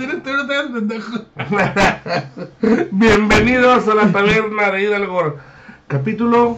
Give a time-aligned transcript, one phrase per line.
[2.90, 5.36] Bienvenidos a la taberna de Hidalgo,
[5.88, 6.56] capítulo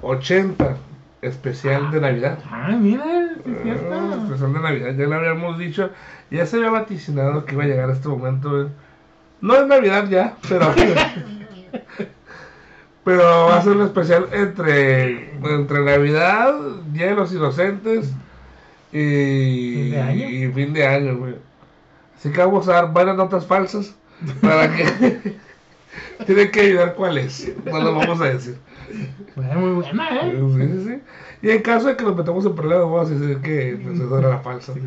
[0.00, 0.74] 80,
[1.20, 2.38] especial de Navidad.
[2.50, 3.04] Ah, mira,
[3.44, 3.52] sí
[3.92, 5.90] Ah, especial de Navidad, ya lo habíamos dicho,
[6.30, 8.62] ya se había vaticinado que iba a llegar este momento.
[8.62, 8.68] eh.
[9.42, 10.72] No es Navidad ya, pero
[13.04, 16.54] pero va a ser un especial entre, entre Navidad,
[16.92, 18.10] Día de los Inocentes
[18.92, 20.28] y ¿Fin de año?
[20.30, 21.34] y fin de año, güey.
[22.18, 23.94] Así que vamos a dar varias notas falsas
[24.40, 25.36] para que
[26.26, 27.52] tienen que ayudar cuál es.
[27.64, 28.58] No lo vamos a decir.
[29.36, 30.36] Fue muy buena, ¿eh?
[30.56, 31.00] Sí, sí, sí.
[31.42, 34.18] Y en caso de que nos metamos en problemas, vamos a decir que pues, esa
[34.18, 34.74] era la falsa.
[34.74, 34.80] Sí.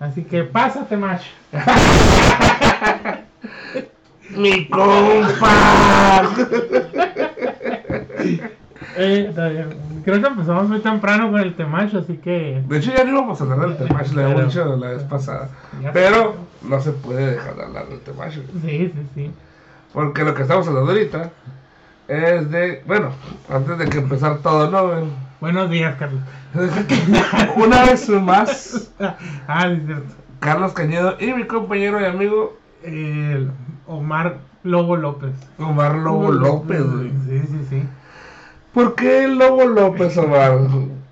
[0.00, 1.30] Así que pásate, macho.
[4.36, 6.28] ¡Mi compa!
[8.96, 9.32] Eh,
[10.04, 12.62] creo que empezamos muy temprano con el temacho, así que.
[12.66, 15.48] De hecho, ya no íbamos a hablar del Temash, lo habíamos dicho la vez pasada.
[15.92, 18.34] Pero no se puede dejar de hablar del Temash.
[18.34, 19.30] Sí, sí, sí.
[19.92, 21.30] Porque lo que estamos hablando ahorita
[22.08, 22.82] es de.
[22.86, 23.10] Bueno,
[23.48, 25.08] antes de que empezar todo, ¿no?
[25.40, 26.20] Buenos días, Carlos.
[27.56, 28.92] Una vez más,
[29.48, 30.14] Ah, sí, es cierto.
[30.40, 33.50] Carlos Cañedo y mi compañero y amigo El
[33.86, 35.32] Omar Lobo López.
[35.58, 37.10] Omar Lobo López, güey.
[37.26, 37.82] Sí, sí, sí.
[38.72, 40.58] ¿Por qué Lobo López, Omar?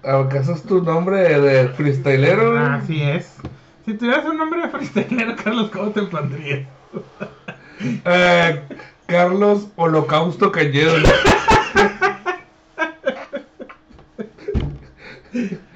[0.05, 2.53] ¿Acaso es tu nombre de freestylero?
[2.53, 2.62] güey?
[2.64, 3.37] Así es.
[3.84, 6.67] Si tuvieras un nombre de freestylero, Carlos, ¿cómo te pondrías?
[7.81, 8.61] Eh,
[9.06, 10.97] Carlos Holocausto Cañedo.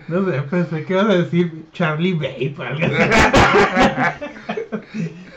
[0.09, 4.25] No sé, pensé que ibas a decir Charlie Babe o algo así.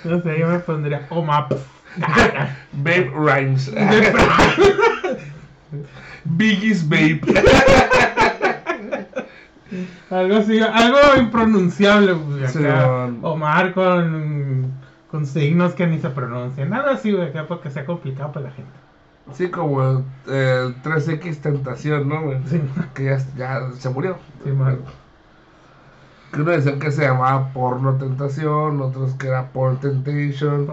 [0.04, 1.54] No sé, yo me pondría Omap.
[2.74, 3.72] Babe Rhymes.
[6.26, 7.22] Biggie's Babe.
[10.10, 12.16] algo así, algo impronunciable.
[12.16, 12.88] pues, Sí, acá.
[12.88, 13.20] man.
[13.22, 14.72] Omar con,
[15.12, 16.70] con signos que ni se pronuncian.
[16.70, 18.72] Nada así, güey, acá porque sea complicado para la gente.
[19.34, 22.22] Sí, como el, el 3X Tentación, ¿no?
[22.22, 22.38] güey?
[22.46, 22.62] Sí.
[22.94, 24.18] Que ya, ya se murió.
[24.44, 24.78] Sí, man.
[26.32, 30.68] Que uno decía que se llamaba Porno Tentación, otros que era Porn Temptation.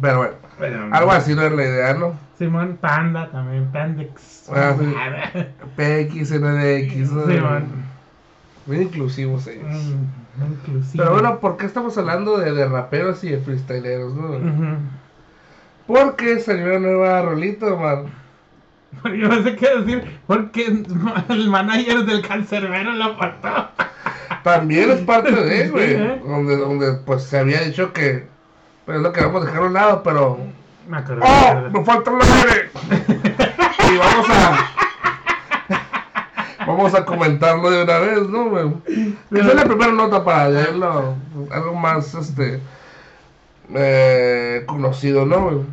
[0.00, 2.14] Pero bueno, Pero, algo así no es la idea, ¿no?
[2.40, 4.50] Simón Panda también, Pandex.
[4.50, 4.86] Ah, sí.
[5.76, 7.10] PX, NDX.
[7.10, 7.66] Sí, man.
[8.64, 9.66] Muy inclusivos ellos.
[9.68, 11.04] Mm, inclusive.
[11.04, 14.30] Pero bueno, ¿por qué estamos hablando de, de raperos y de freestyleros, no?
[14.30, 14.76] Ujú.
[15.86, 18.06] Porque salió una nueva rolita, man.
[19.04, 20.82] Yo no sé qué decir, porque
[21.28, 23.68] el manager del cancerbero lo apartó.
[24.42, 25.92] También es parte de, Sí, güey.
[25.92, 26.22] ¿eh?
[26.24, 28.24] Donde, donde pues se había dicho que.
[28.86, 30.38] Pues es lo que vamos a dejar a un lado, pero.
[30.90, 31.20] Me acordé.
[31.22, 31.70] ¡Oh!
[31.70, 32.70] ¡Me falta la aire!
[33.92, 34.66] y vamos a.
[36.66, 38.58] Vamos a comentarlo de una vez, ¿no?
[38.58, 41.14] Esa es la primera nota para leerlo.
[41.52, 42.60] Algo más, este.
[43.72, 45.64] eh, conocido, ¿no?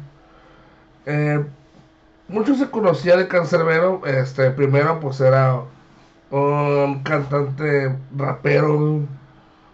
[1.07, 1.43] Eh,
[2.27, 4.05] mucho se conocía de Cancerbero.
[4.05, 5.61] Este, primero, pues era
[6.29, 8.99] un cantante rapero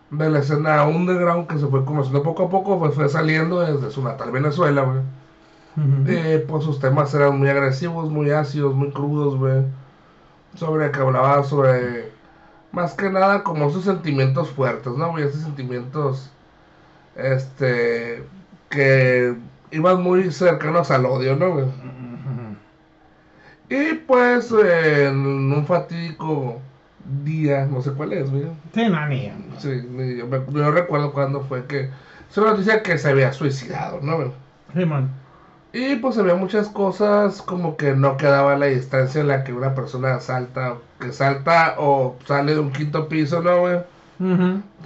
[0.09, 3.91] de la escena underground que se fue conociendo poco a poco, pues fue saliendo desde
[3.91, 5.01] su natal Venezuela, güey.
[5.75, 6.03] Ujú.
[6.07, 9.63] Eh, pues sus temas eran muy agresivos, muy ácidos, muy crudos, güey.
[10.56, 12.11] Sobre que hablaba sobre,
[12.72, 15.23] más que nada, como sus sentimientos fuertes, ¿no, güey?
[15.25, 16.29] Esos sentimientos,
[17.16, 18.23] este,
[18.69, 19.35] que
[19.72, 21.66] iban muy cercanos al odio, ¿no, güey?
[23.69, 26.59] Y pues, eh, en un fatídico
[27.23, 28.44] día, no sé cuál es, güey.
[28.73, 29.31] Sí, no, ni yo.
[29.57, 31.89] Sí, ni yo, me- yo recuerdo cuando fue que,
[32.29, 34.31] se noticia que se había suicidado, ¿no, güey?
[34.75, 35.09] Simón.
[35.73, 39.73] Y pues había muchas cosas como que no quedaba la distancia en la que una
[39.75, 43.79] persona salta, que salta o sale de un quinto piso, ¿no, güey?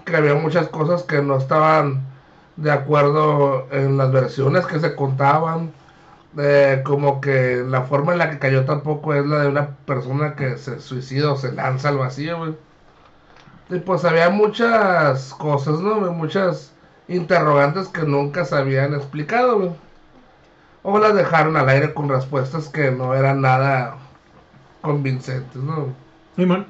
[0.06, 2.08] Que había muchas cosas que no estaban
[2.56, 5.74] de acuerdo en las versiones que se contaban.
[6.40, 10.36] eh, como que la forma en la que cayó tampoco es la de una persona
[10.36, 12.58] que se suicida o se lanza al vacío, güey.
[13.70, 16.00] Y pues había muchas cosas, ¿no?
[16.14, 16.76] Muchas
[17.08, 19.72] interrogantes que nunca se habían explicado, güey.
[20.90, 23.98] O las dejaron al aire con respuestas que no eran nada
[24.80, 25.88] convincentes, ¿no?
[26.38, 26.66] Simón.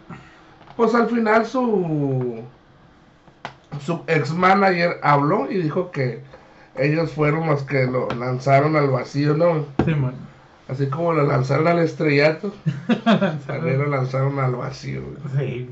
[0.75, 2.41] Pues al final su
[3.85, 6.23] su ex manager habló y dijo que
[6.77, 9.65] ellos fueron los que lo lanzaron al vacío, ¿no?
[9.85, 10.15] Simón.
[10.67, 12.55] Así como lo lanzaron al estrellato,
[13.45, 15.03] también lo lanzaron al vacío.
[15.03, 15.37] güey.
[15.37, 15.69] Sí.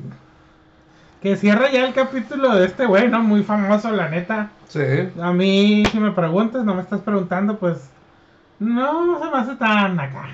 [1.19, 3.23] Que cierra ya el capítulo de este güey, ¿no?
[3.23, 4.51] Muy famoso, la neta.
[4.67, 4.83] Sí,
[5.19, 7.89] A mí, si me preguntas, no me estás preguntando, pues.
[8.59, 10.27] No se me hace tan acá.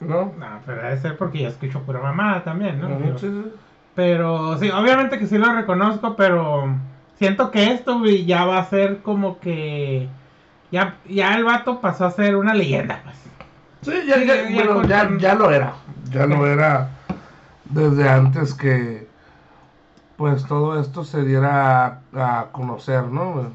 [0.00, 0.32] ¿no?
[0.38, 2.88] No, pero debe ser porque yo escucho pura mamada también, ¿no?
[2.98, 3.52] Digo, sí, sí.
[3.94, 6.72] Pero sí, obviamente que sí lo reconozco, pero
[7.16, 10.08] siento que esto, güey, ya va a ser como que.
[10.70, 13.16] Ya, ya el vato pasó a ser una leyenda, pues.
[13.82, 15.72] Sí, ya, Sí, ya, ya bueno, con- ya, ya lo era.
[16.10, 16.90] Ya lo era
[17.64, 19.08] desde antes que
[20.16, 23.52] pues todo esto se diera a, a conocer, ¿no?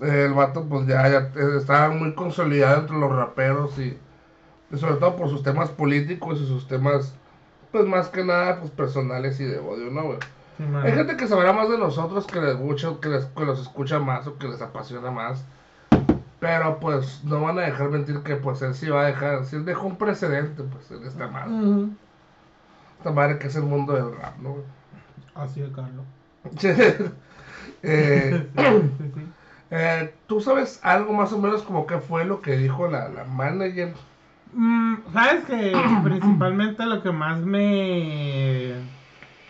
[0.00, 3.96] El vato pues ya, ya estaba muy consolidado entre los raperos y,
[4.70, 7.14] y sobre todo por sus temas políticos y sus temas
[7.70, 10.04] pues más que nada pues personales y de odio, ¿no?
[10.04, 10.18] güey?
[10.84, 13.98] Hay gente que sabrá más de nosotros que les escucha, que, les, que los escucha
[13.98, 15.44] más o que les apasiona más.
[16.38, 19.56] Pero pues no van a dejar mentir que pues él sí va a dejar, sí
[19.56, 21.52] él dejó un precedente pues en esta madre.
[21.52, 21.90] Ujú.
[22.98, 24.56] Esta madre que es el mundo del rap, ¿no?
[25.34, 26.04] Así de Carlos.
[27.86, 29.26] Eh, Sí, sí.
[29.76, 33.24] Eh, ¿Tú sabes algo más o menos como qué fue lo que dijo la, la
[33.24, 33.92] manager?
[34.52, 35.72] Mm, Sabes que
[36.04, 38.72] principalmente lo que más me.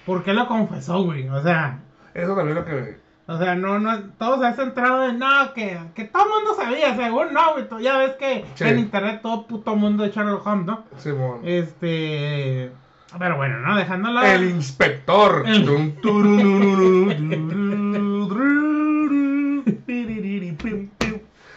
[0.07, 1.29] ¿Por qué lo confesó, güey?
[1.29, 1.79] O sea,
[2.15, 2.99] Eso también lo que...
[3.27, 6.55] o sea, no, no, todos se han centrado en no, que, que todo el mundo
[6.57, 7.69] sabía, según no, güey.
[7.69, 8.65] tú- Ya ves que Sí.
[8.65, 10.85] en internet todo puto mundo de Sherlock Holmes, ¿no?
[10.97, 11.41] Simón.
[11.45, 12.71] Este.
[13.19, 13.77] Pero bueno, ¿no?
[13.77, 14.23] Dejándolo.
[14.23, 15.45] El inspector.
[15.47, 15.65] El-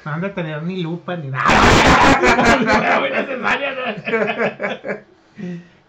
[0.07, 1.43] No han de tener ni lupa ni nada.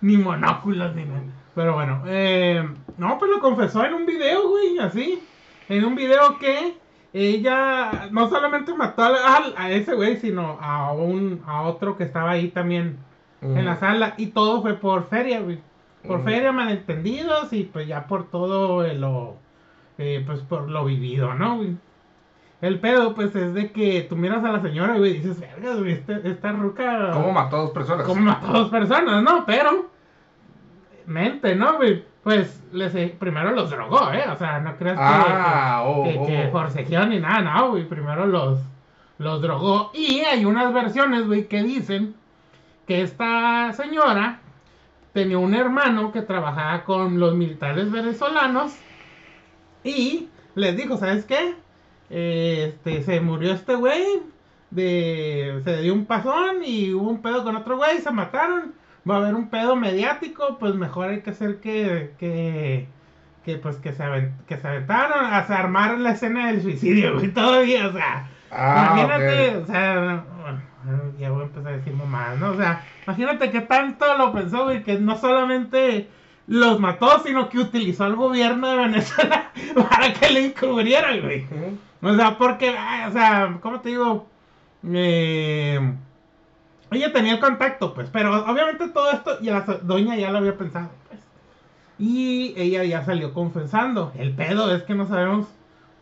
[0.00, 1.22] Ni monóculos ni nada.
[1.54, 5.22] Pero bueno, eh, no, pues lo confesó en un video, güey, así.
[5.68, 6.74] En un video que
[7.12, 12.48] ella no solamente mató a, ese güey, sino a un a otro que estaba ahí
[12.48, 12.98] también
[13.40, 14.14] en la sala.
[14.16, 15.60] Y todo fue por feria, güey.
[16.04, 19.36] Por feria, malentendidos y pues ya por todo lo,
[19.96, 21.76] eh, pues por lo vivido, ¿no, güey?
[22.60, 25.92] El pedo, pues, es de que tú miras a la señora, y dices, verga, güey,
[25.92, 27.10] esta, esta ruca...
[27.12, 28.04] ¿Cómo mató a dos personas?
[28.04, 29.44] ¿Cómo mató a dos personas, no?
[29.46, 29.90] Pero,
[31.06, 32.04] mente, ¿no, güey?
[32.24, 34.24] Pues, les, eh, primero los drogó, ¿eh?
[34.30, 36.26] O sea, no creas que, Ah, que, oh, que, oh.
[36.26, 37.88] que forcejeó ni nada, no, güey.
[37.88, 38.58] Primero los,
[39.18, 39.92] los drogó.
[39.94, 42.16] Y hay unas versiones, güey, que dicen
[42.86, 44.40] que esta señora
[45.12, 48.76] tenía un hermano que trabajaba con los militares venezolanos
[49.84, 51.54] y les dijo, ¿sabes qué?
[52.10, 54.04] Este, se murió este güey,
[54.70, 58.74] de, se dio un pasón y hubo un pedo con otro güey, se mataron,
[59.08, 62.88] va a haber un pedo mediático, pues mejor hay que hacer que, que,
[63.44, 64.04] que pues que se,
[64.46, 69.56] que se aventaron, a armar la escena del suicidio, güey, todavía, o sea, Ah, imagínate,
[69.56, 70.24] o sea,
[71.18, 72.50] ya voy a empezar a decir mamadas, ¿no?
[72.50, 76.08] O sea, imagínate que tanto lo pensó, güey, que no solamente
[76.46, 79.50] los mató, sino que utilizó al gobierno de Venezuela
[79.90, 81.46] para que le encubrieran, güey.
[82.02, 84.26] O sea, porque, o sea, ¿cómo te digo?
[84.84, 85.94] Eh,
[86.90, 90.56] ella tenía el contacto, pues, pero obviamente todo esto, ya la doña ya lo había
[90.56, 91.20] pensado, pues.
[91.98, 94.12] Y ella ya salió confesando.
[94.16, 95.48] El pedo es que no sabemos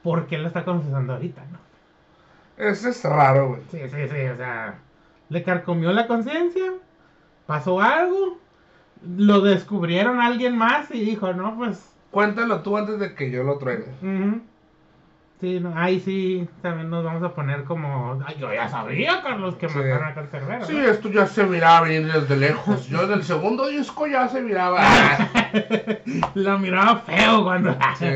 [0.02, 1.58] por qué lo está confesando ahorita, ¿no?
[2.56, 3.62] Ese es raro, güey.
[3.70, 4.78] Sí, sí, sí, o sea,
[5.28, 6.72] le carcomió la conciencia,
[7.46, 8.38] pasó algo,
[9.02, 13.42] lo descubrieron a alguien más y dijo, no, pues, Cuéntalo tú antes de que yo
[13.42, 13.84] lo truene.
[14.00, 14.40] ujú.
[15.41, 19.56] Sí, no, ahí sí, también nos vamos a poner como, ay, yo ya sabía, Carlos,
[19.56, 19.77] que Sí.
[19.79, 20.65] mataron a Cancerbero.
[20.65, 22.87] Sí, esto ya se miraba venir desde lejos.
[22.88, 24.81] Yo en el segundo disco ya se miraba.
[26.35, 27.77] Lo miraba feo cuando...
[27.99, 28.06] Sí.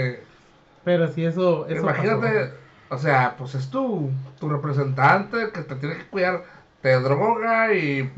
[0.84, 1.66] Pero sí, eso...
[1.68, 2.52] eso Imagínate,
[2.88, 6.42] o sea, pues es tu, tu representante que te tiene que cuidar,
[6.80, 8.10] te droga y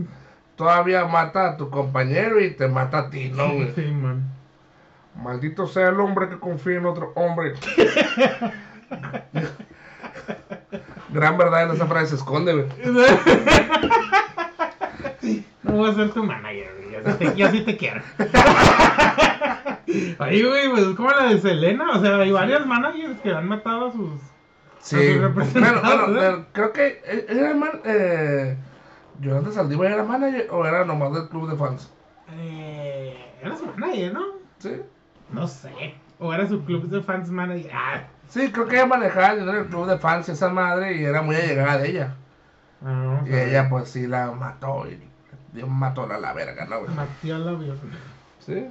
[0.57, 3.49] todavía mata a tu compañero y te mata a ti, ¿no?
[3.75, 4.31] Sí, man.
[5.17, 7.55] Maldito sea el hombre que confía en otro hombre.
[11.11, 12.67] Gran verdad en esa frase se esconde, güey.
[15.63, 16.93] No voy a ser tu manager, güey.
[16.93, 18.03] Yo sí te, yo sí te quiero.
[20.19, 21.93] Ay, güey, pues es como la de Selena.
[21.93, 24.11] O sea, hay varios managers que han matado a sus.
[24.81, 28.57] Sí, A sus bueno, bueno, creo que eh, era el man, eh,
[29.21, 31.93] Jonathan Saldívar era manager o era nomás del club de fans.
[32.37, 34.23] Eh, era su manager, ¿no?
[34.59, 34.73] Sí,
[35.31, 35.95] No sé.
[36.19, 37.71] O era su club de fans manager.
[37.73, 41.23] Ah, sí, creo que ella manejaba el del club de fans esa madre y era
[41.23, 42.15] muy allegada de ella.
[42.85, 44.99] ah, Y ella pues sí la mató y
[45.53, 46.81] dio mató a la verga, ¿no?
[46.81, 46.95] güey?
[46.95, 47.81] Mató la viola.
[48.39, 48.67] Sí.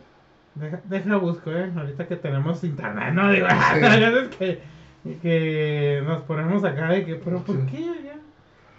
[0.55, 1.71] Deja, deja busco, eh.
[1.77, 3.47] Ahorita que tenemos internet, no digo.
[3.79, 3.85] Sí.
[3.85, 7.65] es que, que nos ponemos acá de que, pero ¿por Sí.
[7.71, 8.15] qué ya?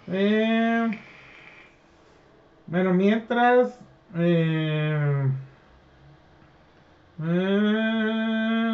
[0.07, 0.99] Eh,
[2.67, 3.79] bueno, mientras.
[4.15, 5.27] Eh,
[7.23, 8.72] eh,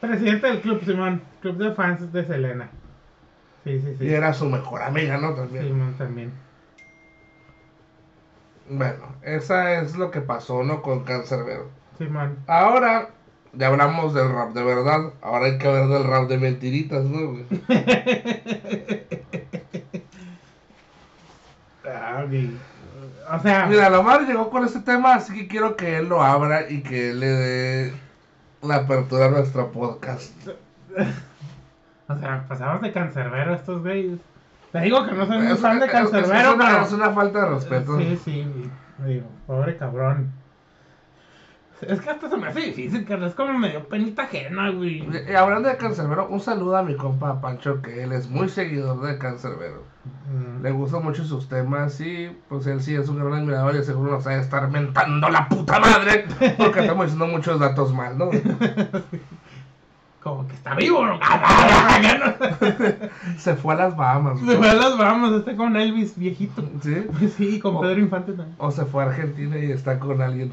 [0.00, 1.22] presidente del club, Simón.
[1.40, 2.70] Club de fans de Selena.
[3.64, 4.04] Sí, sí, sí.
[4.04, 5.34] Y era su mejor amiga, ¿no?
[5.34, 5.64] También.
[5.64, 6.32] Simón también.
[8.68, 10.80] Bueno, esa es lo que pasó, ¿no?
[10.82, 11.68] Con Cancerbero.
[11.98, 12.38] Simón.
[12.46, 13.10] Ahora,
[13.52, 17.32] ya hablamos del rap de verdad, ahora hay que hablar del rap de mentiritas, ¿no,
[17.32, 17.46] güey?
[21.92, 22.32] Ah, ok.
[23.32, 26.70] O sea, Mira, Lomar llegó con este tema, así que quiero que él lo abra
[26.70, 27.92] y que él le dé
[28.62, 30.32] la apertura a nuestro podcast.
[32.08, 34.18] o sea, pasamos de cancerbero estos güeyes.
[34.72, 36.82] Te digo que no soy muy Es, fan de es- es cancerbero, pero...
[36.82, 37.98] es una falta de respeto.
[37.98, 38.70] Sí, sí,
[39.04, 40.32] digo, pobre cabrón.
[41.82, 45.02] Es que hasta se me hace difícil, que es como medio penita ajena, güey.
[45.28, 49.00] Y hablando de Cancerbero, un saludo a mi compa Pancho, que él es muy seguidor
[49.00, 49.82] de Cancerbero.
[50.30, 50.62] Mm.
[50.62, 54.12] Le gustan mucho sus temas y pues él sí es un gran admirador y seguro
[54.12, 56.24] nos va a estar mentando la puta madre
[56.56, 58.30] porque estamos diciendo muchos datos mal, ¿no?
[60.22, 61.18] Como que está vivo, ¿no?
[61.22, 61.98] Ah.
[63.38, 66.62] Se fue a las Bahamas, Se fue a las vamos, está con Elvis viejito.
[66.82, 67.06] ¿sí?
[67.36, 67.80] Sí, con.
[67.80, 68.54] Pedro Infante también.
[68.58, 70.52] O se fue a Argentina y está con alguien.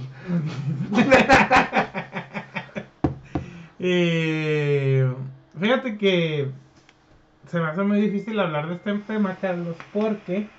[3.80, 5.08] Eh,
[5.60, 6.50] fíjate que
[7.48, 10.50] se me hace muy difícil hablar de este tema, Carlos, porque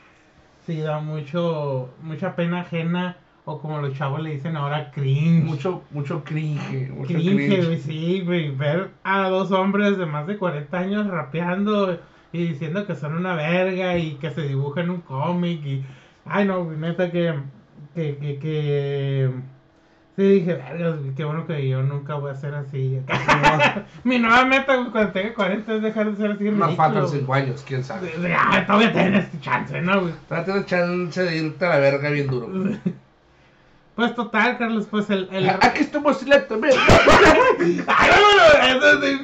[0.66, 3.16] sí da mucho, mucha pena ajena,
[3.50, 5.42] o como los chavos le dicen ahora, cringe.
[5.42, 7.64] Mucho, mucho cringe, mucho cringe, cringe.
[7.66, 11.98] güey, sí, güey, ver a dos hombres de más de 40 años rapeando
[12.30, 15.82] y diciendo que son una verga y que se dibuja en un cómic y...
[16.26, 17.34] Ay, no, güey, neta que...
[17.94, 19.30] que, que, que...
[20.14, 22.98] Sí, dije, vergas, qué bueno que yo nunca voy a ser así.
[24.04, 27.20] Mi nueva meta, güey, cuando tenga 40 es dejar de ser así Nos faltan güey.
[27.20, 28.08] 5 años, quién sabe.
[28.10, 30.12] De- de- ah, todavía tienes chance, ¿no, güey?
[30.28, 32.48] Todavía tienes chance de irte a la verga bien duro.
[33.98, 35.28] Pues total, Carlos, pues el...
[35.32, 35.50] el...
[35.60, 36.72] Aquí estamos en la también.
[37.88, 38.10] Ay,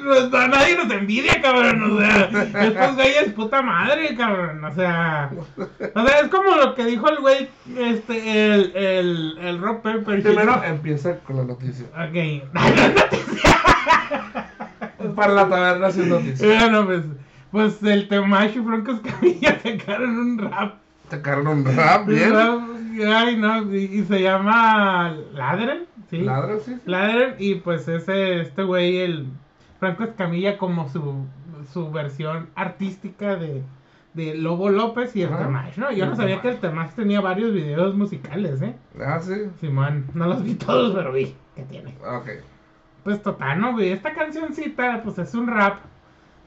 [0.02, 1.92] bueno, no- nadie nos envidia, cabrón.
[1.92, 2.28] O sea,
[2.64, 4.64] estos güeyes, puta madre, cabrón.
[4.64, 9.60] O sea, o sea, es como lo que dijo el güey, este, el, el, el
[9.60, 10.20] Rob Pepper.
[10.20, 11.86] Primero empieza con la noticia.
[11.94, 12.42] Ok.
[15.14, 16.46] Para la taberna sin noticia.
[16.48, 17.02] bueno, pues,
[17.52, 20.83] pues el Temash y Franco Escamilla sacaron un rap.
[21.11, 22.32] Sacaron un rap, bien.
[23.06, 26.18] Ay, no, y, y se llama Ladren, ¿sí?
[26.18, 26.75] Ladra, sí.
[26.75, 26.80] sí.
[26.87, 29.26] Ladren y pues ese este güey el
[29.80, 31.26] Franco Escamilla como su,
[31.73, 33.62] su versión artística de,
[34.14, 35.44] de Lobo López y el Ajá.
[35.44, 35.90] Temash, ¿no?
[35.92, 38.75] Yo no sabía que el Temash tenía varios videos musicales, ¿eh?
[39.04, 39.34] Ah, sí.
[39.61, 41.96] Simón, no los vi todos, pero vi que tiene.
[42.06, 42.28] Ok.
[43.02, 43.90] Pues total, ¿no, güey?
[43.90, 45.80] Esta cancioncita, pues es un rap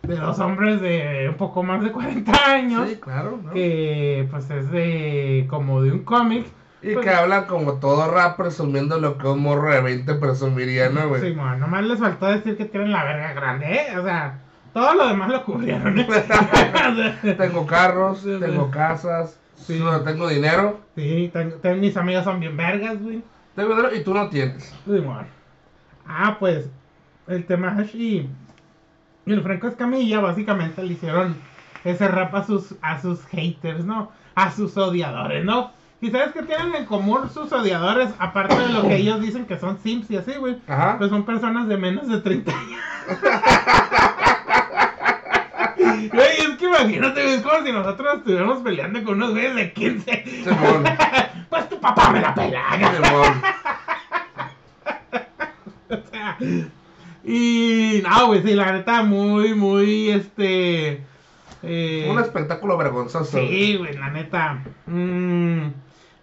[0.04, 2.89] de dos hombres de un poco más de 40 años.
[2.89, 3.51] Sí, claro, ¿no?
[3.51, 6.46] Que pues es de como de un cómic.
[6.82, 10.89] Y Pues- que hablan como todo rap presumiendo lo que un morro de 20 presumiría,
[10.89, 11.22] ¿no, güey?
[11.22, 13.98] Sí, bueno, nomás les faltó decir que tienen la verga grande, ¿eh?
[13.98, 14.39] O sea,
[14.74, 16.08] todo lo demás lo cubrieron, ¿eh?
[17.38, 19.84] Tengo carros, tengo casas, Sí.
[20.06, 23.24] tengo dinero, sí, ten- ten- mis amigos son bien vergas, güey.
[23.56, 24.63] tengo dinero y tú no tienes.
[24.86, 25.25] Sí, bueno.
[26.08, 26.70] Ah, pues,
[27.27, 28.30] el Temash y,
[29.27, 31.36] y el Franco Escamilla básicamente le hicieron
[31.84, 34.12] ese rap a sus, a sus haters, ¿no?
[34.36, 35.72] A sus odiadores, ¿no?
[36.00, 38.10] ¿Y sabes qué tienen en común sus odiadores?
[38.19, 40.57] Aparte de lo que ellos dicen que son simps y así, güey.
[40.67, 40.98] Ajá.
[40.98, 42.81] Pues son personas de menos de 30 años.
[46.13, 50.24] Güey, es que imagínate, es como si nosotros estuviéramos peleando con unos güeyes de 15.
[50.43, 50.84] Simón.
[51.50, 52.63] Pues tu papá me la pela.
[52.72, 53.41] Simón.
[55.89, 56.38] O sea,
[57.27, 61.01] y no, güey, sí, la neta, muy, muy, este...
[61.63, 63.38] eh, Un espectáculo vergonzoso.
[63.38, 64.63] Sí, güey, la neta.
[64.86, 65.67] Mm,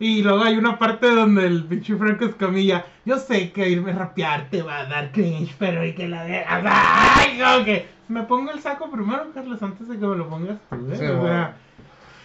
[0.01, 3.97] Y luego hay una parte donde el pinche Franco Escamilla, yo sé que irme a
[3.99, 6.43] rapear te va a dar cringe, pero y que la de...
[6.47, 10.59] ¡Ay, como que me pongo el saco primero, Carlos, antes de que me lo pongas
[10.71, 10.97] tú, ¿eh?
[10.99, 11.27] Sí, o bueno.
[11.29, 11.57] sea,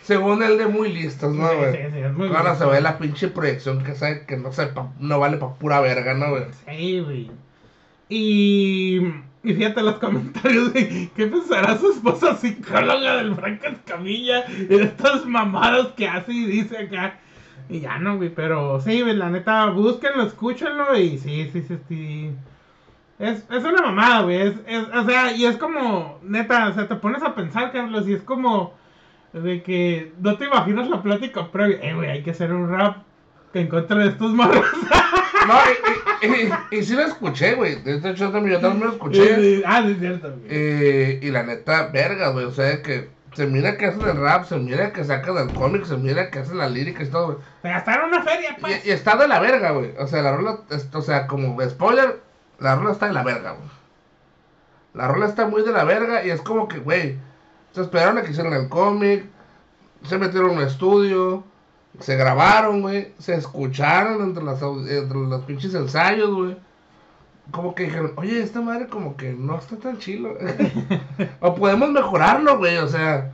[0.03, 1.71] Según el de muy listos, ¿no, güey?
[1.73, 2.65] sí, sí, es muy Ahora listo.
[2.65, 6.13] se ve la pinche proyección que sabe que no, sepa, no vale pa' pura verga,
[6.15, 6.43] ¿no, güey?
[6.67, 7.31] Sí, güey.
[8.09, 8.97] Y,
[9.43, 15.25] y fíjate los comentarios de qué pensará su esposa psicóloga del Franco Escamilla de estas
[15.25, 17.19] mamadas que hace y dice acá.
[17.69, 22.31] Y ya no, güey, pero sí, la neta, búsquenlo, escúchenlo y sí, sí, sí, sí.
[23.19, 24.41] Es, es una mamada, güey.
[24.41, 28.07] Es, es, o sea, y es como, neta, o sea, te pones a pensar, Carlos,
[28.07, 28.73] y es como
[29.33, 31.77] de que no te imaginas la plática previa.
[31.83, 33.03] Eh, güey, hay que hacer un rap
[33.53, 34.65] que en contra de estos morros.
[35.49, 35.55] No,
[36.21, 37.81] y, y, y, y sí lo escuché, güey.
[37.81, 39.63] De hecho, yo también, yo también lo escuché.
[39.65, 40.43] ah, sí, cierto, güey.
[40.47, 42.45] Eh, y la neta, verga, güey.
[42.45, 45.85] O sea, que se mira que hacen el rap, se mira que sacan el cómic,
[45.85, 47.37] se mira que hacen las líricas y todo, güey.
[47.63, 48.85] Se gastaron una feria, pues.
[48.85, 49.93] Y, está de la verga, güey.
[49.97, 50.59] O sea, la rola,
[50.93, 52.21] o sea, como spoiler,
[52.59, 53.69] la rola está de la verga, güey.
[54.93, 57.17] La rola está muy de la verga y es como que, güey,
[57.73, 59.25] se esperaron a que hicieran el cómic,
[60.03, 61.43] se metieron en un estudio,
[61.99, 66.57] se grabaron, güey, se escucharon entre, las, entre los pinches ensayos, güey.
[67.51, 70.37] como que dijeron, oye, esta madre como que no está tan chilo.
[71.39, 73.31] o podemos mejorarlo, güey, o sea,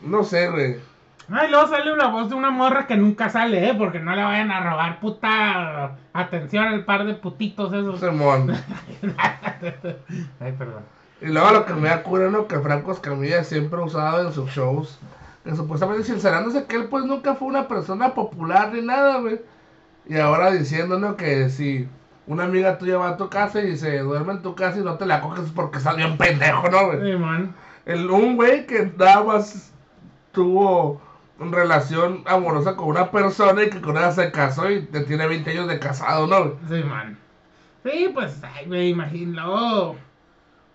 [0.00, 0.76] no sé, güey.
[1.30, 3.74] Ay, luego sale una voz de una morra que nunca sale, ¿eh?
[3.78, 8.00] Porque no le vayan a robar puta atención al par de putitos esos.
[8.00, 8.50] Sermón.
[10.40, 10.82] Ay, perdón.
[11.20, 12.48] Y luego lo que me da cura, ¿no?
[12.48, 14.98] Que Franco Escamilla siempre ha usado en sus shows,
[15.44, 19.40] que supuestamente sincerándose que él pues nunca fue una persona popular ni nada, güey.
[20.06, 21.88] Y ahora diciéndonos que si
[22.26, 24.96] una amiga tuya va a tu casa y se duerme en tu casa y no
[24.96, 27.12] te la coges porque salió un pendejo, ¿no, güey?
[27.12, 27.54] Sí, man.
[27.84, 29.72] El, un güey que nada más
[30.30, 31.00] tuvo
[31.38, 35.50] relación amorosa con una persona y que con ella se casó y te tiene 20
[35.50, 36.44] años de casado, ¿no?
[36.44, 36.54] güey?
[36.68, 37.18] Sí, man.
[37.84, 39.96] Sí, pues, ay, me imagino.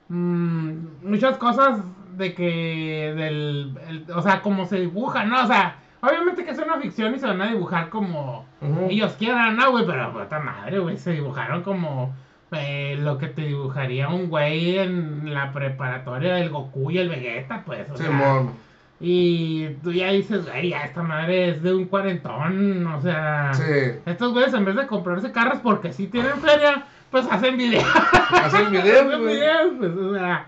[0.10, 0.72] mm,
[1.04, 1.80] muchas cosas
[2.18, 3.14] de que.
[3.16, 5.44] del el- O sea, como se dibuja, ¿no?
[5.44, 8.46] O sea, obviamente que es una ficción y se van a dibujar como
[8.90, 9.86] ellos quieran, ¿no, güey?
[9.86, 10.98] Pero puta madre, güey.
[10.98, 12.14] Se dibujaron como.
[12.52, 17.64] eh, lo que te dibujaría un güey en la preparatoria del Goku y el Vegeta,
[17.66, 17.90] pues.
[17.92, 18.54] O sea, Simón.
[19.02, 23.52] y tú ya dices, güey, ya esta madre es de un cuarentón, o sea.
[23.54, 24.00] Sí.
[24.06, 27.84] Estos güeyes en vez de comprarse carros porque sí tienen feria, pues hacen videos.
[28.32, 29.36] Hacen videos, hacen güey.
[29.36, 30.48] videos, pues, o sea.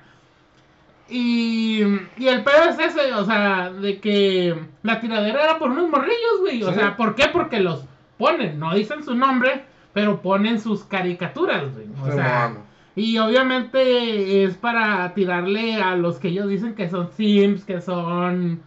[1.10, 1.82] Y,
[2.18, 6.40] y el pedo es ese, o sea, de que la tiradera era por unos morrillos,
[6.42, 6.64] güey.
[6.64, 6.76] O Sí.
[6.76, 7.30] sea, ¿por qué?
[7.32, 7.84] Porque los
[8.18, 9.64] ponen, no dicen su nombre,
[9.94, 11.88] pero ponen sus caricaturas, güey.
[12.04, 12.54] O sea,
[12.96, 18.62] y obviamente es para tirarle a los que ellos dicen que son sims, que son...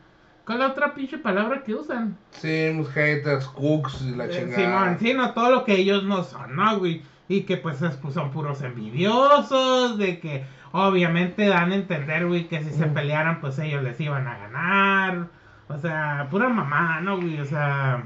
[0.44, 2.16] ¿Cuál es la otra pinche palabra que usan?
[2.32, 4.56] Sims, haters, cooks y la Eh, chingada.
[4.56, 7.02] Simón, sí, no, todo lo que ellos no son, ¿no, güey?
[7.32, 12.46] Y que pues es- pues, son puros envidiosos, de que obviamente dan a entender, güey,
[12.46, 15.28] que si se pelearan, pues ellos les iban a ganar.
[15.68, 17.40] O sea, pura mamá, ¿no, güey?
[17.40, 18.04] O sea,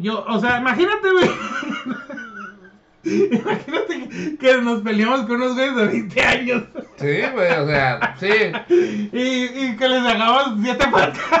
[0.00, 1.30] yo, o sea, imagínate, güey.
[3.30, 6.62] imagínate que, que nos peleamos con unos güeyes de 20 años
[6.96, 8.32] Sí, güey, o sea, sí.
[9.12, 11.22] y, y que les hagamos siete partes.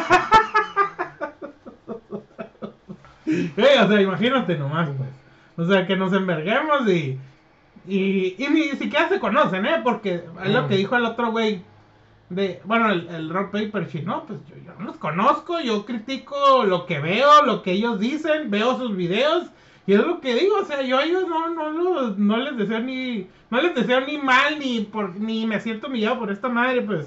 [3.26, 5.08] Eh, o sea, imagínate nomás, pues.
[5.56, 7.18] O sea, que nos enverguemos y,
[7.86, 8.34] y.
[8.38, 9.80] Y ni siquiera se conocen, ¿eh?
[9.84, 11.62] Porque es lo que dijo el otro güey.
[12.30, 15.84] De, bueno, el, el Rock Paper Sheet, no, pues yo, yo no los conozco, yo
[15.84, 19.44] critico lo que veo, lo que ellos dicen, veo sus videos,
[19.86, 22.56] y es lo que digo, o sea, yo a ellos no, no, los- no les
[22.56, 26.48] deseo ni, no les deseo ni mal, ni por, ni me siento humillado por esta
[26.48, 27.06] madre, pues,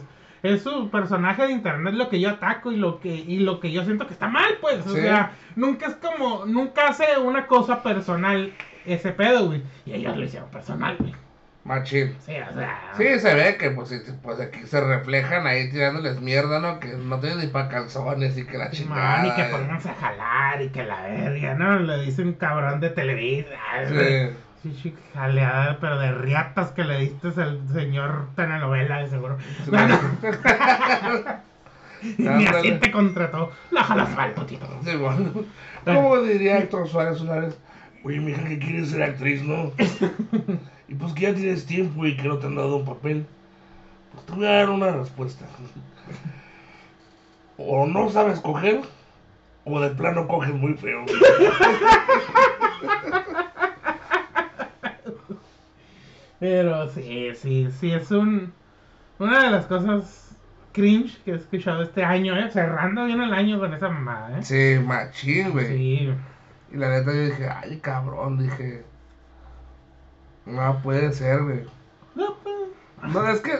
[0.54, 3.72] es su personaje de internet lo que yo ataco y lo que, y lo que
[3.72, 5.02] yo siento que está mal, pues, o Sí.
[5.02, 8.52] sea, nunca es como, nunca hace una cosa personal
[8.86, 11.14] ese pedo, güey, y ellos lo hicieron personal, güey,
[11.66, 12.16] Machín.
[12.26, 16.60] sí, o sea, Sí, se ve que pues, pues aquí se reflejan ahí tirándoles mierda,
[16.62, 16.80] ¿no?
[16.80, 19.18] Que no tienen ni para calzones y que la chingada.
[19.18, 21.80] Man, y que pónganse a jalar y que la verga, ¿no?
[21.80, 23.50] Le dicen cabrón de Televisa.
[23.90, 24.30] Sí.
[24.64, 29.38] Sí, jaleada, pero de riatas que le diste al señor telenovela, de seguro.
[29.68, 30.00] Bueno,
[32.18, 33.52] ni así te contrató.
[33.72, 34.68] La jalas mal, putito.
[35.00, 35.32] bueno.
[35.86, 37.58] Como diría Héctor Suárez vez,
[38.04, 39.72] oye, mija, que quieres ser actriz, ¿no?
[40.88, 43.26] y pues que ya tienes tiempo y que no te han dado un papel.
[44.14, 45.46] Pues te voy a dar una respuesta.
[47.58, 48.82] O no sabes coger,
[49.66, 51.06] o de plano coges muy feo.
[56.40, 58.54] Pero sí, sí, sí, es un.
[59.20, 60.36] Una de las cosas
[60.72, 62.50] cringe que he escuchado este año, ¿eh?
[62.52, 64.44] Cerrando bien el año con esa mamada, ¿eh?
[64.44, 65.68] Sí, machín, güey.
[65.68, 66.14] Sí.
[66.72, 68.86] Y la neta yo dije, ay, cabrón, dije.
[70.46, 71.66] No puede ser, güey.
[72.16, 72.56] No, pues.
[73.14, 73.54] No, es que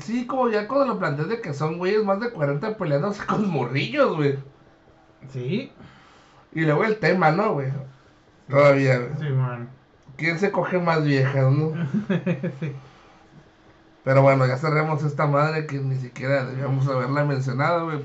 [0.00, 3.48] sí, como ya cuando lo planteé de que son güeyes más de 40 peleándose con
[3.50, 4.38] morrillos, güey.
[5.28, 5.72] Sí,
[6.52, 7.72] Y luego el tema, ¿no, güey?
[8.48, 9.10] Todavía, güey.
[9.18, 9.68] sí, man.
[10.22, 11.72] ¿Quién se coge más viejas, no?
[12.60, 12.72] sí.
[14.04, 18.04] Pero bueno, ya cerremos esta madre que ni siquiera debíamos haberla mencionado, güey.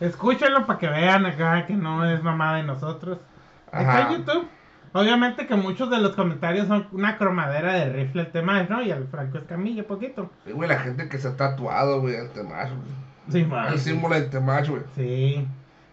[0.00, 3.18] Escúchenlo para que vean acá que no es mamá de nosotros.
[3.66, 4.12] Está Ajá.
[4.12, 4.48] en YouTube.
[4.92, 8.82] Obviamente que muchos de los comentarios son una cromadera de rifle el tema, ¿no?
[8.82, 10.30] Y al Franco Escamilla poquito.
[10.46, 13.30] Y, güey, la gente que se ha tatuado, güey, el temash, güey.
[13.30, 13.72] Sí, man.
[13.72, 14.82] El símbolo del temash, güey.
[14.96, 15.48] Sí.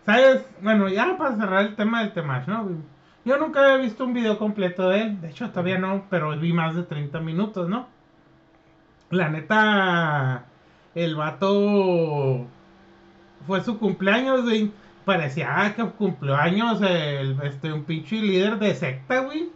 [0.05, 0.43] ¿Sabes?
[0.61, 2.69] Bueno, ya para cerrar el tema del Temash, ¿no?
[3.23, 5.21] Yo nunca había visto un video completo de él.
[5.21, 7.87] De hecho, todavía no, pero vi más de 30 minutos, ¿no?
[9.11, 10.45] La neta,
[10.95, 12.47] el vato
[13.45, 14.71] fue su cumpleaños, güey.
[15.05, 19.49] Parecía que cumplió años el, este, un pinche líder de secta, güey.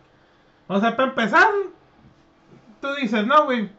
[0.67, 1.47] O sea, para empezar,
[2.81, 3.69] tú dices, no, güey.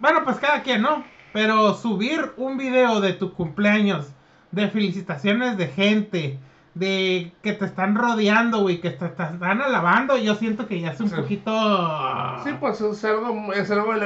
[0.00, 1.04] Bueno, pues cada quien, ¿no?
[1.32, 4.12] Pero subir un video de tu cumpleaños,
[4.50, 6.38] de felicitaciones de gente,
[6.74, 10.92] de que te están rodeando, güey, que te, te están alabando, yo siento que ya
[10.92, 11.16] es un Sí.
[11.16, 12.40] poquito...
[12.44, 14.02] Sí, pues es algo, es algo el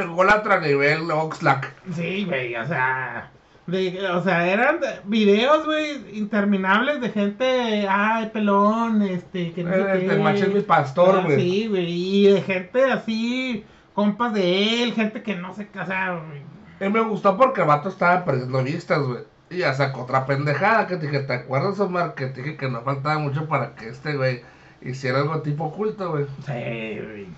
[0.52, 1.74] a nivel Oxlack.
[1.92, 3.30] Sí, güey, o sea...
[3.68, 9.72] de- o sea, eran de- videos, güey, interminables de gente, ay, pelón, este, que no
[9.72, 10.46] sé El qué.
[10.48, 11.36] Mi pastor, Ah, güey.
[11.40, 16.42] Sí, güey, y de gente así, compas de él, gente que no se casa, güey.
[16.80, 19.20] Y me gustó porque el vato estaba perdiendo vistas, güey.
[19.50, 22.14] Y ya sacó otra pendejada que te dije, ¿te acuerdas, Omar?
[22.14, 24.42] Que te dije que no faltaba mucho para que este güey
[24.82, 26.26] hiciera algo tipo oculto, güey.
[26.44, 27.28] Sí, güey.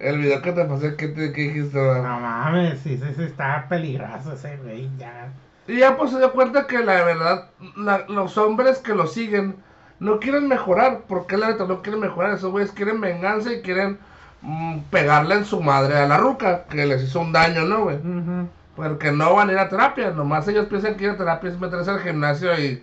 [0.00, 2.02] El video que te pasé, ¿qué, te, qué dijiste, güey?
[2.02, 5.28] No mames, sí, sí, sí, está peligroso ese güey, ya.
[5.68, 9.54] Y ya pues se dio cuenta que la verdad, la- los hombres que lo siguen
[10.00, 11.02] no quieren mejorar.
[11.06, 12.32] porque la neta no quieren mejorar?
[12.34, 13.98] Esos güeyes quieren venganza y quieren
[14.40, 17.96] mm, pegarle en su madre a la ruca que les hizo un daño, ¿no, güey?
[17.98, 18.48] Ujú.
[18.76, 20.10] Porque no van a ir a terapia.
[20.10, 22.82] Nomás ellos piensan que ir a terapia es meterse al gimnasio y,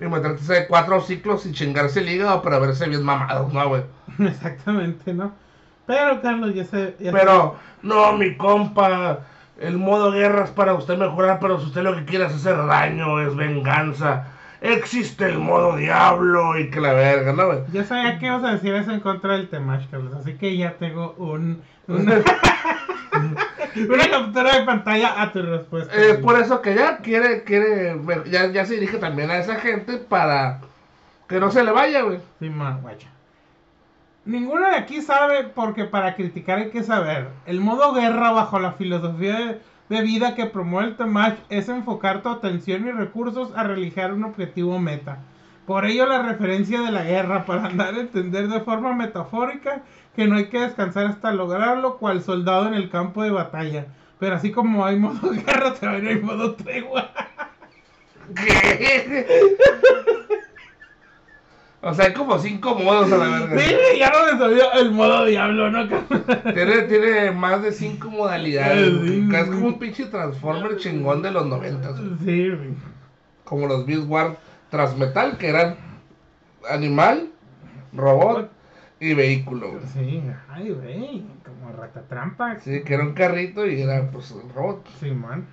[0.00, 3.82] y meterse cuatro ciclos y chingarse el hígado para verse bien mamados, ¿no, güey?
[4.18, 5.32] Exactamente, ¿no?
[5.86, 6.96] Pero, Carlos, ya sé.
[7.00, 9.20] ya Pero, no, mi compa,
[9.58, 12.56] el modo guerra es para usted mejorar, pero si usted lo que quiere es hacer
[12.66, 14.26] daño, es venganza.
[14.60, 17.60] Existe el modo diablo y que la verga, ¿no, güey?
[17.72, 20.74] Yo sabía que ibas a decir eso en contra del Temash, Carlos, así que ya
[20.74, 21.62] tengo un.
[23.88, 25.94] una captura de pantalla a tu respuesta.
[25.94, 26.22] Es güey.
[26.22, 30.60] por eso que ya quiere, quiere, ya, ya se dirige también a esa gente para
[31.28, 32.18] que no se le vaya, güey.
[32.38, 33.08] Sí, ma, guacha.
[34.24, 37.28] Ninguno de aquí sabe porque para criticar hay que saber.
[37.46, 42.22] El modo guerra bajo la filosofía de, de vida que promueve el Temash es enfocar
[42.22, 45.18] tu atención y recursos a realizar un objetivo meta.
[45.66, 49.82] Por ello la referencia de la guerra para dar a entender de forma metafórica
[50.18, 53.86] que no hay que descansar hasta lograrlo cual soldado en el campo de batalla.
[54.18, 57.12] Pero así como hay modo guerra, también hay modo tregua.
[58.34, 59.26] ¿Qué?
[61.80, 63.60] O sea, hay como cinco modos a la verga.
[63.60, 65.86] Sí, ya no me sabía el modo diablo, ¿no?
[66.52, 69.00] Tiene, tiene más de cinco modalidades.
[69.00, 69.28] Sí.
[69.32, 71.94] Es como un pinche Transformer chingón de los noventas.
[72.24, 72.74] Sí, güey.
[73.44, 74.36] Como los Beast Wars
[74.70, 75.76] Transmetal, que eran
[76.68, 77.30] animal,
[77.92, 78.50] robot
[79.00, 79.72] y vehículo.
[79.72, 79.86] güey.
[79.86, 82.58] Sí, ay, güey, como ratatrampa.
[82.60, 84.86] Sí, que era un carrito y era pues un robot.
[85.00, 85.46] Sí, man.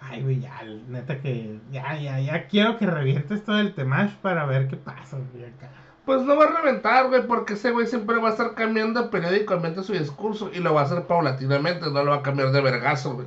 [0.00, 1.58] Ay, güey, ya, neta que.
[1.70, 5.68] Ya, ya, ya quiero que revientes todo el Temash para ver qué pasa, güey, acá.
[6.04, 9.82] Pues no va a reventar, güey, porque ese güey siempre va a estar cambiando periódicamente
[9.82, 13.14] su discurso y lo va a hacer paulatinamente, no lo va a cambiar de vergazo,
[13.14, 13.26] güey.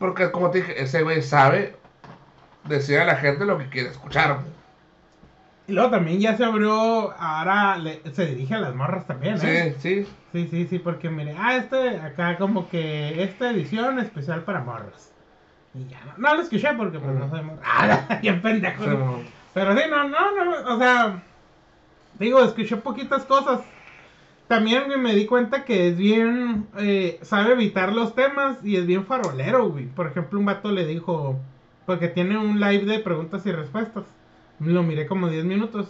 [0.00, 1.76] Porque, como te dije, ese güey sabe
[2.64, 4.53] decir a la gente lo que quiere escuchar, güey.
[5.66, 7.12] Y luego también ya se abrió.
[7.18, 9.74] Ahora le- se dirige a las morras también, ¿eh?
[9.80, 10.06] Sí, sí.
[10.32, 15.14] Sí, sí, sí, porque mire, ah, este, acá como que esta edición especial para morras.
[15.74, 17.62] Y ya, no, no lo escuché porque pues no soy morra.
[17.64, 18.84] Ah, bien pendejo.
[18.84, 18.96] sí, ¿no?
[18.96, 21.22] mo- Pero sí, no, no, no, o sea,
[22.14, 23.60] digo, escuché poquitas cosas.
[24.48, 28.86] También güey, me di cuenta que es bien, eh, sabe evitar los temas y es
[28.86, 29.86] bien farolero, güey.
[29.88, 31.44] Por ejemplo, un vato le dijo,
[31.86, 34.06] porque tiene un live de preguntas y respuestas.
[34.64, 35.88] Lo miré como 10 minutos.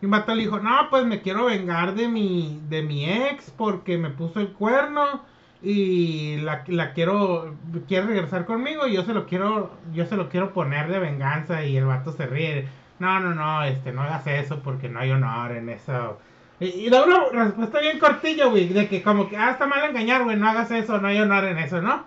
[0.00, 3.50] Y un vato le dijo, no, pues me quiero vengar de mi, de mi ex
[3.50, 5.22] porque me puso el cuerno
[5.62, 7.54] y la, la quiero,
[7.88, 11.64] quiere regresar conmigo y yo se lo quiero, yo se lo quiero poner de venganza
[11.64, 12.68] y el vato se ríe.
[12.98, 16.18] No, no, no, este, no hagas eso porque no hay honor en eso.
[16.60, 19.88] Y, y da una respuesta bien cortilla, güey, de que como que, ah, está mal
[19.88, 22.04] engañar, güey, no hagas eso, no hay honor en eso, ¿no?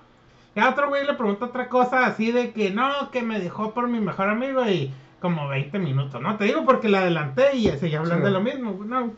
[0.56, 3.74] Y a otro güey le pregunta otra cosa así de que no, que me dejó
[3.74, 6.38] por mi mejor amigo y como 20 minutos, ¿no?
[6.38, 8.32] Te digo porque la adelanté y seguía hablando Sí.
[8.34, 9.12] de lo mismo, no.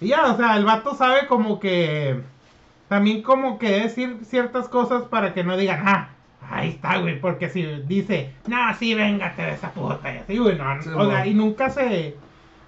[0.00, 2.20] Y ya, o sea, el vato sabe como que
[2.88, 6.08] también como que decir ciertas cosas para que no digan, ah,
[6.50, 10.56] ahí está, güey, porque si dice, no, sí, véngate de esa puta, y así, güey,
[10.56, 12.16] no, Sí, o sea, y nunca se,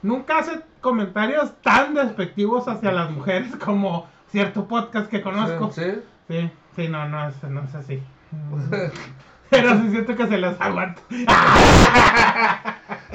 [0.03, 5.71] nunca hace comentarios tan despectivos hacia las mujeres como cierto podcast que conozco.
[5.73, 6.01] Sí, sí.
[6.29, 8.03] Sí, sí, no, no es, no es así.
[9.50, 11.02] Pero sí siento que se las aguanto.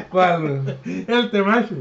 [0.09, 0.77] ¿Cuál?
[0.85, 1.71] El Temash.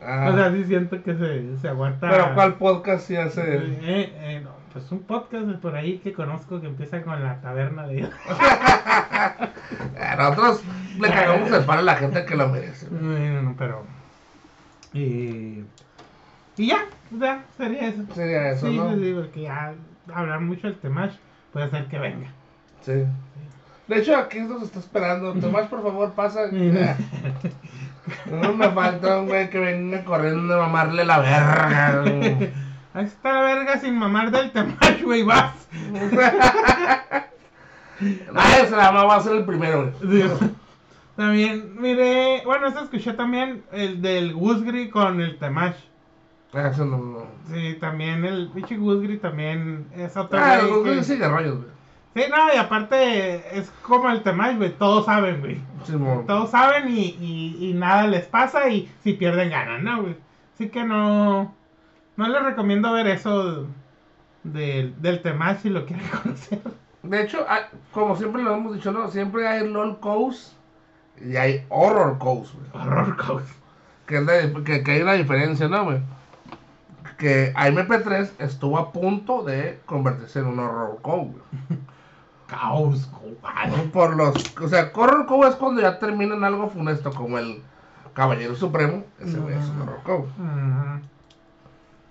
[0.00, 2.08] Ah, O sea, sí siento que se, se aguanta.
[2.08, 3.42] Pero ¿cuál podcast sí Eh, hace?
[3.82, 7.86] eh, no, pues un podcast de por ahí que conozco que empieza con la taberna
[7.88, 8.00] de
[9.96, 10.62] Eh, Nosotros
[11.00, 12.86] le cagamos el palo a la gente que lo merece.
[12.90, 13.84] Bueno, no, pero.
[14.92, 15.64] Y.
[16.56, 18.02] Y ya, ya, sería eso.
[18.14, 18.94] Sería eso, sí, ¿no?
[18.94, 19.74] sí, sí, porque ya
[20.12, 21.14] hablar mucho del Temash
[21.52, 22.28] puede ser que venga.
[22.82, 23.04] Sí.
[23.88, 25.32] De hecho, aquí nos está esperando.
[25.34, 26.42] Tomás, por favor, pasa.
[28.30, 32.00] No me falta un güey que venga corriendo a mamarle la verga.
[32.02, 32.50] güey.
[32.94, 35.52] Ahí está la verga sin mamar del Temash, güey, vas.
[38.32, 40.22] Nadie se la va a ser el primero, güey.
[41.16, 45.74] También, mire, bueno, eso escuché también el del Gusgri con el Temash.
[46.54, 47.26] Ah, Eso no, no.
[47.52, 51.77] Sí, también el pinche Gusgri también es otro Ah, güey los que- sigue rollos, güey.
[52.18, 55.60] Sí, no, y aparte es como el Temash, güey, todos saben, güey.
[55.84, 56.26] Simón.
[56.26, 60.16] Todos saben y, y, y nada les pasa y si pierden ganan, ¿no, güey?
[60.54, 61.54] Así que no,
[62.16, 63.66] no les recomiendo ver eso
[64.42, 66.58] del, del Temash si lo quieren conocer.
[67.04, 69.08] De hecho, hay- como siempre lo hemos dicho, ¿no?
[69.10, 70.56] Siempre hay LOL codes
[71.24, 72.84] y hay Horror codes, güey.
[72.84, 73.44] Horror Code.
[74.06, 74.24] Que,
[74.64, 76.00] que, que hay una diferencia, ¿no, güey?
[77.18, 81.78] Que AMP3 estuvo a punto de convertirse en un Horror code, güey.
[82.48, 83.82] Caos, compadre.
[83.92, 87.62] Por los, o sea, Horror Code es cuando ya terminan algo funesto como el
[88.14, 89.04] Caballero Supremo.
[89.20, 90.18] Ese güey es un Horror Code.
[90.18, 91.06] Ujú.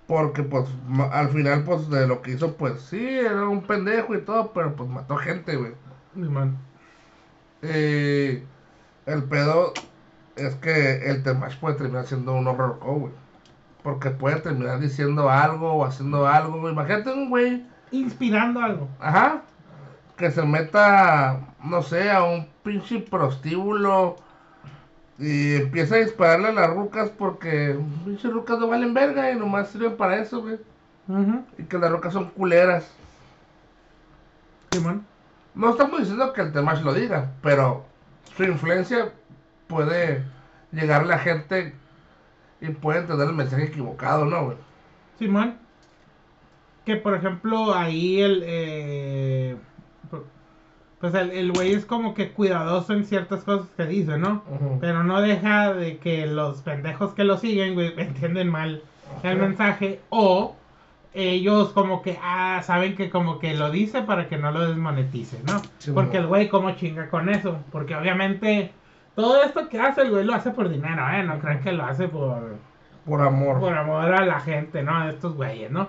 [0.06, 0.66] Porque, pues,
[1.12, 4.74] al final, pues, de lo que hizo, pues, sí, era un pendejo y todo, pero,
[4.74, 5.72] pues, mató gente, güey.
[7.62, 8.42] Y
[9.06, 9.74] el pedo
[10.36, 13.12] es que el Temash puede terminar siendo un Horror güey.
[13.82, 16.72] Porque puede terminar diciendo algo o haciendo algo, güey.
[16.72, 18.88] Imagínate un güey Inspirando algo.
[19.00, 19.42] Ajá.
[20.18, 24.16] Que se meta, no sé, a un pinche prostíbulo
[25.18, 29.68] y empieza a dispararle a las rucas porque pinches rucas no valen verga y nomás
[29.70, 30.58] sirven para eso, güey.
[31.56, 32.92] Y que las rucas son culeras.
[34.72, 35.06] Simón.
[35.54, 37.84] No estamos diciendo que el Temash lo diga, pero
[38.36, 39.12] su influencia
[39.66, 40.24] puede
[40.72, 41.74] llegarle a gente
[42.60, 44.56] y puede entender el mensaje equivocado, ¿no, güey?
[45.18, 45.56] Simón.
[46.84, 48.42] Que por ejemplo ahí el...
[48.44, 49.56] eh,
[51.00, 54.42] pues el el güey es como que cuidadoso en ciertas cosas que dice, ¿no?
[54.80, 58.82] Pero no deja de que los pendejos que lo siguen, güey, entienden mal
[59.22, 60.00] el mensaje.
[60.10, 60.56] O
[61.14, 65.40] ellos como que, ah, saben que como que lo dice para que no lo desmonetice,
[65.44, 65.60] ¿no?
[65.78, 67.58] Sí, Porque el güey como chinga con eso.
[67.72, 68.72] Porque obviamente
[69.14, 71.22] todo esto que hace el güey lo hace por dinero, ¿eh?
[71.22, 72.56] No crean que lo hace por
[73.06, 73.58] Por amor.
[73.60, 74.96] por amor a la gente, ¿no?
[74.96, 75.88] A estos güeyes, ¿no?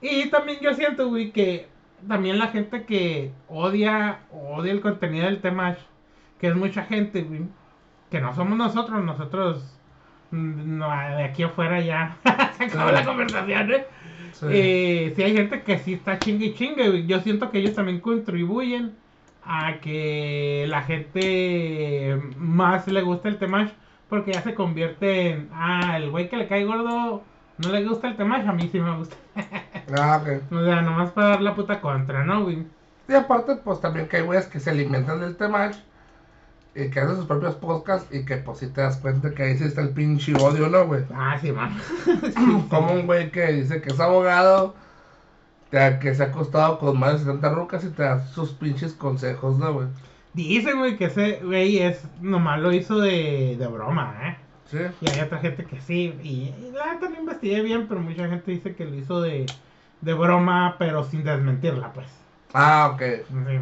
[0.00, 1.68] Y también yo siento, güey, que
[2.06, 5.78] también la gente que odia, odia el contenido del Temash,
[6.38, 7.42] que es mucha gente, güey,
[8.10, 9.78] que no somos nosotros, nosotros
[10.30, 12.16] mm, no, de aquí afuera ya
[12.58, 13.86] se acabó la conversación, ¿eh?
[14.32, 14.46] Sí.
[14.50, 17.06] Eh, sí hay gente que sí está chingue y chingue, güey.
[17.06, 18.94] Yo siento que ellos también contribuyen
[19.44, 23.70] a que la gente más le guste el Temash
[24.08, 27.22] porque ya se convierte en, ah, el güey que le cae gordo
[27.58, 29.16] no le gusta el Temash, a mí sí me gusta.
[29.96, 30.52] Ah, ok.
[30.52, 32.66] O sea, nomás para dar la puta contra, ¿no, güey?
[33.08, 35.76] Y aparte, pues también que hay güeyes que se alimentan del Temash
[36.74, 39.56] y que hacen sus propios podcasts y que pues si te das cuenta que ahí
[39.56, 41.04] sí está el pinche odio, ¿no, güey?
[41.14, 41.70] Ah, sí, man.
[42.68, 44.74] Como un güey que dice que es abogado,
[45.70, 49.58] que se ha acostado con más de 70 rucas y te da sus pinches consejos,
[49.58, 49.88] ¿no, güey?
[50.34, 54.36] Dicen, güey, que ese güey es, nomás lo hizo de, de broma, ¿eh?
[54.70, 54.78] Sí.
[55.00, 58.28] Y hay otra gente que sí, y, y la neta no investigué bien, pero mucha
[58.28, 59.46] gente dice que lo hizo de,
[60.00, 62.08] de broma, pero sin desmentirla, pues.
[62.52, 63.02] Ah, ok.
[63.28, 63.60] Sí,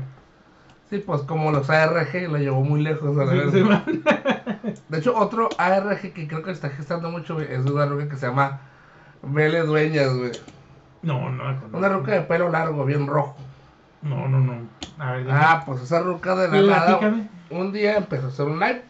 [0.90, 3.64] Sí, pues como los ARG lo llevó muy lejos, a la Sí.
[4.88, 8.16] De hecho, otro ARG que creo que está gestando mucho, güey, es una ruca que
[8.16, 8.60] se llama
[9.22, 10.32] Vele Dueñas, güey.
[11.02, 11.78] No, no, no.
[11.78, 13.36] Una ruca de pelo largo, bien rojo.
[14.02, 14.54] No, no, no.
[14.98, 15.26] A ver.
[15.30, 17.28] Ah, pues esa ruca de la nada.
[17.50, 18.82] Un día empezó a hacer un live.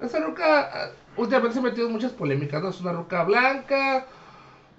[0.00, 2.68] Esa ruca ah, últimamente se ha metido en muchas polémicas, ¿no?
[2.68, 4.06] Es una ruca blanca,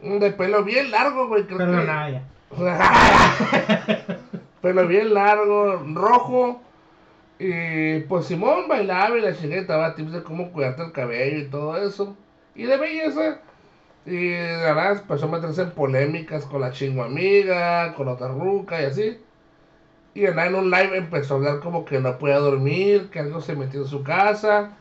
[0.02, 1.46] mm, de pelo bien largo, güey.
[1.46, 1.86] Creo Pero que...
[1.86, 2.24] nada,
[4.62, 6.62] pelo bien largo, rojo.
[7.38, 11.46] Y pues Simón bailaba y la chingada daba tips de cómo cuidarte el cabello y
[11.46, 12.16] todo eso.
[12.56, 13.40] Y de belleza.
[14.06, 18.82] Y la nada empezó a meterse en polémicas con la chingo amiga, con otra ruca
[18.82, 19.20] y así.
[20.14, 23.56] Y en un live empezó a hablar como que no podía dormir, que algo se
[23.56, 24.72] metió en su casa.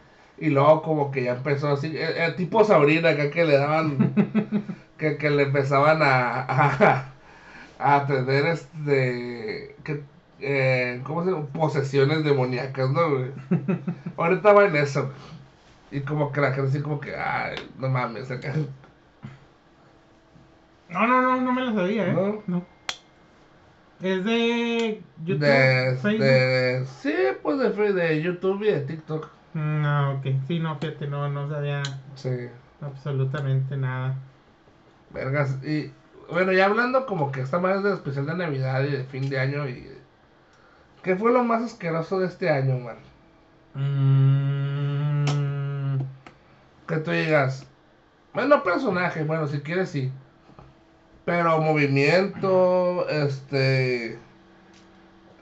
[0.40, 4.14] Y luego como que ya empezó así, eh, eh, tipo Sabrina acá que le daban,
[4.98, 7.14] que, que le empezaban a, a,
[7.78, 10.04] a tener este, que,
[10.40, 11.46] eh, ¿cómo se llama?
[11.46, 13.32] Posesiones demoníacas, ¿no, güey?
[14.16, 15.16] Ahorita va en eso, güey.
[15.90, 18.54] Y como que la gente así como que, ay, no mames, acá.
[20.88, 22.12] No, no, no, no me lo sabía, ¿eh?
[22.12, 22.42] ¿No?
[22.46, 22.66] No.
[24.00, 29.37] Es de YouTube, De, de, sí, pues de, de YouTube y de TikTok.
[29.54, 30.26] No, ok.
[30.46, 31.82] Sí, no, fíjate, no, no sabía
[32.14, 32.30] Sí,
[32.80, 34.14] absolutamente nada.
[35.10, 35.58] vergas.
[35.64, 35.92] Y
[36.30, 39.40] bueno, ya hablando como que esta más de especial de Navidad y de fin de
[39.40, 39.88] año y...
[41.02, 42.96] ¿Qué fue lo más asqueroso de este año, man?
[43.74, 45.24] Mm,
[46.86, 47.64] Que tú digas,
[48.34, 50.12] bueno, personaje, bueno, si quieres sí.
[51.24, 54.18] Pero movimiento, este...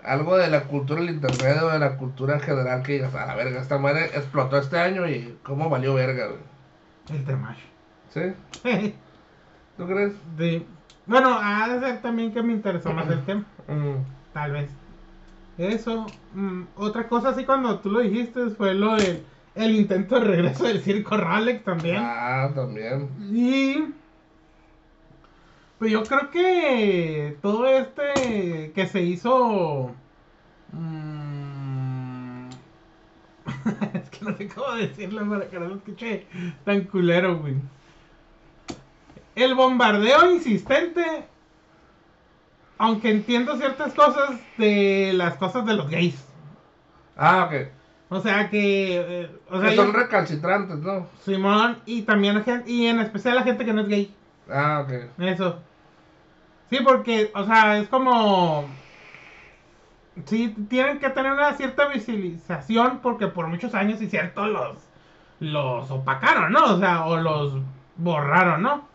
[0.07, 3.27] algo de la cultura del internet o de la cultura en general que digas, a
[3.27, 7.19] la verga, esta madre explotó este año y cómo valió verga, güey.
[7.19, 7.59] El Temash.
[8.11, 8.21] ¿Sí?
[9.77, 10.13] ¿Tú crees?
[10.39, 10.67] Sí.
[11.07, 13.45] Bueno, ha de ser también que me interesó más el tema.
[13.69, 13.97] Mm.
[14.33, 14.71] Tal vez.
[15.59, 16.07] Eso.
[16.35, 19.25] mm, otra cosa así cuando tú lo dijiste fue lo del
[19.57, 21.97] el intento de regreso del circo Ralex también.
[21.99, 23.09] Ah, también.
[23.33, 23.93] Y
[25.79, 29.91] pues yo creo que todo este que se hizo
[30.73, 32.49] mm,
[33.95, 36.27] es que no sé cómo decirlo para que no lo escuche
[36.65, 37.57] tan culero, güey.
[39.35, 41.05] El bombardeo insistente,
[42.79, 46.25] aunque entiendo ciertas cosas de las cosas de los gays.
[47.19, 47.69] Ah, ok.
[48.09, 51.07] O sea que, eh, o sea, que son yo- recalcitrantes, ¿no?
[51.25, 54.15] Simón y también la gente, y en especial la gente que no es gay.
[54.49, 55.21] Ah, ok.
[55.21, 55.63] Eso.
[56.71, 58.77] Sí, porque, o sea, es como.
[60.25, 65.91] Sí, tienen que tener una cierta visibilización porque por muchos años, y cierto, los.
[65.91, 66.65] Opacaron, ¿no?
[66.75, 67.59] O sea, o los
[67.97, 68.89] borraron, ¿no?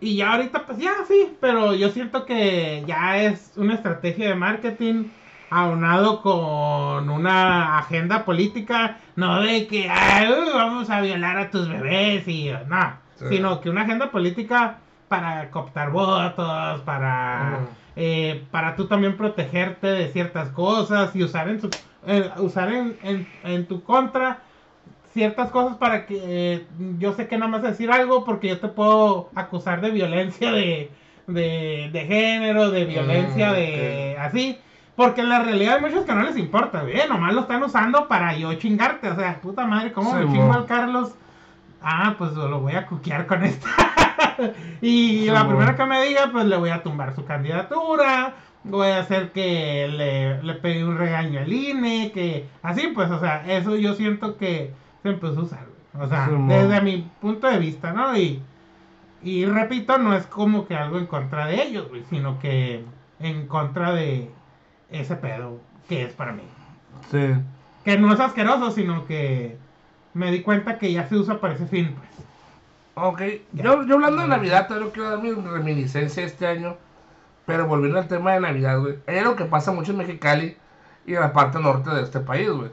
[0.00, 4.34] Y ya ahorita, pues ya sí, pero yo siento que ya es una estrategia de
[4.34, 5.08] marketing
[5.48, 12.26] aunado con una agenda política, no de que "Ay, vamos a violar a tus bebés
[12.28, 13.24] y no, Sí.
[13.30, 17.60] sino que una agenda política para cooptar votos, para
[17.96, 21.70] eh, para tú también protegerte de ciertas cosas y usar en su
[22.06, 24.38] eh, usar en, en, en tu contra
[25.12, 26.18] ciertas cosas para que
[26.54, 26.66] eh,
[26.98, 29.90] yo sé que no me vas a decir algo porque yo te puedo acusar de
[29.90, 30.90] violencia de,
[31.26, 34.58] de, de género, de violencia Mm, de así.
[34.94, 36.96] Porque en la realidad hay muchos que no les importa, güey.
[37.08, 39.10] Nomás lo están usando para yo chingarte.
[39.10, 40.54] O sea, puta madre, ¿cómo me Sí, chingo mo.
[40.54, 41.14] al Carlos?
[41.88, 43.68] Ah, pues lo voy a cuquear con esta.
[44.80, 48.34] y Sí, la primera que me diga, pues le voy a tumbar su candidatura.
[48.64, 52.10] Voy a hacer que le, le pegue un regaño al INE.
[52.12, 54.72] Que así, pues, o sea, eso yo siento que
[55.04, 55.66] se empezó a usar.
[55.96, 58.18] O sea, Sí, desde mi punto de vista, ¿no?
[58.18, 58.42] Y,
[59.22, 62.84] y repito, no es como que algo en contra de ellos, güey, sino que
[63.20, 64.32] en contra de
[64.90, 66.42] ese pedo que es para mí.
[67.12, 67.34] Sí.
[67.84, 69.56] Que no es asqueroso, sino que
[70.16, 72.08] me di cuenta que ya se usa para ese fin, pues.
[72.94, 73.20] Ok,
[73.52, 76.76] yo, yo hablando de Navidad, todavía quiero dar mi reminiscencia este año,
[77.44, 78.98] pero volviendo al tema de Navidad, güey.
[79.06, 80.56] Hay algo que pasa mucho en Mexicali
[81.06, 82.70] y en la parte norte de este país, güey.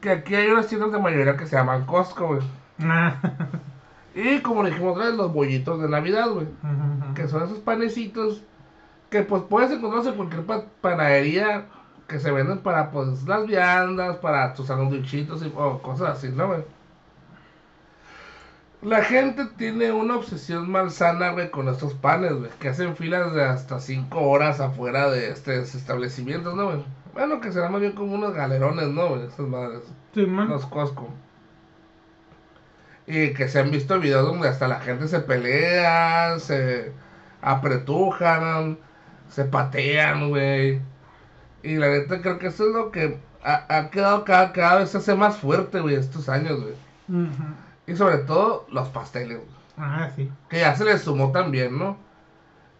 [0.00, 2.40] Que aquí hay unas tiendas de mayoría que se llaman Costco, güey.
[2.82, 3.16] Ah.
[4.12, 6.46] Y como dijimos otra vez, los bollitos de Navidad, güey.
[7.14, 8.42] Que son esos panecitos
[9.08, 11.66] que pues puedes encontrarlos en cualquier pa- panadería
[12.10, 16.48] que se venden para pues las viandas, para tus sandwichitos y o cosas así, ¿no,
[16.48, 16.64] güey?
[18.82, 23.44] La gente tiene una obsesión malsana, güey, con estos panes, güey, que hacen filas de
[23.44, 26.84] hasta 5 horas afuera de estos establecimientos, ¿no, güey?
[27.12, 29.26] Bueno, que serán más bien como unos galerones, ¿no, güey?
[29.26, 29.82] Esas madres.
[30.12, 30.48] Sí, man.
[30.48, 31.08] Los Costco.
[33.06, 36.92] Y que se han visto videos donde hasta la gente se pelea, se
[37.42, 38.78] apretujan,
[39.28, 40.80] se patean, güey.
[41.62, 44.90] Y la neta creo que eso es lo que ha, ha quedado cada, cada vez
[44.90, 46.74] se hace más fuerte, güey, estos años, güey.
[47.86, 49.50] Y sobre todo los pasteles, güey.
[49.76, 50.30] Ah, sí.
[50.48, 51.96] Que ya se les sumó también, ¿no?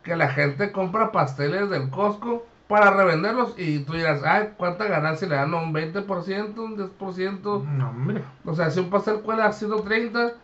[0.03, 5.27] Que la gente compra pasteles del Costco para revenderlos y tú dirás, ay, ¿cuánta ganancia
[5.27, 5.53] le dan?
[5.53, 6.57] ¿Un 20%?
[6.57, 7.65] ¿Un 10%?
[7.65, 8.23] No, hombre.
[8.45, 10.35] O sea, si un pastel cuela a 130,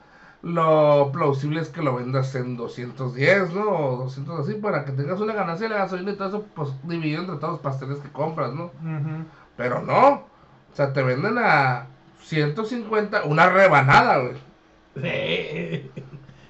[0.47, 3.69] lo plausible es que lo vendas en 210, ¿no?
[3.69, 6.71] O 200 así, para que tengas una ganancia de la gasolina y todo eso, pues
[6.85, 8.71] dividido entre todos los pasteles que compras, ¿no?
[9.57, 10.09] Pero no.
[10.09, 11.89] O sea, te venden a
[12.21, 14.35] 150, una rebanada, güey.
[14.95, 15.91] Sí.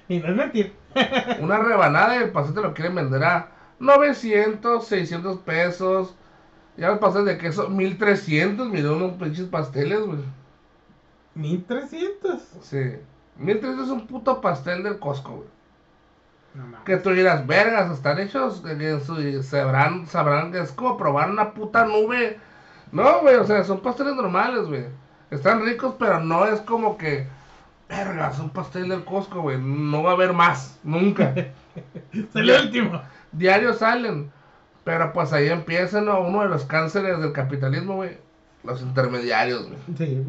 [0.09, 0.73] Y no es mentir.
[1.41, 6.15] Una rebanada y el pastel te lo quieren vender a 900, 600 pesos.
[6.77, 10.19] Ya los pasteles de queso, 1300, miró unos pinches pasteles, güey.
[11.35, 12.41] 1300.
[12.61, 12.97] Sí.
[13.39, 15.47] 1300 es un puto pastel del Costco, güey.
[16.55, 16.83] No.
[16.85, 21.85] Que tú dirás, vergas, están hechos, que- sabrán, sabrán que es como probar una puta
[21.85, 22.39] nube.
[22.91, 24.85] No, güey, o sea, son pasteles normales, güey.
[25.29, 27.27] Están ricos, pero no es como que,
[27.89, 29.59] vergas, un pastel del Costco, güey.
[29.61, 31.33] No va a haber más, nunca.
[32.11, 33.01] Es el último.
[33.31, 34.31] Diarios salen.
[34.83, 36.21] Pero pues ahí empiezan ¿no?
[36.21, 38.17] uno de los cánceres del capitalismo, güey.
[38.63, 39.79] Los intermediarios, güey.
[39.97, 40.25] Sí.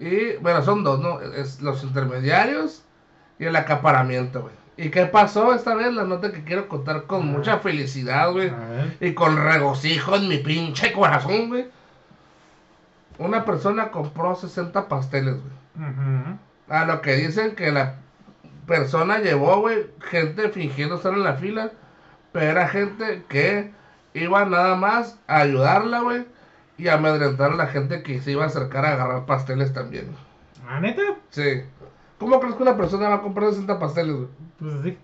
[0.00, 1.20] Y, bueno, son dos, ¿no?
[1.20, 2.82] Es los intermediarios
[3.38, 4.54] y el acaparamiento, güey.
[4.76, 5.92] ¿Y qué pasó esta vez?
[5.92, 7.24] La nota que quiero contar con Ah.
[7.32, 8.52] mucha felicidad, güey.
[9.00, 11.66] Y con regocijo en mi pinche corazón, güey.
[13.18, 15.88] Una persona compró 60 pasteles, güey.
[16.68, 17.96] A lo que dicen que la
[18.66, 21.72] persona llevó, güey, gente fingiendo estar en la fila.
[22.30, 23.72] Pero era gente que
[24.14, 26.26] iba nada más a ayudarla, güey,
[26.78, 30.08] y amedrentar a la gente que se iba a acercar a agarrar pasteles también.
[30.66, 31.02] ¿Ah, neta?
[31.30, 31.62] Sí.
[32.18, 34.28] ¿Cómo crees que una persona va a comprar 60 pasteles, güey?
[34.58, 34.98] Pues sí.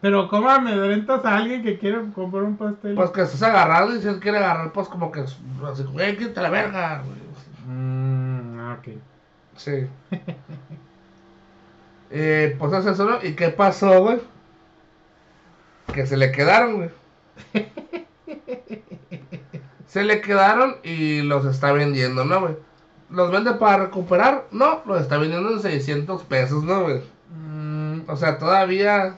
[0.00, 2.94] Pero ¿cómo amedrentas a alguien que quiere comprar un pastel?
[2.94, 6.40] Pues que estás agarrado y si él quiere agarrar, pues como que así, güey, quítate
[6.40, 7.18] la verga, güey.
[7.66, 8.88] Mm, ah, ok.
[9.56, 9.86] Sí.
[12.10, 13.22] eh, pues hace eso, ¿no?
[13.22, 14.20] ¿Y qué pasó, güey?
[15.92, 16.90] Que se le quedaron, güey.
[19.90, 22.56] Se le quedaron y los está vendiendo, ¿no, güey?
[23.10, 24.46] ¿Los vende para recuperar?
[24.52, 27.02] No, los está vendiendo en 600 pesos, ¿no, güey?
[27.28, 29.16] Mm, O sea, todavía...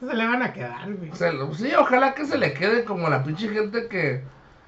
[0.00, 1.10] se le van a quedar, güey.
[1.12, 4.22] se sí, ojalá que se le quede como la pinche gente que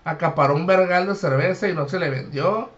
[0.05, 2.69] acaparó un vergal de cerveza y no se le vendió.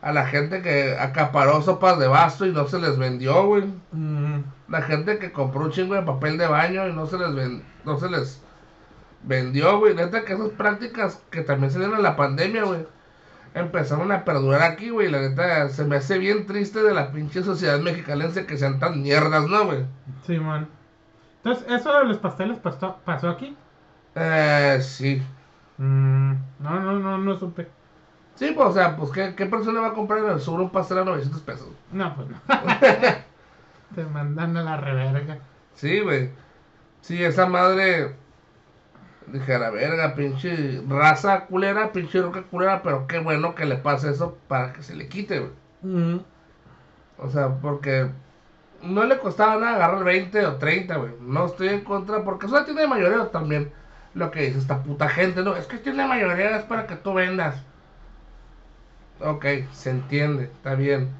[0.00, 3.72] A la gente que acaparó sopas de basto y no se les vendió, güey.
[3.92, 7.32] Mm, La gente que compró un chingo de papel de baño y no se les
[7.32, 8.42] ven- no se les
[9.22, 9.94] vendió, güey.
[9.94, 12.86] Neta que esas prácticas que también se dieron en la pandemia, güey.
[13.54, 15.10] Empezaron a perdurar aquí, güey.
[15.10, 19.02] La neta se me hace bien triste de la pinche sociedad mexicalense que sean tan
[19.02, 19.86] mierdas, ¿no, güey?
[20.26, 20.68] sí, man.
[21.44, 23.56] Entonces, ¿eso de los pasteles pasó, pasó aquí?
[24.14, 25.22] Eh, sí.
[25.78, 27.68] Mm, no, no, no, no supe.
[28.34, 30.70] Sí, pues, o sea, pues, ¿qué, qué persona va a comprar en el sur un
[30.70, 31.68] pastel a 900 pesos?
[31.90, 32.40] No, pues no.
[33.94, 35.38] Te mandan a la reverga.
[35.74, 36.30] Sí, güey.
[37.00, 38.16] Sí, esa madre.
[39.26, 43.76] Dije, a la verga, pinche raza culera, pinche roca culera, pero qué bueno que le
[43.76, 46.22] pase eso para que se le quite, güey.
[47.18, 48.08] O sea, porque
[48.82, 51.12] no le costaba nada agarrar 20 o 30, güey.
[51.20, 53.72] No estoy en contra, porque eso tiene mayoría también.
[54.14, 57.14] Lo que dice esta puta gente, no, es que tiene mayoría, es para que tú
[57.14, 57.56] vendas.
[59.20, 61.10] Ok, se entiende, está bien.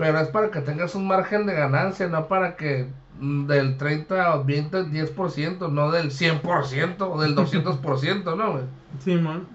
[0.00, 2.88] Pero es para que tengas un margen de ganancia, no para que
[3.18, 8.64] mm, del 30 o 20, 10%, no del 100% o del 200%, ¿no, güey?
[8.98, 9.46] sí, man.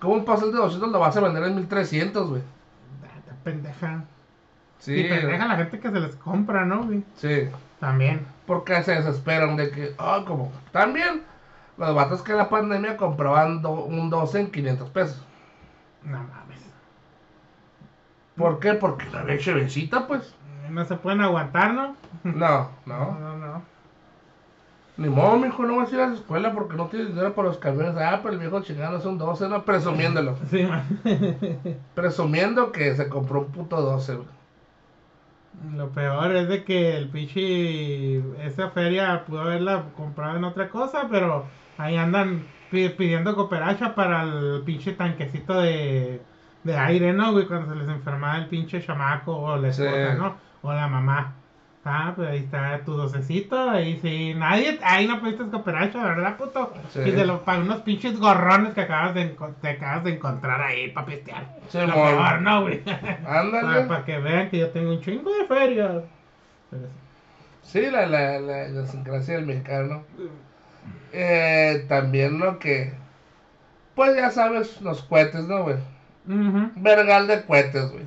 [0.00, 2.42] ¿Cómo un pastel de 200 lo vas a vender en 1300, güey?
[3.42, 4.04] Pendeja.
[4.78, 7.02] Sí, y pendeja la gente que se les compra, ¿no, güey?
[7.16, 7.48] sí.
[7.80, 8.26] También.
[8.46, 11.22] Porque se desesperan de que, ah, como, también,
[11.76, 15.22] los vatos que en la pandemia compraban do- un 12 en 500 pesos.
[16.02, 16.43] No mames.
[18.36, 18.74] ¿Por qué?
[18.74, 20.34] Porque la leche besita, pues.
[20.70, 21.94] No se pueden aguantar, ¿no?
[22.24, 23.36] No, No, no.
[23.38, 23.62] no.
[24.96, 27.48] Ni modo, mijo, no vas a ir a la escuela porque no tienes dinero para
[27.48, 27.96] los camiones.
[27.96, 29.64] Ah, pero el viejo chingado es un 12, ¿no?
[29.64, 30.36] Presumiéndolo.
[30.50, 30.84] Sí, man.
[31.94, 34.28] Presumiendo que se compró un puto 12, güey.
[35.76, 38.18] Lo peor es de que el pinche.
[38.46, 41.46] Esa feria pudo haberla comprado en otra cosa, pero
[41.78, 46.20] ahí andan pi- pidiendo cooperacha para el pinche tanquecito de,
[46.64, 47.46] de aire, ¿no, güey?
[47.46, 49.82] Cuando se les enfermaba el pinche chamaco o la Sí.
[49.84, 50.36] esposa, ¿no?
[50.62, 51.34] O la mamá.
[51.86, 54.32] Ah, pues ahí está tu docecito, ahí sí.
[54.34, 56.72] Nadie, ahí no pediste cooperacha, ¿verdad, puto?
[56.88, 57.00] Sí.
[57.00, 60.90] Y de lo, para unos pinches gorrones que acabas de, te acabas de encontrar ahí
[60.92, 61.44] para pistear.
[61.68, 62.82] Sí, lo peor, ¿no, güey?
[63.26, 63.82] Ándale.
[63.88, 66.02] Para que vean que yo tengo un chingo de ferias.
[67.60, 70.04] Sí, la, la, la idiosincrasia del mexicano.
[71.12, 72.94] Eh, también lo que.
[73.94, 75.76] Pues ya sabes, los cohetes, ¿no, güey?
[76.26, 76.70] Ujú.
[76.76, 78.06] vergal de cohetes, güey.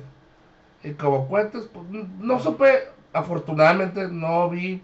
[0.82, 1.86] Y como cohetes, pues
[2.18, 4.82] no supe, afortunadamente no vi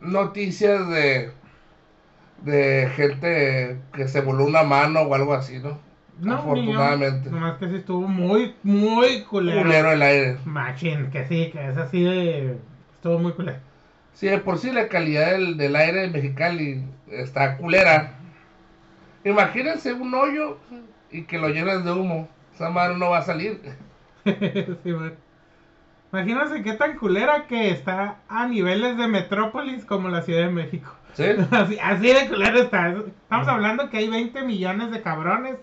[0.00, 1.32] noticias de
[2.42, 5.78] de gente que se voló una mano o algo así, ¿no?
[6.20, 7.24] No, Afortunadamente.
[7.28, 7.34] yo.
[7.34, 9.62] Nomás que sí estuvo muy, muy culero.
[9.62, 10.36] Culero el aire.
[10.44, 12.58] Machín, que sí, que es así de.
[12.96, 13.58] Estuvo muy culero.
[14.12, 18.12] Sí, de por sí la calidad del, del aire de Mexicali está culera.
[19.24, 20.58] Imagínense un hoyo
[21.10, 22.28] y que lo llenes de humo.
[22.54, 23.60] Esa madre no va a salir.
[24.24, 24.94] sí.
[26.12, 30.94] Imagínense qué tan culera que está a niveles de metrópolis como la Ciudad de México.
[31.14, 31.24] ¿Sí?
[31.50, 32.88] Así, así de culero está.
[32.88, 35.56] Estamos hablando que hay 20 millones de cabrones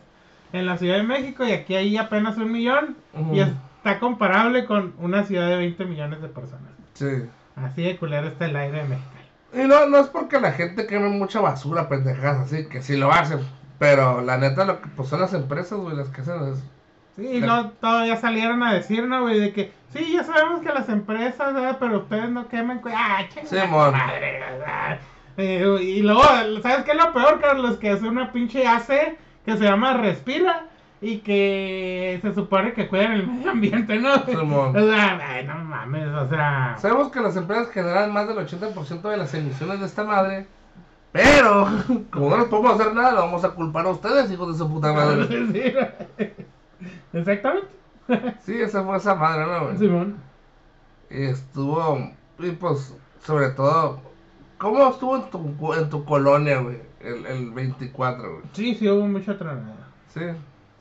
[0.54, 2.98] en la Ciudad de México y aquí hay apenas un millón.
[3.34, 6.72] Y está comparable con una ciudad de 20 millones de personas.
[6.94, 7.26] Sí.
[7.56, 9.10] Así de culero está el aire de México.
[9.54, 13.12] Y no, no es porque la gente queme mucha basura, pendejadas así, que sí lo
[13.12, 13.40] hacen.
[13.80, 16.64] Pero la neta, lo que pues son las empresas, güey, las que hacen eso.
[17.16, 19.40] Sí, y luego todavía salieron a decir, ¿no, güey?
[19.40, 21.78] De que, sí, ya sabemos que las empresas, ¿verdad?
[21.80, 22.80] pero ustedes no queman.
[22.80, 24.40] cu- ¡Ah, chinga Sí, madre!
[24.40, 25.00] ¿verdad?
[25.38, 26.24] Eh, y luego,
[26.62, 27.78] ¿sabes qué es lo peor, Carlos?
[27.78, 30.68] Que es una pinche AC que se llama Respira
[31.02, 34.16] y que se supone que cuidan el medio ambiente, ¿no?
[34.26, 36.76] Sí, o sea, ay, no mames, o sea.
[36.78, 40.46] Sabemos que las empresas generan más del 80% de las emisiones de esta madre.
[41.12, 41.68] Pero,
[42.12, 44.70] como no les podemos hacer nada, lo vamos a culpar a ustedes, hijos de su
[44.72, 45.26] puta madre.
[47.14, 47.68] Exactamente.
[48.42, 49.78] Sí, esa fue esa madre, ¿no, güey?
[49.78, 50.18] Simón.
[51.10, 54.02] Y estuvo, y pues, sobre todo,
[54.58, 56.80] ¿cómo estuvo en tu, en tu colonia, güey?
[57.00, 58.44] el, el 24, güey.
[58.54, 59.88] Sí, sí hubo mucha tronada.
[60.10, 60.22] Sí.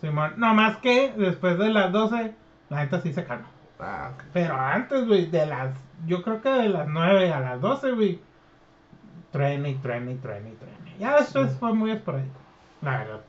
[0.01, 2.35] Simón, no más que después de las 12,
[2.68, 3.47] la neta sí se calmó.
[3.78, 4.24] Ah, ok.
[4.33, 5.74] Pero antes, güey, de las.
[6.07, 8.20] Yo creo que de las 9 a las 12, güey.
[9.33, 10.99] Truene y truene y truene y truene.
[10.99, 11.57] Ya después Sí.
[11.61, 12.39] fue muy esporádico,
[12.83, 13.20] la verdad.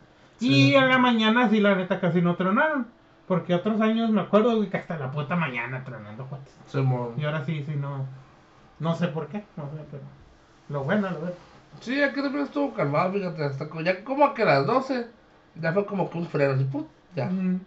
[0.47, 0.71] Sí.
[0.71, 2.87] Y en la mañana, sí, la neta casi no tronaron.
[3.27, 6.53] Porque otros años me acuerdo, güey, que hasta la puta mañana tronando cuates.
[7.17, 8.05] Y ahora sí, sí, no.
[8.79, 10.03] No sé por qué, no sé, pero.
[10.69, 11.35] Lo bueno, lo bueno.
[11.79, 15.07] Sí, aquí también estuvo calmado, fíjate, hasta como, ya como que a las 12,
[15.55, 17.29] ya fue como que un freno, así, put, ya.
[17.29, 17.61] Mm,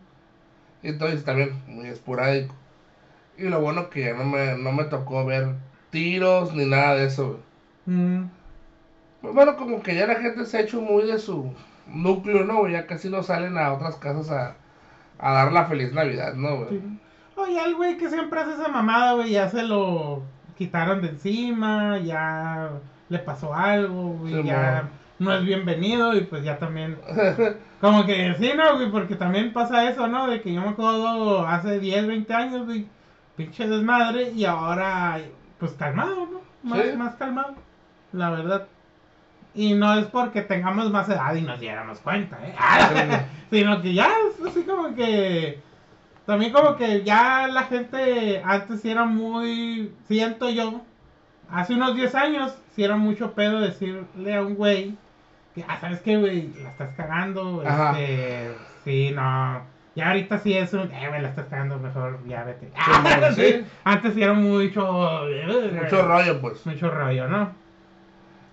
[0.83, 2.55] Y entonces también muy esporádico.
[3.37, 5.57] Y lo bueno que ya no me, no me tocó ver
[5.91, 7.43] tiros ni nada de eso, güey.
[7.87, 8.31] mm,
[9.23, 11.53] bueno, como que ya la gente se ha hecho muy de su
[11.87, 12.67] núcleo, ¿no?
[12.69, 14.57] Ya casi no salen a otras casas a,
[15.19, 16.69] a dar la feliz Navidad, ¿no, güey?
[16.71, 16.83] sí.
[17.37, 20.23] Oye, el güey que siempre hace esa mamada, güey, ya se lo
[20.57, 22.71] quitaron de encima, ya
[23.09, 26.97] le pasó algo, güey, Sí, ya no es bienvenido y pues ya también...
[27.81, 30.29] Como que sí, no, güey, porque también pasa eso, ¿no?
[30.29, 32.87] De que yo me acuerdo hace 10, 20 años, güey,
[33.37, 35.19] pinche desmadre y ahora,
[35.59, 36.41] pues calmado, ¿no?
[36.63, 36.97] Más, Sí.
[36.97, 37.55] más calmado,
[38.13, 38.69] la verdad.
[39.55, 42.55] Y no es porque tengamos más edad y nos diéramos cuenta, ¿eh?
[43.51, 45.61] Sino que ya es así como que...
[46.27, 49.93] También como que ya la gente antes era muy...
[50.09, 50.83] Siento yo,
[51.51, 54.97] hace unos 10 años, sí era mucho pedo decirle a un güey
[55.55, 56.53] que, ah, ¿sabes qué, güey?
[56.61, 58.51] La estás cagando, este...
[58.85, 59.63] Sí, no...
[59.95, 60.91] Ya ahorita sí es un...
[60.91, 62.73] Eh, güey, la estás cagando, mejor ya vete.
[63.35, 63.65] Sí, sí.
[63.85, 65.23] Antes sí era mucho...
[65.81, 66.67] Mucho rollo, pues.
[66.67, 67.64] Mucho rollo, ¿no?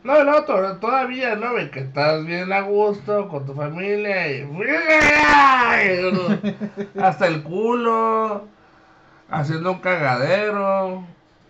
[0.03, 1.51] No, no, to- todavía, ¿no?
[1.51, 1.69] güey?
[1.69, 4.41] Que estás bien a gusto con tu familia y...
[6.99, 8.47] Hasta el culo,
[9.29, 11.05] haciendo un cagadero,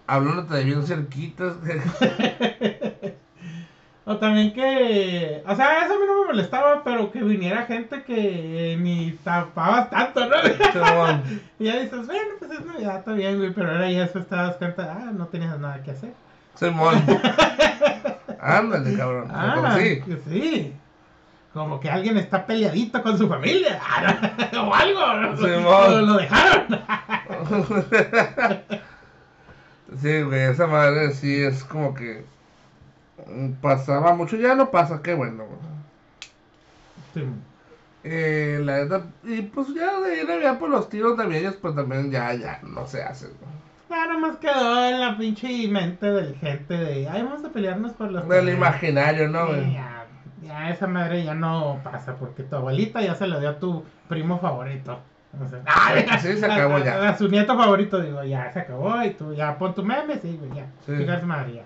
[0.08, 1.54] hablándote de bien cerquitas.
[4.04, 8.02] O también que, o sea, eso a mí no me molestaba, pero que viniera gente
[8.04, 10.36] que ni tapabas tanto, ¿no?
[11.60, 14.36] Y ya dices, bueno, pues es Navidad, está bien, güey, pero ahora ya después te
[14.36, 16.14] das cuenta, ah, no tenías nada que hacer.
[16.56, 16.96] Simón.
[18.40, 19.28] Ándale, cabrón.
[19.32, 20.74] Ah, sí.
[21.54, 23.80] Como que alguien está peleadito con su familia,
[24.58, 25.38] o algo, ¿no?
[25.38, 26.08] Simón.
[26.08, 26.68] lo, dejaron.
[30.02, 32.24] Sí, güey, esa madre sí es como que
[33.62, 35.44] pasaba mucho, ya no pasa, qué bueno.
[37.14, 37.26] Sí.
[38.06, 42.10] Eh, la neta, y pues ya de en Navidad, pues los tiros navideños, pues también
[42.10, 43.61] ya, ya no se hacen, ¿no?
[43.92, 48.10] Claro, más quedó en la pinche mente del gente de, ay, vamos a pelearnos por
[48.10, 48.56] los Del terrenos".
[48.58, 50.06] imaginario, ¿no, Sí, ya,
[50.42, 53.84] ya esa madre ya no pasa porque tu abuelita ya se lo dio a tu
[54.08, 54.98] primo favorito.
[55.38, 55.62] O sea,
[56.22, 56.94] Sí, se acabó a, ya.
[57.04, 60.18] A, a su nieto favorito, digo, ya se acabó y tú ya pon tu meme,
[60.22, 60.68] sí, güey, ya.
[60.86, 61.26] Sí.
[61.26, 61.64] Madre, ya.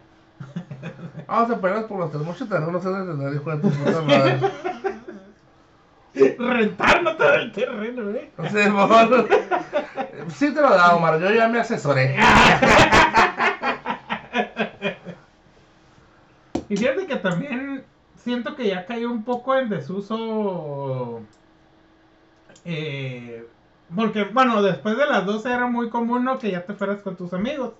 [1.27, 4.39] Vamos a pelearnos por los terreno, no se debe tener, hijo de tu puta madre.
[6.39, 8.31] Rentarnos todo el terreno, ¿eh?
[8.49, 9.27] Sí, por-
[10.29, 12.15] sí te lo da, Omar, yo ya me asesoré.
[16.67, 17.83] Y fíjate que también
[18.17, 21.21] siento que ya cayó un poco en desuso.
[22.63, 23.47] Eh,
[23.93, 26.39] porque, bueno, después de las 12 era muy común ¿no?
[26.39, 27.73] que ya te fueras con tus amigos.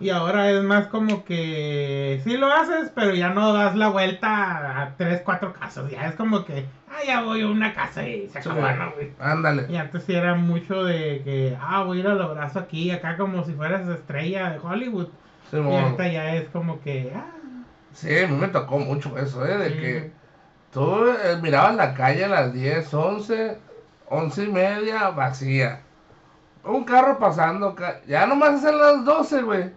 [0.00, 4.82] Y ahora es más como que sí lo haces, pero ya no das la vuelta
[4.82, 5.90] a tres, cuatro casas.
[5.90, 8.60] Ya es como que, ah, ya voy a una casa y se Sí, acabó.
[8.70, 9.12] ¿no, güey?
[9.18, 9.66] Ándale.
[9.70, 13.16] Y antes sí era mucho de que, ah, voy a ir al abrazo aquí, acá
[13.16, 15.08] como si fueras estrella de Hollywood.
[15.46, 15.84] Y Simón.
[15.84, 17.24] ahorita ya es como que, ah,
[17.92, 19.56] Sí, a mí me tocó mucho eso, ¿eh?
[19.56, 19.76] De Sí.
[19.78, 20.10] que
[20.72, 23.58] tú eh, mirabas la calle a las 10, 11,
[24.10, 25.80] 11 y media, vacía.
[26.64, 27.74] Un carro pasando,
[28.06, 29.72] ya nomás a las 12, güey.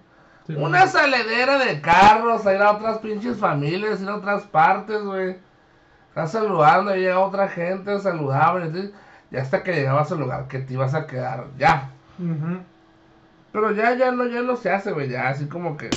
[0.48, 5.02] sí, Una saledera de carros, a ir a otras pinches familias, ir a otras partes,
[5.04, 5.38] güey.
[6.10, 8.94] Estás saludando, y llega otra gente, saludaban, y así,
[9.32, 11.92] y hasta que llegabas al lugar que te ibas a quedar, ya.
[12.20, 12.60] Ujú.
[13.52, 15.90] Pero ya, ya no, ya no se hace, güey, ya, así como que...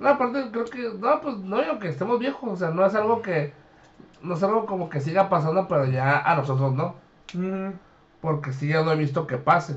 [0.00, 2.94] No, aparte, creo que, no, pues, no digo que estemos viejos, o sea, no es
[2.94, 3.52] algo que,
[4.22, 6.94] no es algo como que siga pasando, pero ya a nosotros no,
[7.34, 7.72] Ujú.
[8.20, 9.76] porque sí ya no he visto que pase.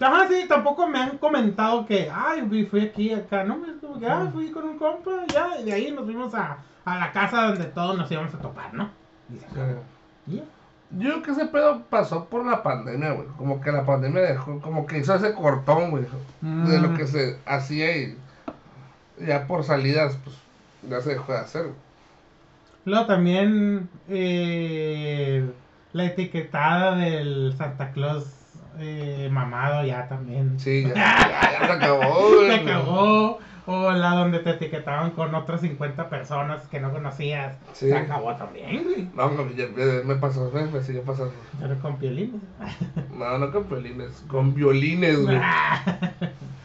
[0.00, 4.28] Ajá, sí, tampoco me han comentado que, ay, fui, fui aquí, acá, no, que, ah,
[4.32, 7.64] fui con un compa, ya, y de ahí nos fuimos a, a la casa donde
[7.66, 8.90] todos nos íbamos a topar, ¿no?
[9.34, 9.82] Y se acabó.
[10.26, 10.42] Y ya.
[10.90, 14.60] Yo creo que ese pedo pasó por la pandemia, güey, como que la pandemia dejó,
[14.60, 16.04] como que hizo ese cortón, güey,
[16.42, 16.96] de lo Mm.
[16.96, 18.18] que se hacía y
[19.18, 20.36] ya por salidas, pues,
[20.88, 21.66] ya se dejó de hacer.
[22.84, 25.50] Luego también eh,
[25.96, 28.32] la etiquetada del Santa Claus
[28.78, 30.60] eh, mamado ya también.
[30.60, 32.28] Sí, ya, ya, ya se acabó.
[32.46, 33.38] Se acabó.
[33.68, 37.56] O la donde te etiquetaban con otras 50 personas que no conocías.
[37.72, 37.88] Sí.
[37.88, 39.08] Se acabó también, güey.
[39.14, 39.66] No, no, ya-
[40.04, 41.32] me pasó, me, me sigue pasando.
[41.58, 42.40] Pero con piolines.
[43.12, 45.40] No, no con violines, con violines, güey.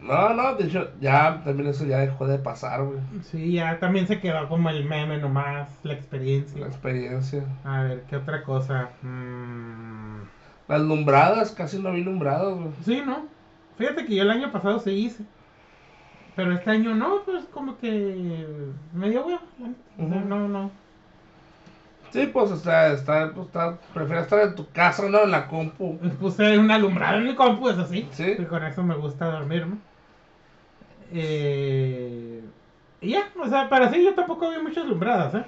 [0.00, 2.98] No, no, de hecho, ya también eso ya dejó de pasar, güey.
[3.22, 6.60] Sí, ya también se quedó como el meme nomás, la experiencia.
[6.60, 7.44] La experiencia.
[7.64, 8.90] A ver, ¿qué otra cosa?
[9.02, 10.20] Mm,
[10.68, 12.68] Las lumbradas, casi no vi lumbradas, güey.
[12.84, 13.26] Sí, ¿no?
[13.78, 15.24] Fíjate que yo el año pasado sí hice.
[16.36, 19.40] Pero este año no, pues como que me dio huevo.
[19.58, 20.28] sea, Ujú.
[20.28, 20.70] no, no.
[22.16, 25.48] Sí, pues, o sea, está, pues, está, prefiero estar en tu casa, no en la
[25.48, 25.98] compu.
[26.18, 28.08] Puse una alumbrada en mi compu, eso sí.
[28.12, 28.36] Sí.
[28.38, 29.76] Y con eso me gusta dormirme.
[31.12, 32.42] Eh,
[33.02, 35.44] y ya, o sea, para sí yo tampoco vi muchas alumbradas, ¿eh?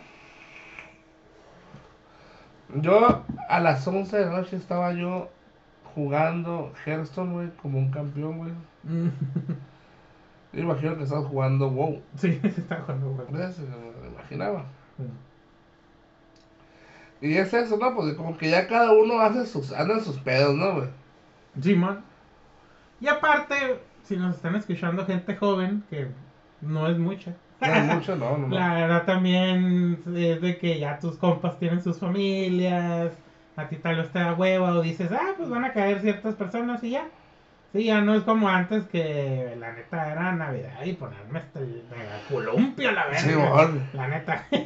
[2.75, 5.31] Yo, a las 11 de la noche estaba yo
[5.95, 8.53] jugando Hearthstone, güey, como un campeón, güey.
[10.53, 12.03] Imagino que estabas jugando WoW.
[12.17, 13.27] sí, está jugando.
[13.31, 13.59] ¿Ves?
[13.59, 14.67] Me imaginaba.
[17.21, 17.95] Y es eso, ¿no?
[17.95, 20.89] Pues como que ya cada uno hace sus, anda en sus pedos, ¿no, güey?
[21.61, 22.05] Simón.
[23.01, 26.09] Y aparte, si nos están escuchando gente joven, que
[26.61, 27.35] no es mucha.
[27.61, 28.57] No es mucho, no, no, no.
[28.57, 33.13] La verdad también es de que ya tus compas tienen sus familias,
[33.57, 36.37] a ti tal vez te da hueva o dices, ah, pues van a caer ciertas
[36.37, 37.09] personas y ya.
[37.73, 42.25] Sí, ya no es como antes que la neta era Navidad y ponerme el mega
[42.29, 43.21] columpio a la verga.
[43.21, 43.89] Sí, mon.
[43.93, 44.47] La neta.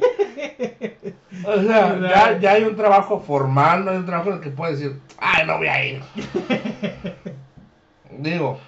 [1.45, 4.35] O sea, O sea, ya, ya hay un trabajo formal, no hay un trabajo en
[4.35, 6.01] el que puedes decir, ay, no voy a ir.
[8.19, 8.59] Digo,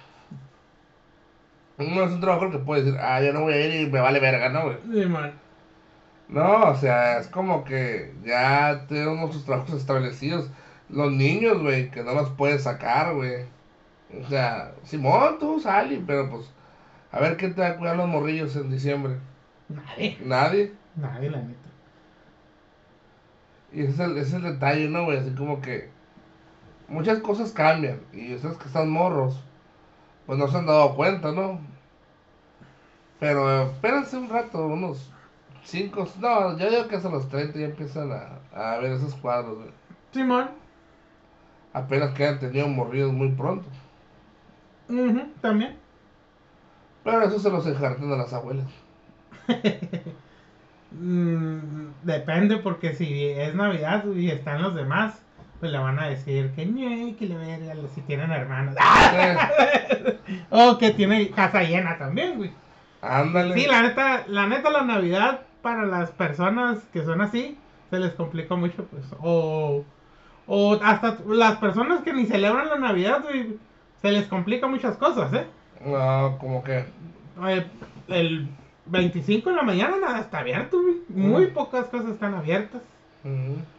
[1.78, 3.86] no es un trabajo en el que puedes decir, ah, yo no voy a ir
[3.86, 4.76] y me vale verga, ¿no, güey?
[4.92, 5.32] Sí, man.
[6.28, 10.50] No, o sea, es como que ya tenemos sus trabajos establecidos.
[10.88, 13.46] Los niños, güey, que no los puedes sacar, güey.
[14.14, 16.50] O sea, Simón, tú sales, pero pues,
[17.10, 19.16] a ver quién te va a cuidar los morrillos en diciembre.
[19.68, 20.18] Nadie.
[20.24, 20.74] Nadie.
[20.94, 21.68] Nadie, la neta.
[23.72, 25.18] Y ese es el, ese es el detalle, ¿no, güey?
[25.18, 25.90] Así como que
[26.88, 28.00] muchas cosas cambian.
[28.12, 29.42] Y ustedes que están morros,
[30.24, 31.60] pues no se han dado cuenta, ¿no?
[33.18, 35.10] Pero eh, espérense un rato, unos
[35.64, 39.56] 5, no, yo digo que hasta los 30 ya empiezan a, a ver esos cuadros,
[39.56, 39.70] güey.
[40.12, 40.50] Simón.
[41.72, 43.66] Apenas que han tenido morridos muy pronto.
[44.88, 45.76] Ujú, También.
[47.04, 48.66] Pero eso se los enjartan a las abuelas.
[50.92, 55.20] Mm, depende porque si es Navidad y están los demás,
[55.58, 58.76] pues le van a decir que ñe, que le verga si tienen hermanos.
[60.50, 62.52] O que tiene casa llena también, güey.
[63.02, 63.54] ándale.
[63.54, 67.58] Sí, la neta, la neta la Navidad para las personas que son así
[67.90, 69.04] se les complica mucho, pues.
[69.20, 69.84] O,
[70.46, 73.58] o hasta las personas que ni celebran la Navidad, güey,
[74.06, 75.46] se les complica muchas cosas, ¿eh?
[75.84, 76.84] No, como que.
[77.48, 77.66] Eh,
[78.08, 78.48] el
[78.86, 80.94] 25 de la mañana nada está abierto, güey.
[81.08, 81.52] Muy Mm.
[81.54, 82.82] pocas cosas están abiertas.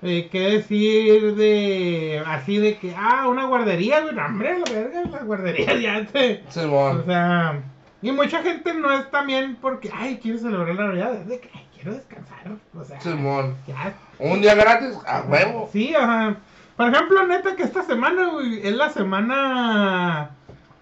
[0.02, 4.14] Eh, ¿Qué decir de así de que, ah, una guardería, güey?
[4.14, 6.44] No, hombre, la verga, las guarderías ya te.
[6.46, 7.06] O Simón.
[7.06, 7.62] sea,
[8.02, 11.50] y mucha gente no es también porque, ay, quiero celebrar la Navidad, es de que,
[11.56, 12.52] ay, quiero descansar.
[12.78, 13.56] O sea, Simón.
[13.66, 13.94] ya.
[14.20, 15.70] Un día gratis, a huevo.
[15.72, 16.36] Sí, ajá.
[16.78, 20.30] Por ejemplo, neta, que esta semana, güey, es la semana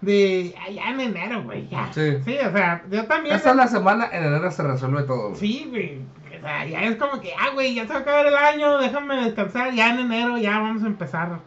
[0.02, 0.54] de.
[0.72, 1.90] ya en enero, güey, ya.
[1.92, 2.18] Sí.
[2.24, 3.34] Sí, o sea, yo también.
[3.34, 5.30] Esta es la semana, en enero se resuelve todo.
[5.30, 5.36] güey.
[5.36, 6.02] Sí, güey.
[6.36, 8.78] O sea, ya es como que, ah, güey, ya se va a acabar el año,
[8.78, 11.40] déjame descansar, ya en enero ya vamos a empezar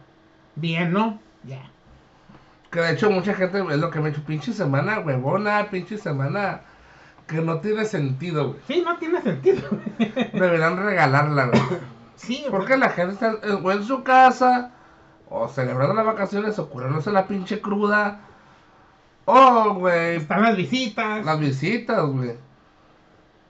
[0.56, 1.20] bien, ¿no?
[1.44, 1.62] Ya.
[2.72, 5.96] Que de hecho mucha gente es lo que me ha dicho, pinche semana huevona, pinche
[5.96, 6.62] semana
[7.28, 8.60] que no tiene sentido, güey.
[8.66, 9.62] Sí, no tiene sentido.
[9.70, 10.12] güey.
[10.32, 11.62] Deberían regalarla, güey.
[12.20, 14.72] Sí, Porque la gente está eh, o en su casa,
[15.30, 18.20] o celebrando las vacaciones, o curándose la pinche cruda.
[19.24, 21.24] O, güey, están las visitas.
[21.24, 22.34] las visitas, güey.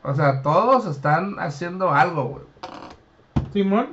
[0.02, 2.44] O sea, todos están haciendo algo, güey.
[3.52, 3.88] Simón.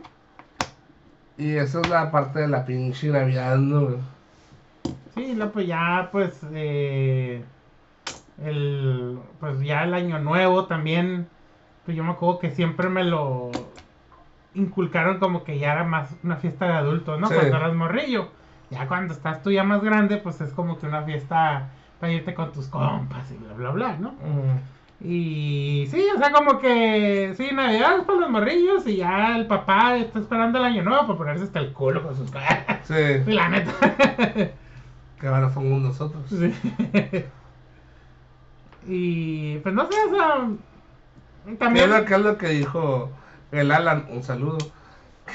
[1.38, 3.98] Y esa es la parte de la pinche Navidad, ¿no, güey?
[5.16, 7.44] Sí, no, pues ya, pues, eh,
[8.44, 11.28] el, pues ya el año nuevo también,
[11.84, 13.52] pues yo me acuerdo que siempre me lo
[14.58, 17.28] inculcaron como que ya era más una fiesta de adultos, ¿no?
[17.28, 17.36] Sí.
[17.36, 18.30] Cuando eras morrillo.
[18.70, 22.34] Ya cuando estás tú ya más grande, pues es como que una fiesta para irte
[22.34, 24.16] con tus compas y bla, bla, bla, ¿no?
[25.00, 29.46] Y sí, o sea, como que sí, Navidad es para los morrillos y ya el
[29.46, 32.66] papá está esperando el año nuevo para ponerse hasta el culo con sus caras.
[32.84, 32.94] Sí,
[33.28, 33.72] la neta.
[35.20, 36.24] que ahora somos nosotros.
[36.28, 36.54] Sí.
[38.88, 40.50] y pues no sé, o sea,
[41.46, 43.12] ¿Qué también que es lo que dijo
[43.52, 44.06] el Alan?
[44.10, 44.58] Un saludo.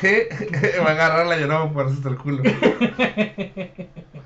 [0.00, 0.28] ¿Qué?
[0.84, 2.42] Va a agarrar la llorona por hasta el culo.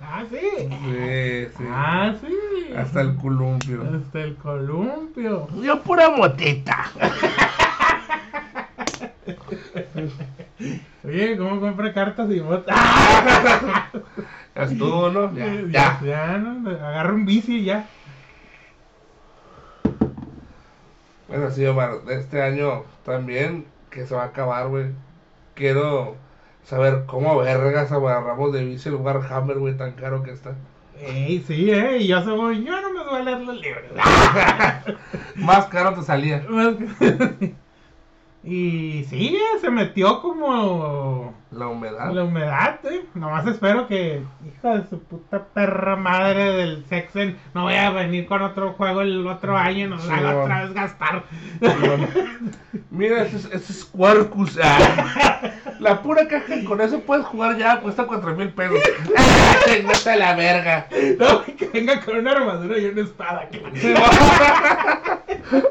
[0.02, 0.68] ah, sí.
[0.68, 1.64] Sí, sí.
[1.70, 2.72] Ah, sí.
[2.76, 3.82] Hasta el columpio.
[3.82, 5.48] Hasta el columpio.
[5.62, 6.90] Yo pura motita.
[11.04, 12.76] Oye, ¿cómo compra cartas y botas?
[14.56, 15.34] Ya estuvo, ¿no?
[15.34, 16.00] Ya, ya, ya.
[16.02, 16.70] ya, ¿no?
[16.70, 17.86] Agarra un bici y ya.
[21.28, 23.66] Bueno, sí, Omar, este año también,
[23.96, 24.88] que se va a acabar, güey.
[25.54, 26.16] Quiero
[26.62, 30.54] saber cómo vergas agarramos de bici el Warhammer, güey, tan caro que está.
[31.00, 33.84] Ey, sí, eh, y yo soy, yo no me voy a leer los libros.
[35.36, 36.44] Más caro te salía.
[38.44, 42.10] y sí, se metió como La humedad.
[42.12, 43.04] la humedad, eh.
[43.14, 48.26] Nomás espero que, hija de su puta perra madre del Sexen, no vaya a venir
[48.26, 50.42] con otro juego el otro año y nos Sí, haga bueno.
[50.42, 51.22] otra vez gastar.
[52.90, 54.58] Mira, ese es, ese es Quarkus.
[54.62, 55.52] Ah.
[55.80, 58.76] La pura caja, con eso puedes jugar ya, cuesta 4 mil pesos.
[60.06, 60.86] A la verga.
[61.18, 63.48] No, que venga con una armadura y una espada.
[63.48, 63.70] claro.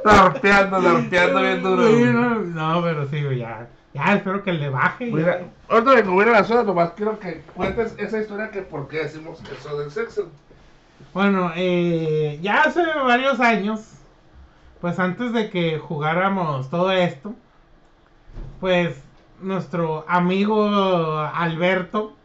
[0.04, 1.88] Darpeando, darpeando bien duro.
[1.88, 3.68] Sí, no, no, pero sí, ya.
[3.96, 5.06] Ya, espero que le baje.
[5.06, 8.98] Mira, ahorita de hubiera la zona, nomás quiero que cuentes esa historia que por qué
[8.98, 10.28] decimos eso del sexo.
[11.14, 13.94] Bueno, eh, ya hace varios años,
[14.82, 17.36] pues antes de que jugáramos todo esto,
[18.60, 19.02] pues
[19.40, 22.18] nuestro amigo Alberto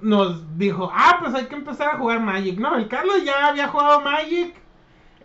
[0.00, 2.58] nos dijo, ah, pues hay que empezar a jugar Magic.
[2.58, 4.54] No, el Carlos ya había jugado Magic,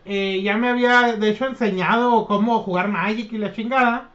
[0.03, 4.09] eh, ya me había de hecho enseñado cómo jugar Magic y la chingada.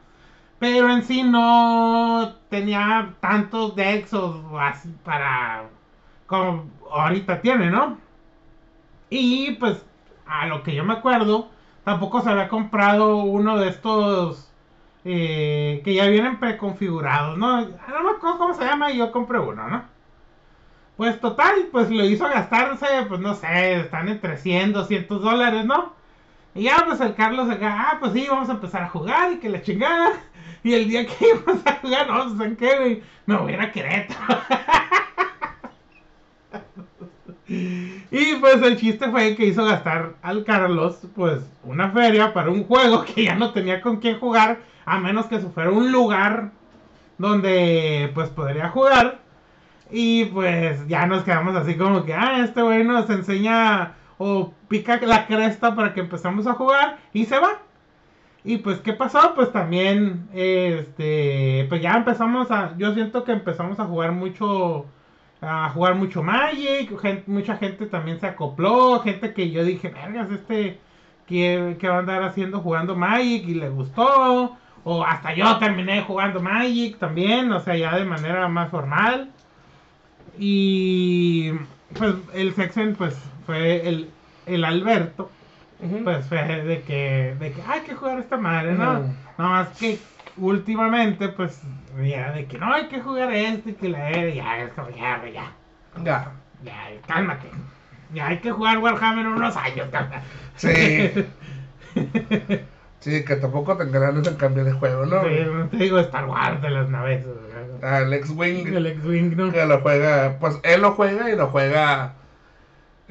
[0.61, 5.63] Pero en sí no tenía tantos decks o así para
[6.27, 7.97] como ahorita tiene, ¿no?
[9.09, 9.83] Y pues,
[10.27, 11.49] a lo que yo me acuerdo,
[11.83, 14.51] tampoco se había comprado uno de estos
[15.03, 17.61] eh, que ya vienen preconfigurados, ¿no?
[17.61, 19.83] No me acuerdo cómo se llama y yo compré uno, ¿no?
[20.95, 25.93] Pues total, pues lo hizo gastarse, pues no sé, están entre 100, 200 dólares, ¿no?
[26.53, 29.39] Y ya pues el Carlos acá, ah, pues sí, vamos a empezar a jugar y
[29.39, 30.11] que la chingada.
[30.63, 33.03] Y el día que íbamos a jugar, no, ¿saben qué, güey?
[33.25, 34.41] Me voy a ir a Querétaro.
[38.11, 42.63] Y pues el chiste fue que hizo gastar al Carlos pues una feria para un
[42.63, 46.51] juego que ya no tenía con quién jugar, a menos que se fuera un lugar
[47.17, 49.19] donde pues podría jugar.
[49.89, 54.97] Y pues ya nos quedamos así como que, ah, este güey nos enseña o pica
[55.01, 57.59] la cresta para que empezamos a jugar y se va.
[58.43, 59.33] Y pues, ¿qué pasó?
[59.35, 64.87] Pues también, este, pues ya empezamos a, yo siento que empezamos a jugar mucho,
[65.41, 66.91] a jugar mucho Magic,
[67.27, 70.79] mucha gente también se acopló, gente que yo dije, vergas, este,
[71.27, 76.01] que, que va a andar haciendo jugando Magic y le gustó, o hasta yo terminé
[76.01, 79.31] jugando Magic también, o sea, ya de manera más formal.
[80.39, 81.51] Y
[81.97, 83.15] pues el Sexen, pues
[83.45, 84.09] fue el,
[84.45, 85.29] el Alberto,
[86.03, 88.99] pues fue de que, de que hay que jugar esta madre, ¿no?
[89.37, 89.99] Nada más que
[90.37, 91.61] últimamente, pues,
[92.03, 95.51] ya de que no hay que jugar este y que la era, ya, ya, ya,
[96.03, 96.31] Ya.
[96.63, 96.73] ya,
[97.07, 97.47] cálmate.
[98.13, 100.21] Ya hay que jugar Warhammer unos años, cálmate.
[100.55, 101.25] Sí.
[103.01, 105.23] Sí, que tampoco te ganas en cambio de juego, ¿no?
[105.23, 107.25] Sí, no te digo Star Wars de las naves.
[107.25, 107.91] güey.
[107.91, 108.67] Al X-Wing.
[108.67, 109.51] El X-Wing, ¿no?
[109.51, 112.13] que lo juega, pues él lo juega y lo juega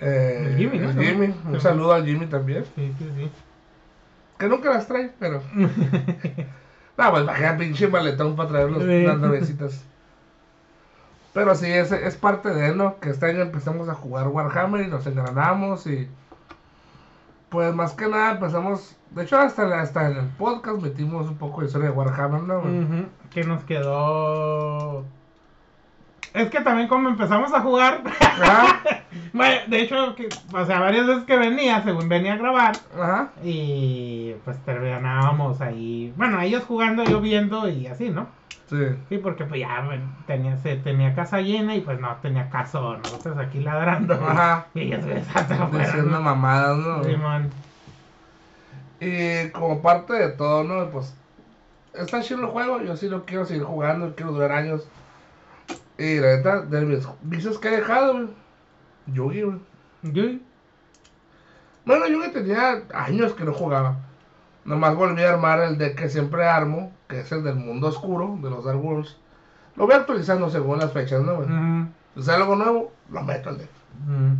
[0.01, 0.57] eh, El
[1.05, 1.34] Jimmy.
[1.46, 2.64] Un saludo al Jimmy también.
[2.74, 3.30] Sí, sí, sí.
[4.38, 5.42] Que nunca las trae, pero.
[6.98, 9.82] No, pues bajé a pinche maletón para traer los- las navecitas.
[11.32, 12.98] Pero sí, es, es parte de, ¿no?
[13.01, 16.09] Que este año empezamos a jugar Warhammer y nos engranamos y.
[17.48, 18.96] Pues más que nada empezamos.
[19.12, 22.59] De hecho, hasta, hasta en el podcast metimos un poco de historia de Warhammer, ¿no?
[22.59, 25.05] Ujú, Que nos quedó.
[26.33, 28.03] Es que también como empezamos a jugar,
[29.33, 33.31] bueno, de hecho, que, o sea, varias veces que venía, según venía a grabar, Ajá.
[33.43, 38.28] y pues terminábamos ahí, bueno, ellos jugando, yo viendo y así, ¿no?
[38.68, 38.87] Sí.
[39.09, 42.97] Sí, porque pues ya bueno, tenía, se, tenía casa llena y pues no tenía caso
[42.99, 44.14] nosotros aquí ladrando.
[44.14, 44.66] Ajá.
[44.74, 45.05] Y ellos
[45.37, 46.20] afuera, ¿no?
[46.20, 47.03] mamadas, ¿no?
[47.03, 47.51] Simón.
[49.01, 50.89] Y como parte de todo, ¿no?
[50.91, 51.12] Pues
[51.95, 54.87] está chido el juego, yo sí lo quiero seguir jugando, quiero durar años.
[56.01, 58.28] Y la neta, de mis vicios que he dejado, güey,
[59.09, 59.61] Yugi, güey.
[60.03, 60.22] Yo,
[61.84, 63.96] Bueno, Yugi tenía años que no jugaba.
[64.64, 68.38] Nomás volví a armar el deck que siempre armo, que es el del mundo oscuro,
[68.42, 69.18] de los Dark Worlds.
[69.76, 71.48] Lo voy actualizando según las fechas, ¿no, güey?
[72.16, 73.68] Si sale algo nuevo, lo meto al deck.
[74.07, 74.36] ujú.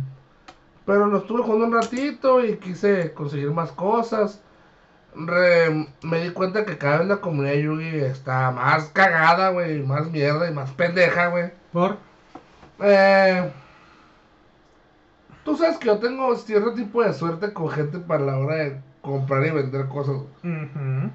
[0.85, 4.41] Pero lo estuve jugando un ratito y quise conseguir más cosas.
[5.15, 10.09] Re- me di cuenta que cada vez la comunidad Yugi está más cagada, güey, más
[10.11, 11.51] mierda y más pendeja, güey.
[11.73, 11.97] Por.
[12.83, 13.51] Eh,
[15.43, 18.81] tú sabes que yo tengo cierto tipo de suerte con gente para la hora de
[19.01, 20.15] comprar y vender cosas.
[20.43, 21.11] Ujú.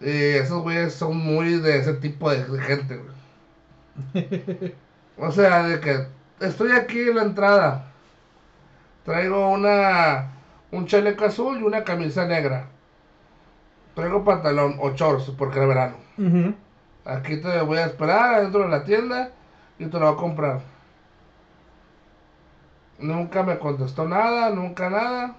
[0.00, 4.74] Y esos güeyes son muy de ese tipo de, de gente, güey.
[5.18, 6.06] O sea, de que
[6.40, 7.86] estoy aquí en la entrada.
[9.04, 10.32] Traigo una
[10.72, 12.66] un chaleco azul y una camisa negra.
[13.96, 15.96] Traigo pantalón o shorts porque era verano.
[17.06, 19.30] Aquí te voy a esperar adentro de la tienda
[19.78, 20.60] y te lo voy a comprar.
[22.98, 25.36] Nunca me contestó nada, nunca nada.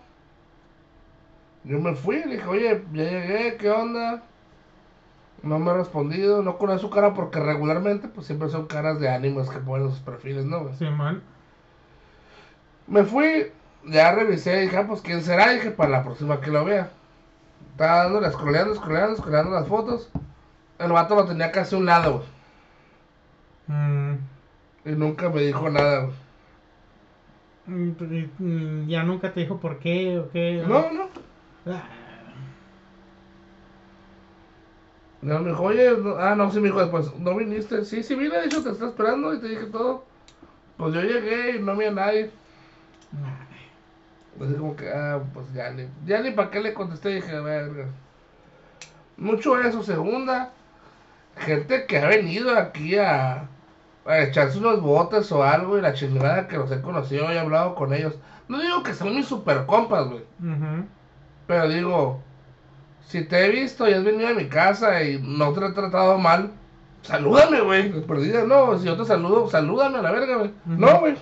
[1.65, 4.23] Yo me fui, le dije, oye, ya llegué, ¿qué onda?
[5.43, 9.09] No me ha respondido, no conozco su cara porque regularmente pues siempre son caras de
[9.09, 10.61] ánimos que ponen en sus perfiles, ¿no?
[10.61, 10.73] güey?
[10.77, 11.21] Simón.
[12.87, 13.51] Me fui,
[13.85, 16.89] ya revisé, dije, ah, pues quién será, dije, para la próxima que lo vea.
[17.78, 20.09] Estaba dándole, scrolleando, scrolleando, scrolleando las fotos.
[20.80, 22.23] El vato lo tenía casi a un lado,
[23.67, 23.78] güey.
[23.80, 24.13] Mm.
[24.86, 26.15] Y nunca me dijo nada, güey.
[27.67, 28.09] Mm, pues,
[28.39, 30.63] mm, Ya nunca te dijo por qué o qué.
[30.67, 31.07] No, no.
[31.67, 31.84] Ah,
[35.21, 37.86] No, me dijo, oye, no- ah, no, sí me dijo después, ¿no viniste?
[37.86, 40.03] Sí, sí vine, de hecho te está esperando y te dije todo.
[40.78, 42.32] Pues yo llegué y no había nadie.
[43.13, 43.36] ay,
[44.41, 47.85] Así como que, ah, pues ya ni, ya ni para qué le contesté, dije, verga.
[49.17, 50.51] Mucho eso, segunda,
[51.38, 53.47] gente que ha venido aquí a,
[54.05, 57.39] a echarse unos botes o algo y la chingada que los he conocido y he
[57.39, 58.15] hablado con ellos.
[58.47, 60.23] No digo que son mis super compas, güey.
[61.47, 62.21] Pero digo,
[63.07, 66.17] si te he visto y has venido a mi casa y no te he tratado
[66.19, 66.51] mal,
[67.01, 67.91] salúdame, güey.
[68.01, 70.51] Perdida, no, si yo te saludo, salúdame a la verga, güey.
[70.65, 71.15] No, güey.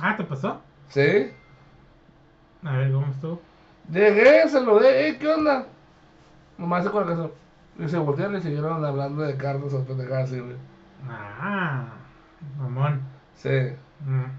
[0.00, 0.60] Ah, ¿te pasó?
[0.88, 1.30] Sí.
[2.64, 3.40] A ver, ¿cómo estuvo?
[3.90, 5.66] Llegué, saludé, hey, ¿qué onda?
[6.58, 7.30] Nomás se con la casa.
[7.78, 10.56] Y se voltearon y siguieron hablando de carnes o pendejadas así, güey.
[11.08, 11.86] Ah,
[12.58, 13.00] mamón.
[13.34, 13.50] Sí.
[14.00, 14.30] Mm.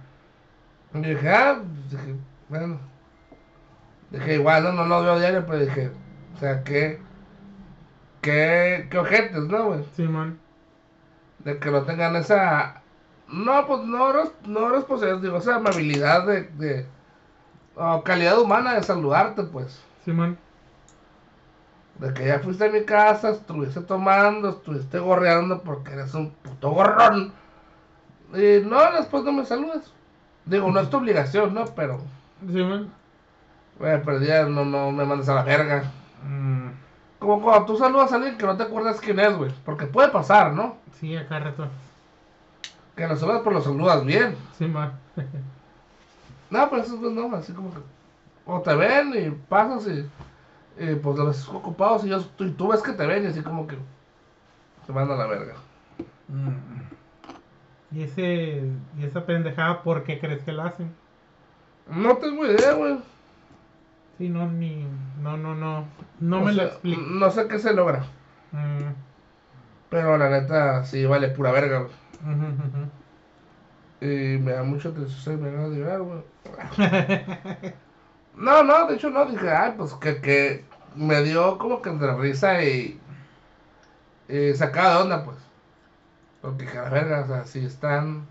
[0.93, 2.15] Y dije, ah, pues, dije,
[2.49, 2.79] bueno.
[4.11, 5.91] Dije, igual, no, no lo veo diario, pero dije,
[6.35, 6.99] o sea, qué,
[8.21, 9.83] qué, qué ojetes, ¿no, güey?
[9.95, 10.39] Simón.
[11.39, 12.81] de que no tengan esa
[13.27, 16.85] no pues no res- no responsabilidad digo esa amabilidad de, de
[18.03, 19.81] calidad humana de saludarte pues.
[20.05, 20.37] Simón.
[21.99, 26.71] de que ya fuiste a mi casa estuviste tomando estuviste gorreando porque eres un puto
[26.71, 27.33] gorrón.
[28.33, 29.91] Y no después no me saludas
[30.45, 31.99] digo no es tu obligación no pero
[32.51, 32.91] Simón.
[33.79, 35.83] me perdía no no me mandes a la verga.
[36.27, 36.69] Mm,
[37.19, 39.51] como cuando tú saludas a alguien que no te acuerdas quién es güey.
[39.65, 41.67] Porque puede pasar no sí, acá rato.
[42.95, 44.35] que lo saludas pero lo saludas bien.
[44.57, 44.91] Simón.
[46.53, 47.79] No, pero eso pues no, así como que.
[48.45, 50.07] O te ven y pasas y.
[50.77, 53.27] y pues los ves ocupados y, ellos- tú, y tú ves que te ven y
[53.27, 53.77] así como que.
[54.85, 55.55] Se van a la verga.
[56.27, 57.95] Mm.
[57.97, 58.63] ¿Y, ese,
[58.97, 60.93] ¿Y esa pendejada por qué crees que la hacen?
[61.87, 62.97] No tengo idea, güey.
[64.17, 64.85] Sí, no, ni.
[65.21, 65.85] No, no, no.
[66.19, 67.01] No O me lo explico.
[67.01, 68.03] No sé qué se logra.
[68.51, 68.93] Mm,
[69.89, 71.91] Pero la neta, sí vale pura verga, güey.
[72.35, 72.89] ujú, ujú.
[74.03, 76.23] Y me da mucha tristeza y me da de llorar, güey.
[78.35, 82.15] No, no, de hecho no, dije, ay, pues que, que me dio como que entre
[82.17, 82.99] risa y,
[84.27, 85.37] y sacada de onda, pues.
[86.41, 88.25] Porque la verga, o sea, si están,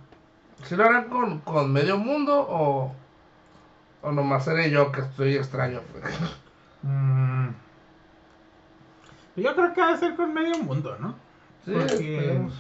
[0.65, 2.93] si lo harán con, con medio mundo o,
[4.03, 6.05] o nomás seré yo que estoy extraño, pues.
[6.85, 7.51] Mm.
[9.37, 11.15] Yo creo que va a ser con medio mundo, ¿no?
[11.65, 12.55] Sí, Porque- esperemos.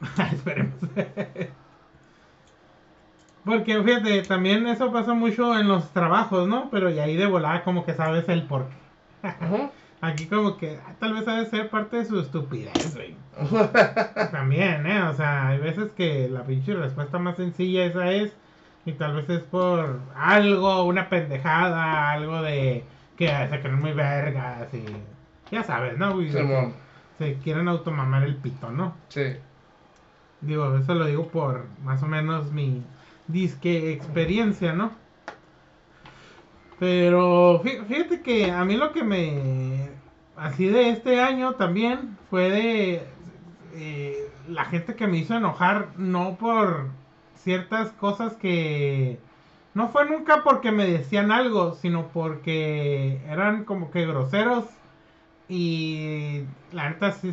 [0.32, 0.74] Esperemos.
[3.46, 6.68] Porque fíjate, también eso pasa mucho en los trabajos, ¿no?
[6.68, 9.28] Pero y ahí de volada como que sabes el por qué.
[10.00, 13.14] Aquí como que ah, tal vez debe ser parte de su estupidez, güey.
[14.32, 15.00] También, ¿eh?
[15.04, 18.36] O sea, hay veces que la pinche respuesta más sencilla esa es.
[18.84, 22.84] Y tal vez es por algo, una pendejada, algo de
[23.16, 24.84] que se creen muy vergas y...
[25.50, 26.30] Ya sabes, ¿no, güey?
[26.30, 26.72] De
[27.18, 28.94] se quieren automamar el pito, ¿no?
[29.08, 29.36] sí.
[30.42, 32.82] Digo, eso lo digo por más o menos mi
[33.28, 34.92] disque experiencia, ¿no?
[36.78, 39.88] Pero fí- fíjate que a mí lo que me...
[40.36, 43.02] Así de este año también fue de
[43.74, 46.90] eh, la gente que me hizo enojar, no por
[47.42, 49.18] ciertas cosas que...
[49.74, 54.64] No fue nunca porque me decían algo, sino porque eran como que groseros
[55.48, 57.32] y la neta sí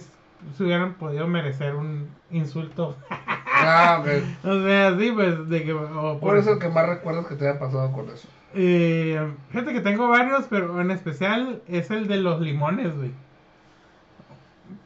[0.57, 2.95] se hubieran podido merecer un insulto.
[3.09, 4.03] Ah,
[4.43, 5.73] o sea, sí, pues, de que...
[5.73, 8.27] o ¿Cuál es el que más recuerdas que te haya pasado con eso?
[8.55, 9.19] Eh,
[9.49, 13.11] fíjate que tengo varios, pero en especial es el de los limones, güey.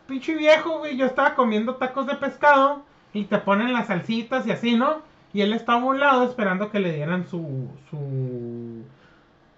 [0.08, 0.96] Pinche viejo, güey.
[0.96, 2.84] Yo estaba comiendo tacos de pescado
[3.14, 5.02] y te ponen las salsitas y así, ¿no?
[5.34, 8.84] Y él estaba a un lado esperando que le dieran su, su,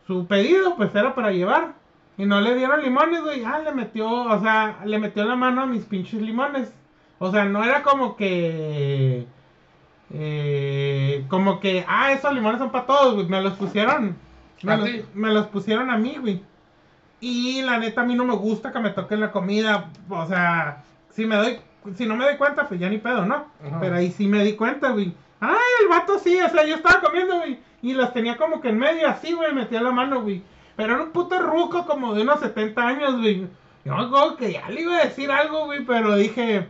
[0.08, 1.74] su pedido, pues era para llevar.
[2.20, 3.46] Y no le dieron limones, güey.
[3.46, 6.70] Ah, le metió, o sea, le metió la mano a mis pinches limones.
[7.18, 9.26] O sea, no era como que...
[10.14, 13.28] Eh, como que, ah, esos limones son para todos, güey.
[13.28, 14.18] Me los pusieron.
[14.64, 15.06] Me, ¿A los, ti?
[15.14, 16.44] me los pusieron a mí, güey.
[17.22, 19.90] Y la neta, a mí no me gusta que me toquen la comida.
[20.10, 21.60] O sea, si me doy,
[21.96, 23.46] si no me doy cuenta, pues ya ni pedo, ¿no?
[23.66, 23.80] Ajá.
[23.80, 25.14] Pero ahí sí me di cuenta, güey.
[25.40, 27.60] Ay, el vato sí, o sea, yo estaba comiendo, güey.
[27.82, 30.44] Y las tenía como que en medio así, güey, metía la mano, güey.
[30.80, 33.46] Pero era un puto ruco como de unos 70 años, güey.
[33.84, 36.68] Yo me acuerdo que ya le iba a decir algo, güey, pero dije.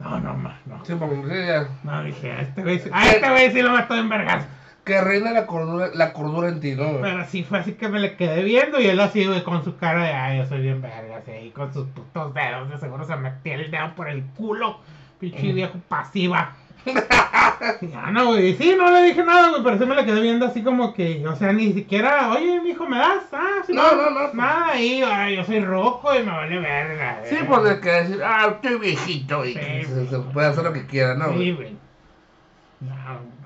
[0.00, 0.84] No, no, ma, no.
[0.84, 1.68] Sí, porque ya.
[1.84, 4.48] No, dije, a este güey, sí- a este güey sí lo mató en vergas.
[4.84, 7.00] Que reina la cordura, la cordura en ti, ¿no?
[7.00, 9.76] Pero sí fue así que me le quedé viendo y él así, güey, con su
[9.76, 13.14] cara de, ay, yo soy bien vergas, y con sus putos dedos, de seguro se
[13.14, 14.80] metía el dedo por el culo,
[15.20, 16.56] pinche viejo pasiva.
[16.86, 20.46] Ya no, güey, sí, no le dije nada, güey, pero sí me le quedé viendo
[20.46, 23.24] así como que, o sea, ni siquiera, oye, mijo, ¿me das?
[23.32, 24.34] Ah, sí, No, no, no, pues.
[24.34, 27.22] Nada, ahí, ay, yo soy rojo y me vale verga.
[27.24, 27.44] Sí, eh.
[27.46, 30.72] pues de que decir, ah, estoy viejito y Sí, que se, se puede hacer lo
[30.72, 31.32] que quiera, ¿no?
[31.32, 31.85] Sí, güey?
[32.80, 32.94] No,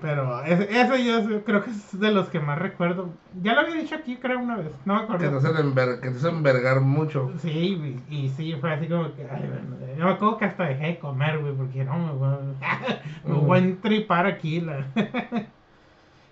[0.02, 3.10] pero ese yo creo que es de los que más recuerdo.
[3.42, 4.72] Ya lo había dicho aquí, creo, una vez.
[4.84, 5.38] No me Que te acuerdo.
[5.38, 7.30] hacen enver- que te hacen envergar mucho.
[7.38, 9.22] Sí, y sí, fue así como que.
[9.30, 12.28] Ay, bueno, yo me acuerdo que hasta dejé de comer, güey, porque no, me voy
[12.28, 12.80] a,
[13.28, 14.60] me voy a entripar aquí.
[14.60, 14.84] La...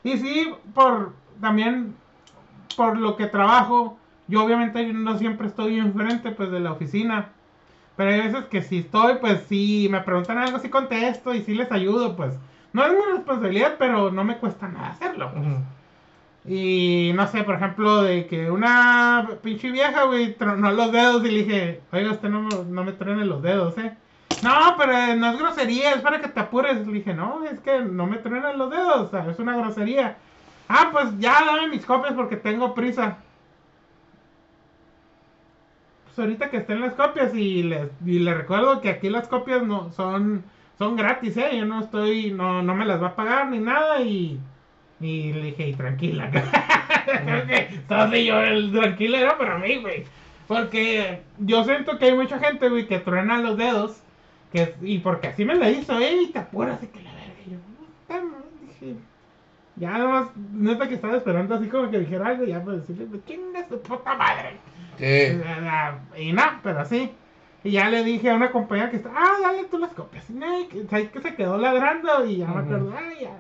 [0.03, 1.95] y sí, por también
[2.77, 3.97] por lo que trabajo,
[4.27, 7.29] yo obviamente no siempre estoy enfrente pues de la oficina.
[7.97, 11.55] Pero hay veces que si estoy, pues si me preguntan algo, sí contesto y sí
[11.55, 12.35] les ayudo, pues.
[12.73, 15.31] No es mi responsabilidad, pero no me cuesta nada hacerlo.
[15.35, 15.63] Ujú.
[16.51, 21.31] Y no sé, por ejemplo, de que una pinche vieja, güey, tronó los dedos y
[21.31, 23.95] le dije, oiga, usted no, me- no me truene los dedos, ¿eh?
[24.43, 26.87] No, pero eh, no es grosería, es para que te apures.
[26.87, 30.17] Le dije, no, es que no me truenan los dedos, o sea, es una grosería.
[30.69, 33.19] Ah, pues ya dame mis copias porque tengo prisa.
[36.05, 39.63] Pues ahorita que estén las copias y les, y les recuerdo que aquí las copias
[39.63, 40.45] no son,
[40.79, 41.51] son gratis, ¿eh?
[41.59, 44.39] Yo no estoy, no, no me las va a pagar ni nada y...
[45.01, 46.29] Y le dije, y tranquila.
[47.05, 50.05] Creo que soy yo el tranquilo era para mí, güey.
[50.49, 54.01] Porque yo siento que hay mucha gente, güey, que truena los dedos.
[54.53, 56.23] Que, y porque así me la hizo, ¿eh?
[56.23, 57.35] Y te apuras de que la verga.
[57.47, 57.59] Y yo,
[58.67, 58.97] dije.
[59.77, 63.07] Ya nada más, neta que estaba esperando así como que dijera algo, ya pues decirle,
[63.07, 64.57] "Pues, chinga su puta madre.
[64.97, 65.41] Sí.
[66.21, 67.13] Y no, pero sí.
[67.65, 70.25] Y ya le dije a una compañera que está, ah, dale tú las copias.
[70.31, 73.37] Y y que, ¿sabes que se quedó ladrando y ya me acuerdo, ah, ya.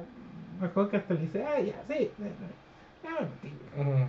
[0.60, 2.10] Me acuerdo que hasta le dice, ah, ya, sí.
[3.04, 4.08] Ya me metí.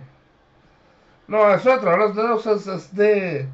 [1.28, 3.46] No, eso de tronar los dedos es, es de,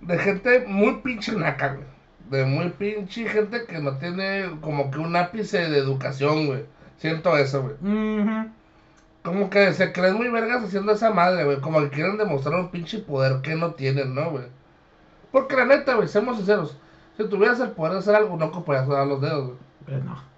[0.00, 1.86] de gente muy pinche naca, güey.
[2.30, 6.64] De muy pinche gente que no tiene como que un ápice de educación, güey.
[6.98, 7.74] Siento eso, güey.
[7.74, 8.50] Ujú.
[9.24, 11.60] Como que se creen muy vergas haciendo esa madre, güey.
[11.60, 14.44] Como que quieren demostrar un pinche poder que no tienen, ¿no, güey?
[15.32, 16.76] Porque la neta, güey, seamos sinceros.
[17.16, 19.58] Si tuvieras el poder de hacer algo, no ocuparías dar los dedos, güey.
[19.86, 20.30] Pues no.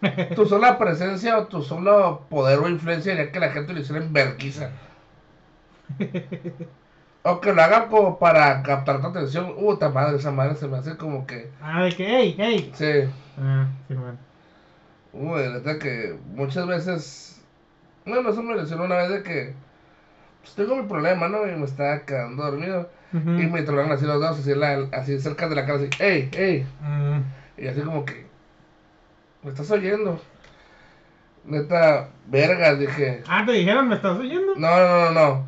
[0.34, 4.02] Tu sola presencia o tu solo poder o influencia haría que la gente lo hiciera
[4.02, 4.70] en vergüenza.
[7.22, 9.52] O que lo hagan como para captar tu atención.
[9.58, 11.50] Uh, ta madre, esa madre se me hace como que.
[11.60, 12.72] Ah, de que, hey, hey.
[12.74, 13.10] Sí.
[13.38, 14.16] Ah, sí, bueno.
[15.12, 17.42] Uh, de neta que muchas veces.
[18.06, 19.54] Bueno, eso me lesionó una vez de que.
[20.40, 21.46] Pues tengo mi problema, ¿no?
[21.46, 22.88] Y me estaba quedando dormido.
[23.12, 26.30] Y me tronaron así los dedos, así, la- así cerca de la cara, así, ¡ey,
[26.32, 26.66] ey!
[26.80, 27.20] Mm.
[27.60, 28.26] Y así como que.
[29.42, 30.20] ¿Me estás oyendo?
[31.44, 33.22] Neta, vergas, dije.
[33.28, 34.54] Ah, te dijeron, ¿me estás oyendo?
[34.56, 35.46] No, no, no, no.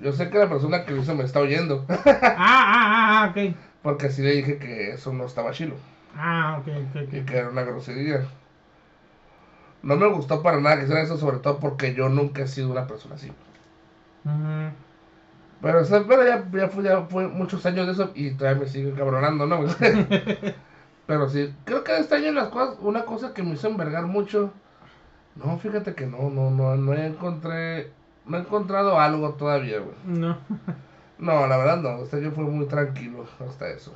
[0.00, 1.86] Yo sé que la persona que lo hizo me está oyendo.
[1.88, 3.56] Ah, ah, ah, ah, ok.
[3.82, 5.74] Porque así le dije que eso no estaba chilo.
[6.16, 7.12] Ah, ok, ok, ok.
[7.14, 8.26] Y que era una grosería.
[9.82, 12.70] No me gustó para nada que hiciera eso, sobre todo porque yo nunca he sido
[12.70, 13.32] una persona así.
[14.24, 14.70] Ujú.
[15.62, 18.62] Pero, o sea, pero ya, ya, fue, ya fue muchos años de eso y todavía
[18.62, 19.60] me sigue cabronando, ¿no?
[21.06, 24.50] pero sí, creo que este año las cosas, una cosa que me hizo envergar mucho.
[25.36, 27.90] No, fíjate que no, no, no, no encontré,
[28.26, 29.94] no he encontrado algo todavía, güey.
[30.04, 30.36] No.
[31.18, 33.94] No, la verdad no, este año fue muy tranquilo hasta eso.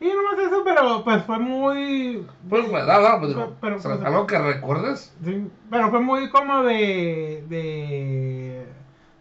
[0.00, 2.24] Y nomás eso, pero pues fue muy.
[2.48, 5.12] Pues, no, no, pues, Pero- o sea, pues- algo que recuerdes.
[5.24, 7.44] Sí, pero fue muy como de.
[7.48, 8.47] de.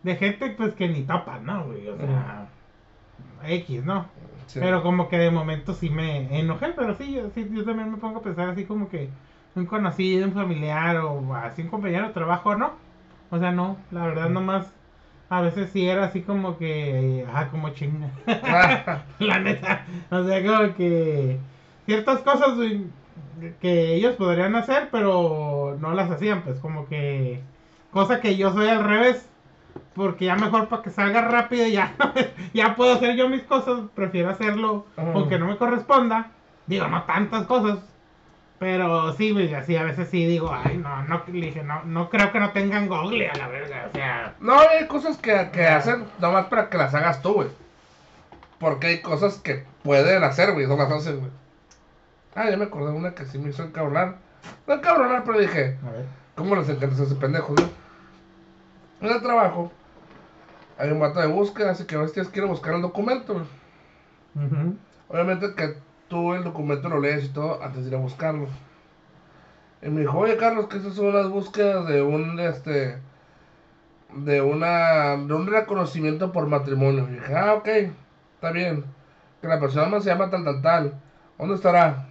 [0.07, 1.87] De gente pues que ni tapas, ¿no, güey?
[1.87, 2.47] O sea.
[3.43, 4.07] X, ¿no?
[4.47, 4.59] Sí.
[4.61, 7.97] Pero como que de momento sí me enojé, pero sí, yo, sí, yo también me
[7.97, 9.09] pongo a pensar así como que
[9.55, 12.71] un conocido, un familiar o así un compañero de trabajo, ¿no?
[13.29, 14.71] O sea, no, la verdad nomás
[15.29, 18.09] a veces sí era así como que, ah, como chinga.
[19.19, 19.85] la neta.
[20.09, 21.37] O sea, como que
[21.85, 22.57] ciertas cosas
[23.59, 27.41] que ellos podrían hacer, pero no las hacían, pues como que
[27.91, 29.29] cosa que yo soy al revés.
[29.95, 31.93] Porque ya mejor para que salga rápido ya,
[32.53, 36.31] ya puedo hacer yo mis cosas, prefiero hacerlo aunque no me corresponda.
[36.65, 37.79] Digo, no tantas cosas,
[38.59, 42.09] pero sí, güey, así a veces sí digo, ay, no, no, le dije, no, no
[42.09, 44.35] creo que no tengan Google a la verga, o sea.
[44.39, 47.47] No, hay cosas que, que hacen nomás para que las hagas tú, güey.
[48.59, 51.31] Porque hay cosas que pueden hacer, güey, no las hacen, güey.
[52.33, 54.15] Ah, ya me acordé de una que sí me hizo encabronar.
[54.65, 56.05] No encabronar, pero dije, a ver.
[56.35, 57.67] ¿cómo les encanta ese pendejo, güey?
[59.01, 59.71] En el trabajo,
[60.77, 63.45] hay un vato de búsqueda, así que a veces quiere buscar el documento.
[65.07, 65.77] Obviamente que
[66.07, 68.47] tú el documento lo lees y todo antes de ir a buscarlo.
[69.81, 72.97] Y me dijo, oye Carlos, que esas son las búsquedas de un este
[74.15, 77.07] de una de un reconocimiento por matrimonio.
[77.09, 77.67] Y dije, ah, ok,
[78.35, 78.85] está bien.
[79.41, 80.93] Que la persona se llama tal tal tal.
[81.37, 82.07] ¿Dónde estará?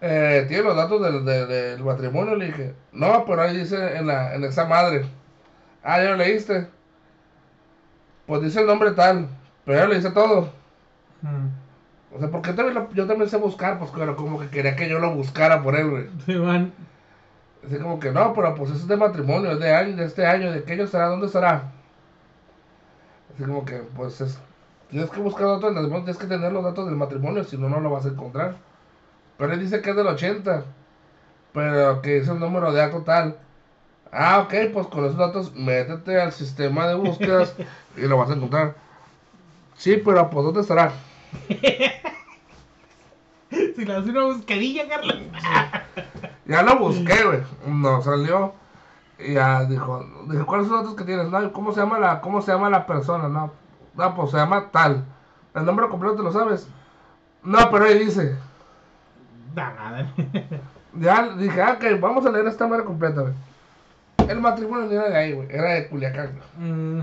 [0.00, 2.36] Eh, ¿Tiene los datos del, del, matrimonio?
[2.36, 5.06] Le dije, no, pero ahí dice en la, en esa madre.
[5.84, 6.66] Ah, ya lo leíste.
[8.26, 9.28] Pues dice el nombre tal,
[9.64, 10.50] pero ya lo dice todo.
[11.20, 12.16] Mm.
[12.16, 14.98] O sea, porque también yo también sé buscar, pues claro, como que quería que yo
[14.98, 16.08] lo buscara por él, güey.
[16.24, 16.72] Sí, man.
[17.66, 20.26] Así como que no, pero pues eso es de matrimonio, es de año, de este
[20.26, 21.72] año, de qué año será, dónde estará.
[23.34, 24.38] Así como que, pues es.
[24.88, 27.68] Tienes que buscar datos del matrimonio, tienes que tener los datos del matrimonio, si no,
[27.68, 28.56] no lo vas a encontrar.
[29.36, 30.64] Pero él dice que es del 80,
[31.52, 33.36] pero que es el número de acto tal.
[34.16, 37.56] Ah, ok, pues con esos datos métete al sistema de búsquedas
[37.96, 38.76] y lo vas a encontrar.
[39.76, 40.92] Sí, pero pues ¿dónde estará?
[43.50, 45.16] si le hace una buscadilla, Carlos.
[46.46, 47.40] ya lo busqué, güey.
[47.66, 48.54] No salió.
[49.18, 51.28] Y ya dijo, dije, ¿cuáles son los datos que tienes?
[51.28, 53.28] No, ¿cómo se llama la, cómo se llama la persona?
[53.28, 53.52] No,
[53.94, 55.04] no, pues se llama tal.
[55.54, 56.68] ¿El nombre completo te lo sabes?
[57.42, 58.36] No, pero ahí dice.
[59.54, 60.12] Da nada.
[60.94, 63.34] ya dije, ah, ok, vamos a leer esta madre completa, güey.
[64.28, 66.32] El matrimonio no era de ahí, güey, era de Culiacán.
[66.58, 67.02] Mm.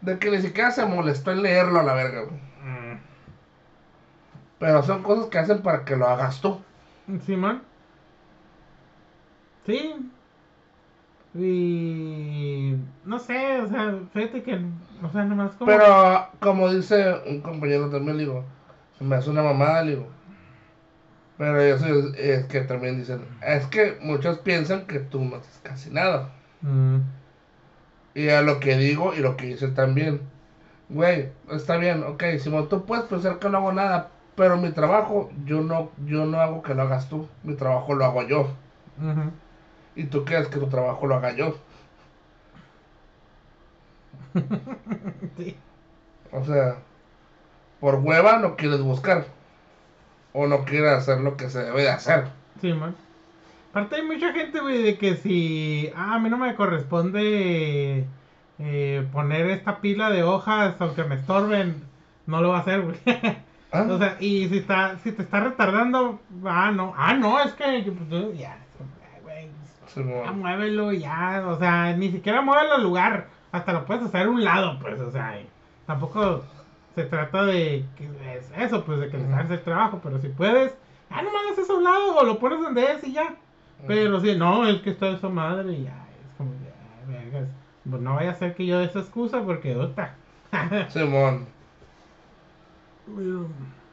[0.00, 2.44] De que ni siquiera se molestó en leerlo a la verga, güey.
[4.58, 6.58] Pero son cosas que hacen para que lo hagas tú.
[7.26, 7.62] Sí, man.
[9.66, 10.10] Sí.
[11.34, 12.76] Y.
[13.04, 14.64] No sé, o sea, fíjate que.
[15.02, 15.70] O sea, nomás como.
[15.70, 18.44] Pero, como dice un compañero también, digo,
[18.96, 20.06] se me hace una mamada, digo.
[21.36, 25.90] Pero eso es, que también dicen, es que muchos piensan que tú no haces casi
[25.90, 26.30] nada.
[26.64, 27.00] Mm.
[28.14, 30.22] Y a lo que digo y lo que dice también,
[30.88, 35.30] güey, está bien, ok, Simón, tú puedes pensar que no hago nada, pero mi trabajo,
[35.44, 37.28] yo no, yo no hago que lo hagas tú.
[37.42, 38.48] Mi trabajo lo hago yo.
[39.94, 41.56] Y tú quieres que tu trabajo lo haga yo.
[45.36, 45.56] sí.
[46.32, 46.76] O sea,
[47.78, 49.26] por hueva no quieres buscar.
[50.32, 52.24] O no quieres hacer lo que se debe de hacer.
[52.60, 52.96] Sí, man.
[53.74, 55.90] Aparte hay mucha gente, güey, de que si...
[55.96, 58.06] Ah, a mí no me corresponde
[58.60, 61.82] eh, poner esta pila de hojas aunque me estorben,
[62.24, 62.96] no lo va a hacer, güey.
[63.72, 63.86] ¿Ah?
[63.90, 67.64] O sea, y si está, si te está retardando, ah, no, ah, no, es que
[67.82, 68.56] pues, ya,
[69.24, 69.50] güey,
[69.96, 74.30] ya muévelo, ya, o sea, ni siquiera muévelo al lugar, hasta lo puedes hacer a
[74.30, 75.36] un lado, pues, o sea,
[75.84, 76.44] tampoco
[76.94, 80.28] se trata de que es eso, pues, de que les hagas el trabajo, pero si
[80.28, 80.76] puedes,
[81.10, 83.34] ah, no me hagas eso a un lado, o lo pones donde es y ya,
[83.86, 87.46] pero si no, es que está esa madre y ya, es como, ya,
[87.88, 90.14] pues no vaya a ser que yo dé esa excusa porque, otra.
[90.88, 91.46] Simón.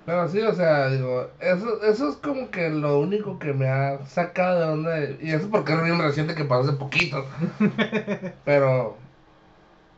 [0.05, 4.05] Pero sí, o sea, digo, eso, eso es como que lo único que me ha
[4.05, 5.17] sacado de onda.
[5.21, 7.25] Y eso porque es bien reciente que pasó hace poquito.
[8.45, 8.97] Pero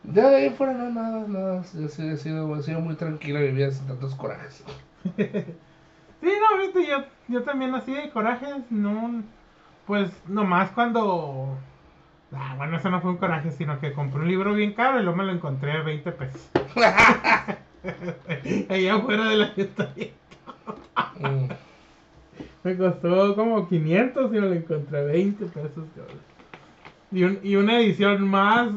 [0.03, 1.63] ya de ahí fuera no, nada, nada.
[1.73, 4.63] Yo sí he sido, he sido muy tranquilo y vivía sin tantos corajes.
[5.15, 5.23] sí,
[6.21, 9.23] no, viste, yo, yo también así de corajes, no,
[9.85, 11.57] pues nomás cuando...
[12.35, 15.03] Ah, bueno, eso no fue un coraje, sino que compré un libro bien caro y
[15.03, 16.49] luego me lo encontré a 20 pesos.
[18.69, 19.53] Allá afuera de la
[21.19, 21.49] mm.
[22.63, 25.85] Me costó como 500 y lo encontré 20 pesos.
[27.11, 28.69] Y, y una edición más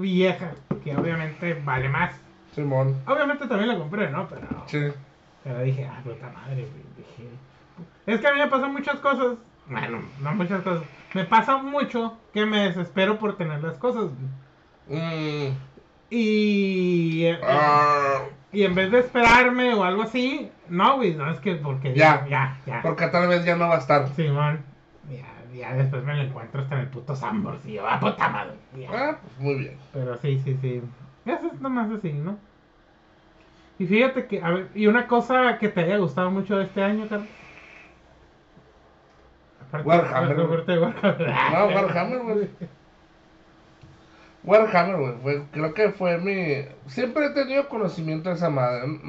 [0.00, 2.14] vieja, que obviamente vale más.
[2.54, 2.96] Simón.
[3.06, 4.28] Obviamente también la compré, ¿no?
[4.28, 4.80] Pero, sí.
[5.42, 6.66] pero dije, ah, puta madre,
[6.96, 7.28] Dije,
[8.06, 9.36] es que a mí me pasan muchas cosas.
[9.66, 10.84] Bueno, no muchas cosas.
[11.14, 14.10] Me pasa mucho que me desespero por tener las cosas.
[14.88, 15.48] Mm.
[16.10, 17.26] Y.
[17.42, 18.22] Ah.
[18.52, 22.24] Y en vez de esperarme o algo así, no, güey, no es que porque ya,
[22.28, 22.82] ya, ya.
[22.82, 24.06] Porque tal vez ya no va a estar.
[24.14, 24.64] Sí, man.
[25.10, 27.66] Ya, ya después me lo encuentro hasta en el puto Sambors.
[27.66, 28.54] Y yo, ah, puta madre.
[28.78, 28.88] ya.
[28.92, 29.76] Ah, pues muy bien.
[29.92, 30.82] Pero sí, sí, sí.
[31.26, 32.38] Eso es nomás así, ¿no?
[33.78, 36.82] Y fíjate que, a ver, y una cosa que te haya gustado mucho de este
[36.82, 37.28] año, Carlos.
[39.82, 40.36] Warhammer.
[40.36, 42.48] No, Warhammer, güey.
[44.44, 45.14] Warhammer, güey.
[45.22, 46.66] fue- creo que fue mi.
[46.86, 48.82] Siempre he tenido conocimiento de esa madre.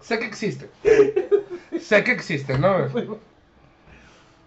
[0.00, 0.70] sé que existe.
[1.80, 2.88] Sé que existe, ¿no?
[2.88, 3.08] güey?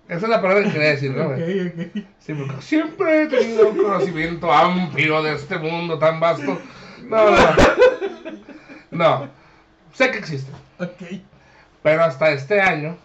[0.08, 1.30] Esa es la palabra que quería decir, ¿no?
[1.30, 1.68] güey?
[1.68, 2.04] Ok, ok.
[2.20, 6.60] Sí, porque siempre he tenido un conocimiento amplio de este mundo tan vasto.
[7.04, 7.38] No, no.
[8.92, 9.28] No.
[9.94, 10.52] Sé que existe.
[10.80, 11.22] Ok.
[11.84, 12.98] Pero hasta este año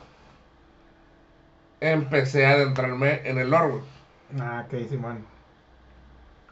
[1.81, 3.83] empecé a adentrarme en el güey.
[4.41, 5.25] Ah, ok, Simón.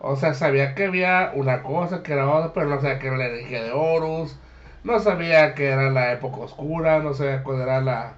[0.01, 3.17] O sea, sabía que había una cosa que era otra, pero no sabía que era
[3.17, 4.37] la energía de Horus.
[4.85, 8.15] No sabía que era la época oscura, no sabía cuál era la,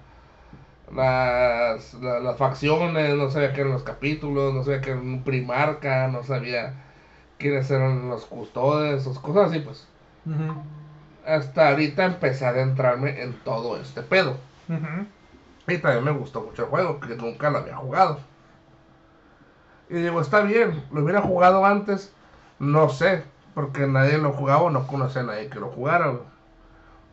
[0.93, 5.25] las, la- las facciones, no sabía qué eran los capítulos, no sabía qué era un
[5.25, 6.75] primarca, no sabía
[7.39, 9.89] quiénes eran los custodes, esas cosas así, pues.
[10.27, 10.65] Ujú,
[11.27, 14.37] Hasta ahorita empecé a adentrarme en todo este pedo.
[15.67, 18.19] Y también me gustó mucho el juego, que nunca lo había jugado.
[19.89, 22.13] Y digo, está bien, lo hubiera jugado antes,
[22.59, 23.25] no sé,
[23.55, 26.23] porque nadie lo jugaba o no conocía a nadie que lo jugara, güey.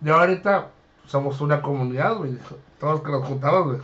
[0.01, 0.67] Yo ahorita
[1.05, 2.37] somos una comunidad, güey,
[2.79, 3.79] todos que nos juntamos, güey.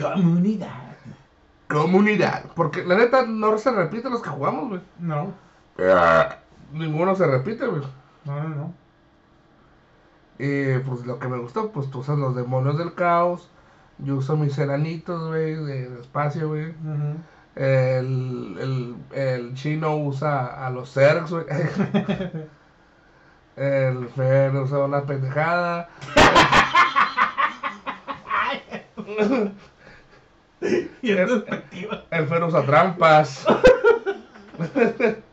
[0.00, 0.96] Comunidad.
[1.68, 4.80] Comunidad, porque la neta no se repiten los que jugamos, güey.
[4.98, 5.32] No,
[6.72, 7.82] Ninguno se repite, güey.
[8.24, 8.85] no, no, no.
[10.38, 13.48] Y pues lo que me gustó, pues tú usas los demonios del caos,
[13.98, 16.74] yo uso mis enanitos, güey, de, de espacio, güey.
[17.54, 21.46] El, el, el chino usa a los Zergs, güey.
[23.56, 25.88] El Fer usa una pendejada.
[31.00, 32.04] Perspectiva.
[32.10, 33.46] El Fer usa trampas.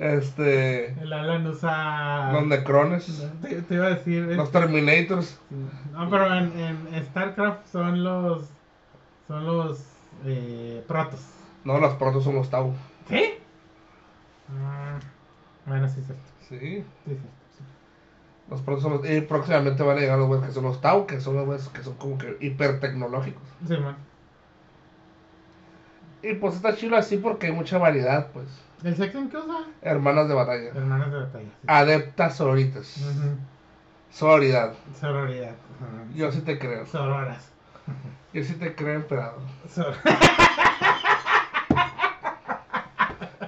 [0.00, 0.92] Este.
[0.98, 2.32] El Alan usa.
[2.32, 3.28] Los Necrones.
[3.42, 4.22] Te, te iba a decir.
[4.24, 5.38] Los Terminators.
[5.92, 8.48] No, pero en, en StarCraft son los.
[9.28, 9.84] Son los.
[10.24, 11.20] Eh, protos.
[11.64, 12.72] No, los protos son los Tau.
[13.10, 13.34] ¿Sí?
[14.48, 16.24] Mm, bueno, sí, es cierto.
[16.48, 16.58] Sí.
[16.58, 17.16] Sí, sí,
[17.58, 17.64] sí.
[18.48, 19.10] Los protos son los.
[19.10, 21.68] Y próximamente van a llegar los güeyes que son los Tau, que son los güeyes
[21.68, 23.42] que son como que hiper tecnológicos.
[23.68, 23.96] Sí, man.
[26.22, 28.46] Y pues está chido así porque hay mucha variedad, pues.
[28.84, 29.66] ¿El sexo en qué usa?
[29.82, 30.68] Hermanas de batalla.
[30.70, 31.44] Hermanas de batalla.
[31.44, 31.66] sí.
[31.66, 32.96] Adeptas sororitas.
[34.10, 34.72] Sororidad.
[34.98, 35.50] Sororidad.
[35.52, 36.14] Ujú.
[36.16, 36.86] Yo sí te creo.
[36.86, 37.50] Sororas.
[38.32, 39.40] Yo sí te creo, emperador.
[39.68, 39.94] Sor-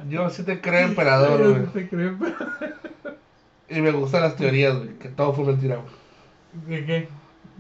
[0.09, 2.37] Yo sí te creo, emperador, Yo sí te creo, pero-
[3.69, 4.99] Y me gustan las teorías, güey.
[4.99, 5.95] Que todo fue mentira, güey.
[6.81, 7.09] ¿De qué?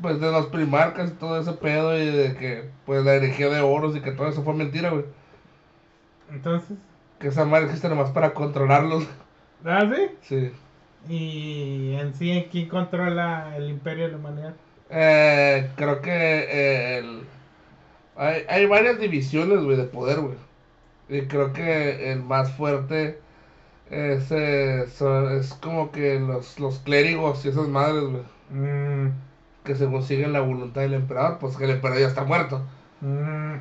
[0.00, 1.96] Pues de los primarcas y todo ese pedo.
[1.96, 5.04] Y de que, pues la energía de oros y que todo eso fue mentira, güey.
[6.30, 6.76] Entonces.
[7.18, 9.06] Que esa madre existe nomás para controlarlos.
[9.64, 10.08] ¿Ah, sí?
[10.22, 10.52] Sí.
[11.08, 14.54] Y en sí, ¿quién controla el imperio de la humanidad?
[14.90, 17.22] Eh, creo que eh, el...
[18.16, 20.36] hay, hay varias divisiones, güey, de poder, güey.
[21.08, 23.18] Y creo que el más fuerte
[23.90, 28.22] es, eh, es como que los, los clérigos y esas madres, güey.
[28.50, 29.12] Mm,
[29.64, 32.64] Que según siguen la voluntad del emperador, pues que el emperador ya está muerto.
[33.00, 33.54] mm.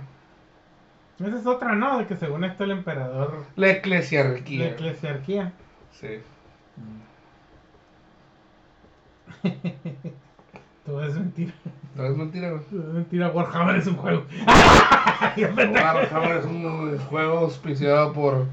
[1.19, 1.99] Esa es otra, ¿no?
[1.99, 3.45] De que según esto el emperador.
[3.55, 4.65] La eclesiarquía.
[4.65, 5.53] La eclesiarquía.
[5.91, 6.19] Sí.
[10.85, 11.53] Todo es mentira.
[11.95, 12.63] No es mentira, güey.
[12.63, 13.29] Todo es mentira.
[13.29, 14.23] Warhammer es un juego.
[15.37, 18.47] Warhammer es un juego auspiciado por...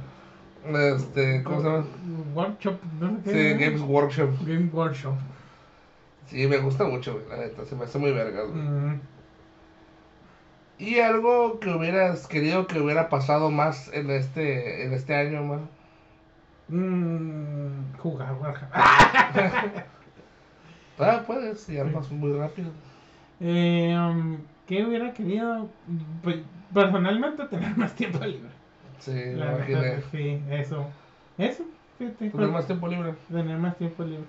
[0.66, 1.84] Este, ¿cómo se llama?
[2.34, 3.30] Workshop, no sé qué.
[3.58, 3.64] Sí.
[3.64, 4.30] Games Workshop.
[4.44, 5.14] Game Workshop.
[6.28, 7.64] Sí, me gusta mucho, güey, la neta.
[7.66, 8.62] Se me hace muy verga, güey.
[8.62, 9.00] Mm,
[10.78, 15.70] ¿Y algo que hubieras querido que hubiera pasado más en este, en este año, man?
[16.68, 18.70] mm, jugar Warhammer.
[20.98, 22.70] Ah, puedes, y armas muy rápido.
[23.40, 23.96] Eh,
[24.66, 25.70] ¿Qué hubiera querido?
[26.22, 26.38] Pues,
[26.74, 28.50] personalmente tener más tiempo libre.
[28.98, 30.02] Sí, me La neta, imaginé.
[30.10, 30.86] sí, eso.
[31.38, 31.64] Eso,
[31.98, 32.30] fíjate.
[32.30, 33.14] Tener más tiempo libre.
[33.30, 34.26] Tener más tiempo libre.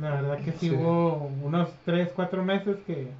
[0.00, 0.74] La verdad que sí, Sí.
[0.74, 3.10] hubo unos 3, 4 meses que.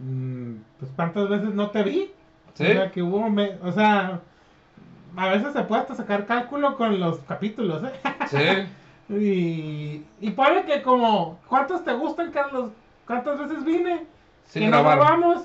[0.00, 2.10] mm, pues cuántas veces no te vi.
[2.54, 2.64] ¿Sí?
[2.64, 3.28] O sea, que hubo.
[3.30, 4.20] me- o sea,
[5.16, 7.92] a veces se puede hasta sacar cálculo con los capítulos, ¿eh?
[8.28, 8.70] Sí.
[9.08, 12.72] Y, y pone que como, ¿cuántos te gustan, Carlos?
[13.06, 14.04] ¿Cuántas veces vine?
[14.46, 15.44] Sin que no grabamos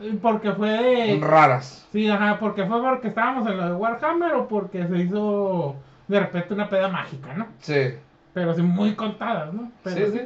[0.00, 1.18] eh, porque fue de...
[1.20, 1.86] Raras.
[1.92, 5.76] Sí, ajá, porque fue porque estábamos en lo de Warhammer o porque se hizo
[6.08, 7.48] de repente una peda mágica, ¿no?
[7.58, 7.94] Sí.
[8.34, 9.70] Pero sí muy contadas, ¿no?
[9.82, 10.20] Pero sí, sí.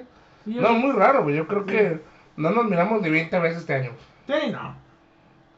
[0.45, 1.37] sí, yo- No, muy raro, güey.
[1.37, 1.71] Yo creo Sí.
[1.73, 2.01] que
[2.37, 3.93] No nos miramos ni 20 veces este año.
[4.27, 4.75] Sí, no.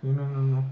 [0.00, 0.64] Sí, no, no, no.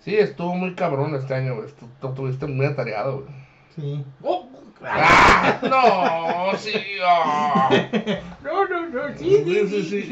[0.00, 1.68] Sí, estuvo muy cabrón este año, güey.
[2.02, 3.28] Estuviste muy atareado, güey.
[3.74, 4.04] Sí.
[4.22, 4.46] ¡Oh!
[4.84, 5.58] ¡Ah!
[5.62, 6.72] No, sí,
[7.02, 7.70] ah.
[8.44, 10.02] No, no, no, sí, sí, sí, sí.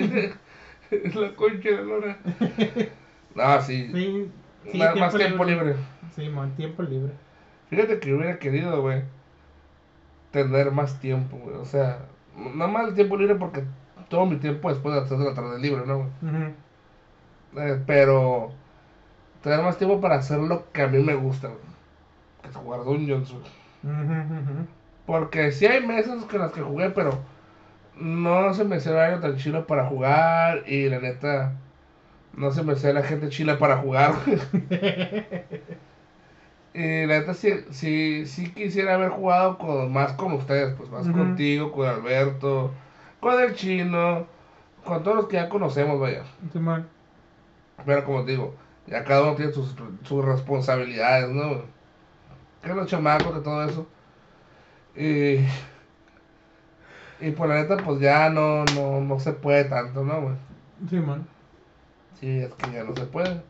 [0.90, 1.10] sí.
[1.20, 2.18] La concha de lora.
[3.34, 3.90] No, sí.
[3.92, 4.30] Sí,
[4.72, 5.74] sí, más, tiempo libre.
[6.16, 7.12] Sí, más tiempo libre.
[7.68, 9.02] Fíjate que hubiera querido, güey,
[10.30, 11.56] tener más tiempo, güey.
[11.56, 11.98] O sea,
[12.36, 13.64] no más el tiempo libre porque
[14.08, 16.08] todo mi tiempo después de hacer la tarde libre, ¿no, güey?
[17.56, 18.50] Eh, pero
[19.42, 21.60] tener más tiempo para hacer lo que a mí me gusta, güey.
[22.42, 23.44] Que es jugar Dungeons, güey.
[23.84, 24.66] Ujú.
[25.06, 27.18] Porque sí hay meses con las que jugué, pero
[27.96, 30.64] no se me hacía horario tan chilo para jugar.
[30.66, 31.54] Y la neta,
[32.34, 34.14] no se me hacía la gente chila para jugar.
[36.78, 41.08] y la neta, sí, sí, sí quisiera haber jugado con, más con ustedes, pues más
[41.08, 42.70] contigo, con Alberto,
[43.18, 44.28] con el chino,
[44.84, 46.22] con todos los que ya conocemos, vaya.
[46.52, 46.86] Simón.
[47.84, 48.54] Pero como te digo,
[48.86, 49.74] ya cada uno tiene sus,
[50.04, 51.62] sus responsabilidades, ¿no?
[52.62, 53.84] Que los chamacos, que todo eso.
[54.94, 55.40] Y,
[57.20, 60.36] y por la neta, pues ya no, no, no se puede tanto, ¿no, güey?
[60.88, 61.26] Simón.
[62.20, 63.42] Sí, es que ya no se puede.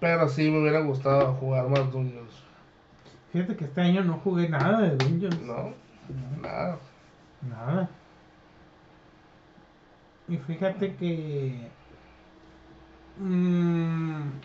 [0.00, 2.32] Pero sí me hubiera gustado jugar más Dungeons.
[3.32, 5.40] Fíjate que este año no jugué nada de Dungeons.
[5.40, 5.74] ¿No?
[6.40, 6.78] Nada.
[7.40, 7.88] Nada.
[10.28, 11.72] Y fíjate que.
[13.16, 14.40] mm,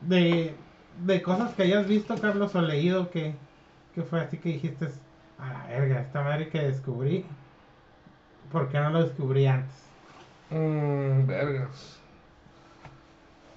[0.00, 0.54] de,
[1.04, 3.34] de cosas que hayas visto, Carlos, o leído, que,
[3.94, 4.88] que fue así que dijiste:
[5.38, 7.26] A la verga, esta madre que descubrí.
[8.50, 9.94] ¿Por qué no lo descubrí antes?
[10.50, 11.97] Mmm, vergas.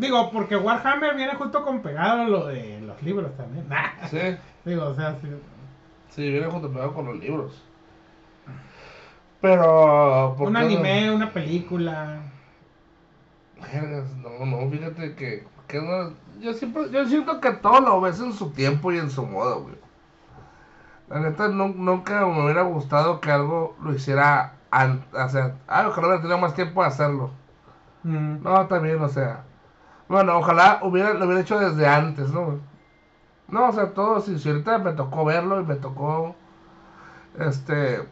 [0.02, 3.68] Digo, porque Warhammer viene junto con pegado lo de los libros también.
[4.10, 4.18] Sí,
[4.66, 5.28] Digo, o sea, sí.
[6.10, 7.64] sí, viene junto pegado con los libros.
[9.42, 10.34] Pero.
[10.38, 10.60] ¿por Un no?
[10.60, 12.20] anime, una película.
[14.24, 18.34] No, no, fíjate que, que no, yo siempre, yo siento que todo lo ves en
[18.34, 19.76] su tiempo y en su modo, güey.
[21.10, 25.86] La neta, nu- nunca me hubiera gustado que algo lo hiciera antes, o sea, ah,
[25.88, 27.30] ojalá hubiera tenido más tiempo de hacerlo.
[28.04, 29.44] Mm, No, también, o sea,
[30.12, 32.60] bueno, ojalá hubiera, lo hubiera hecho desde antes, ¿no?
[33.48, 36.36] No, o sea, todo, si, si ahorita me tocó verlo y me tocó,
[37.40, 38.08] este,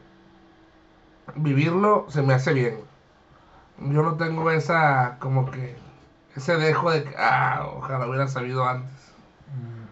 [1.35, 2.79] vivirlo, se me hace bien.
[3.79, 5.75] Yo no tengo esa, como que,
[6.35, 9.15] ese dejo de que, ah, ojalá hubiera sabido antes.
[9.47, 9.87] mm.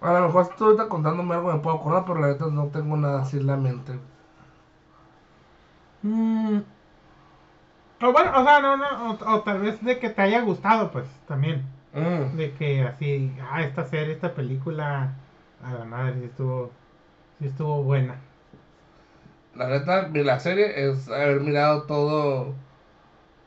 [0.00, 2.66] A lo mejor si tú ahorita contándome algo me puedo acordar, pero la neta no
[2.68, 4.00] tengo nada así en la mente.
[6.02, 6.62] Mm.
[8.00, 10.90] O bueno, o sea, no, no, o, o tal vez de que te haya gustado,
[10.90, 11.64] pues, también.
[11.92, 12.36] Mm.
[12.36, 15.14] De que así, ah, esta serie, esta película,
[15.62, 16.70] a la madre, sí estuvo,
[17.40, 18.16] sí estuvo buena.
[19.54, 22.54] La neta, la serie es haber mirado todo,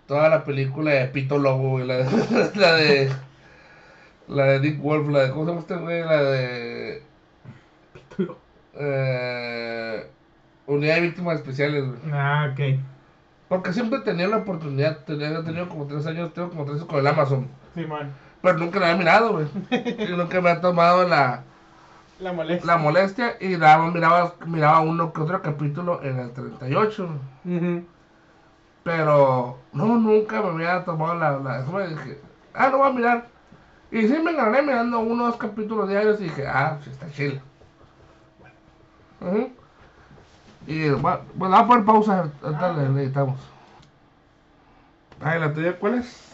[0.07, 3.11] toda la película de Pito Lobo, güey, la de, la de,
[4.27, 6.01] la de Dick Wolf, la de, ¿cómo se llama este güey?
[6.01, 7.03] La de,
[8.73, 10.07] eh,
[10.65, 11.99] Unidad de Víctimas Especiales, güey.
[12.11, 12.79] Ah, ok.
[13.51, 16.87] Porque siempre tenía la oportunidad, tenía, he tenido como tres años, tengo como tres años
[16.87, 18.13] con el Amazon, Simón.
[18.41, 19.45] pero nunca la había mirado, güey.
[19.99, 21.43] Y nunca me ha tomado la,
[22.21, 22.65] La molestia.
[22.65, 27.09] la molestia y nada miraba, miraba uno que otro capítulo en el 38.
[27.43, 27.83] Ujú.
[28.85, 32.21] Pero no, nunca me había tomado la, la eso me dije,
[32.53, 33.27] ah, no voy a mirar.
[33.91, 37.11] Y sí me gané mirando uno o dos capítulos diarios y dije, ah, sí está
[37.11, 37.41] chido.
[39.19, 39.51] Ujú.
[40.67, 43.39] Y bueno, bueno, vamos a poner pausa, ahorita le le editamos.
[45.23, 46.31] Ay, la tuya, ¿cuál es?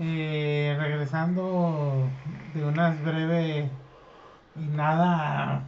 [0.00, 2.08] Eh, regresando
[2.54, 3.70] de unas breve
[4.56, 5.62] y nada.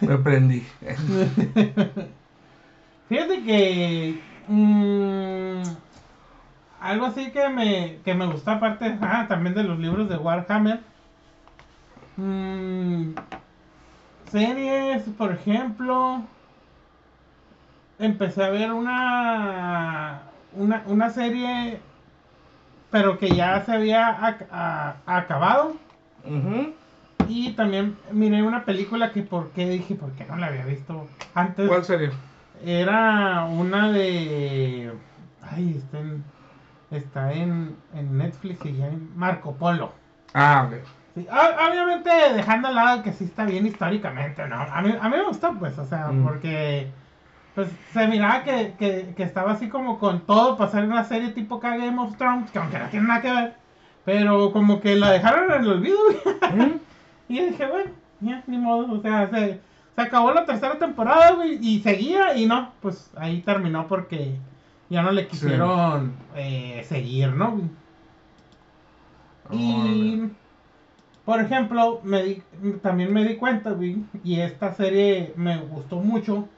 [0.00, 0.66] Me prendí.
[3.08, 5.62] Fíjate que mm,
[6.80, 10.80] algo así que me, que me gustó aparte ah, también de los libros de Warhammer.
[12.16, 13.12] Mm,
[14.30, 16.22] series, por ejemplo.
[17.98, 20.20] Empecé a ver una,
[20.52, 21.80] una, una serie,
[22.92, 25.74] pero que ya se había a- acabado.
[27.28, 31.06] Y también miré una película que por qué dije, ¿por qué no la había visto
[31.34, 31.68] antes?
[31.68, 32.10] ¿Cuál serie?
[32.64, 34.92] Era una de.
[35.42, 36.22] Ay, está en,
[36.90, 39.92] está en, en Netflix y ya en Marco Polo.
[40.34, 40.78] Ah, ok.
[41.14, 44.56] Sí, obviamente dejando al lado que sí está bien históricamente, ¿no?
[44.56, 46.24] A mí, a mí me gustó, pues, o sea, Mm.
[46.24, 46.90] porque
[47.54, 51.30] pues se miraba que, que, que estaba así como con todo para hacer una serie
[51.30, 53.54] tipo K Game of Thrones, que aunque no tiene nada que ver,
[54.04, 55.98] pero como que la dejaron en el olvido.
[56.54, 56.80] Ujú.
[57.30, 57.90] Y dije, bueno,
[58.20, 59.60] ya, ni modo, o sea, se,
[59.94, 64.34] se acabó la tercera temporada, güey, y seguía, y no, pues ahí terminó porque
[64.90, 67.60] ya no le quisieron eh, seguir, ¿no?
[69.50, 70.22] Y,
[71.24, 72.42] por ejemplo, me di-
[72.82, 76.48] también me di cuenta, güey, y esta serie me gustó mucho,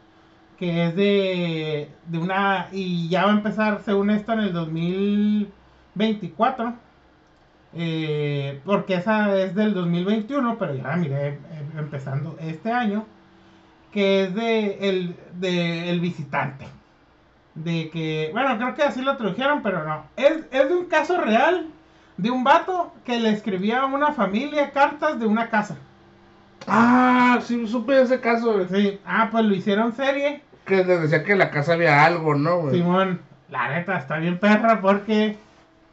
[0.59, 6.75] que es de, de una, y ya va a empezar, según esto, en el 2024,
[7.73, 11.39] eh, porque esa es del 2021, pero ya la miré eh,
[11.79, 13.07] empezando este año,
[13.93, 16.67] que es de el, de el visitante.
[17.55, 20.05] De que, bueno, creo que así lo tradujeron, pero no.
[20.17, 21.67] Es, es de un caso real
[22.17, 25.77] de un vato que le escribía a una familia cartas de una casa.
[26.67, 28.67] Ah, sí, supe ese caso, güey.
[28.69, 30.43] Sí, ah, pues lo hicieron serie.
[30.67, 32.77] Que les decía que en la casa había algo, ¿no, güey?
[32.77, 35.39] Simón, la neta está bien perra porque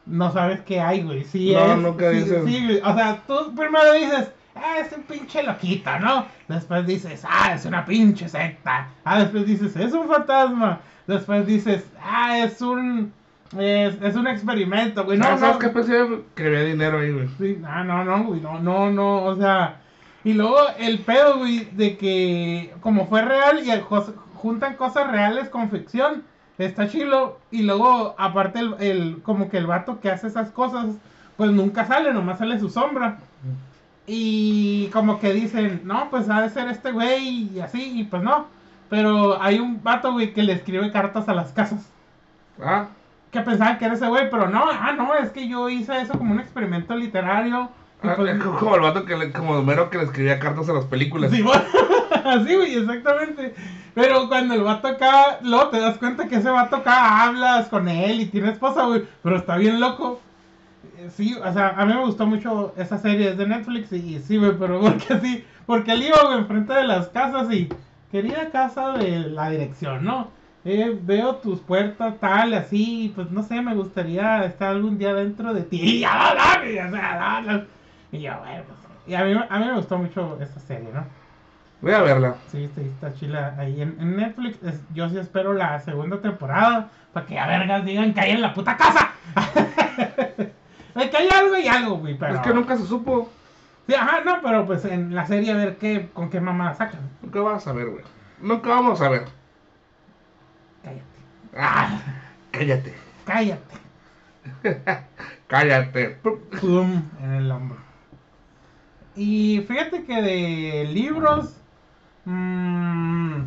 [0.06, 1.24] no sabes qué hay, güey.
[1.24, 1.78] Sí, No, es.
[1.78, 2.44] nunca sí, dices.
[2.46, 2.80] sí, güey.
[2.84, 4.30] o sea, tú primero dices,
[4.62, 6.26] ah, es un pinche loquito, ¿no?
[6.48, 8.88] Después dices, ah, es una pinche secta.
[9.04, 10.80] Ah, después dices, es un fantasma.
[11.06, 13.12] Después dices, ah, es un.
[13.58, 15.16] Es, es un experimento, güey.
[15.16, 16.22] No, ¿Sabes, ¿Sabes no, qué pensé?
[16.34, 17.28] Que había dinero ahí, güey.
[17.38, 19.76] Sí, no, no, no, güey, no, no, no, o sea,
[20.22, 25.48] y luego el pedo, güey, de que como fue real y el juntan cosas reales
[25.48, 26.24] con ficción,
[26.58, 30.86] está chilo, y luego aparte el, el- como que el vato que hace esas cosas,
[31.38, 33.18] pues nunca sale, nomás sale su sombra,
[34.08, 38.22] y como que dicen, no, pues ha de ser este güey, y así, y pues
[38.22, 38.46] no,
[38.88, 41.86] pero hay un vato, güey, que le escribe cartas a las casas
[42.60, 42.88] Ah,
[43.30, 46.14] que pensaban que era ese güey, pero no, ah, no, es que yo hice eso
[46.14, 47.68] como un experimento literario.
[48.02, 50.72] Ah, pues, es como el vato que le, como Homero que le escribía cartas a
[50.72, 51.30] las películas.
[51.30, 51.62] sí, bueno,
[52.24, 53.54] así, güey, exactamente.
[53.94, 57.88] Pero cuando el vato acá, luego te das cuenta que ese vato acá hablas con
[57.88, 60.20] él y tiene esposa, güey, pero está bien loco.
[61.10, 64.36] Sí, o sea, a mí me gustó mucho esa serie, es de Netflix y, sí,
[64.36, 67.68] güey, pero porque sí, porque él iba, güey, enfrente de las casas y
[68.10, 70.28] querida casa de la dirección, ¿no?
[70.64, 75.54] Eh, veo tus puertas tal, así, pues no sé, me gustaría estar algún día dentro
[75.54, 75.80] de ti.
[75.82, 76.34] Y ya,
[76.64, 77.64] y, la.
[78.12, 81.04] Y yo, bueno, pues, y a mí, a mí me gustó mucho esta serie, ¿no?
[81.80, 82.34] Voy a verla.
[82.50, 84.62] Sí, sí, está chila ahí en, en Netflix.
[84.64, 88.42] es- yo sí espero la segunda temporada para que a vergas digan que hay en
[88.42, 89.12] la puta casa.
[90.98, 92.34] Es que hay algo y algo, güey, pero...
[92.34, 93.30] Es que nunca se supo.
[93.86, 97.00] Sí, ajá, no, pero pues en la serie a ver qué, con qué mamá sacan.
[97.22, 98.04] Nunca vas a ver, güey.
[98.40, 99.24] Nunca vamos a ver.
[100.82, 101.02] Cállate.
[101.56, 102.00] Ah,
[102.50, 102.94] cállate.
[103.24, 103.74] Cállate.
[105.46, 106.18] Cállate.
[106.60, 107.78] Pum, en el hombro.
[109.16, 111.56] Y fíjate que de libros.
[112.24, 113.40] mm,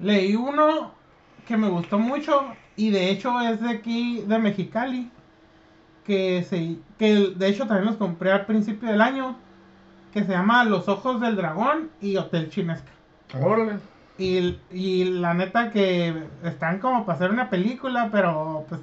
[0.00, 0.92] leí uno
[1.46, 2.46] que me gustó mucho.
[2.76, 5.10] Y de hecho es de aquí, de Mexicali.
[6.10, 9.36] Que, se, que de hecho también los compré al principio del año.
[10.12, 12.90] Que se llama Los Ojos del Dragón y Hotel Chinesca.
[13.40, 13.74] Órale.
[14.18, 16.12] Y, y la neta que
[16.42, 18.80] están como para hacer una película, pero pues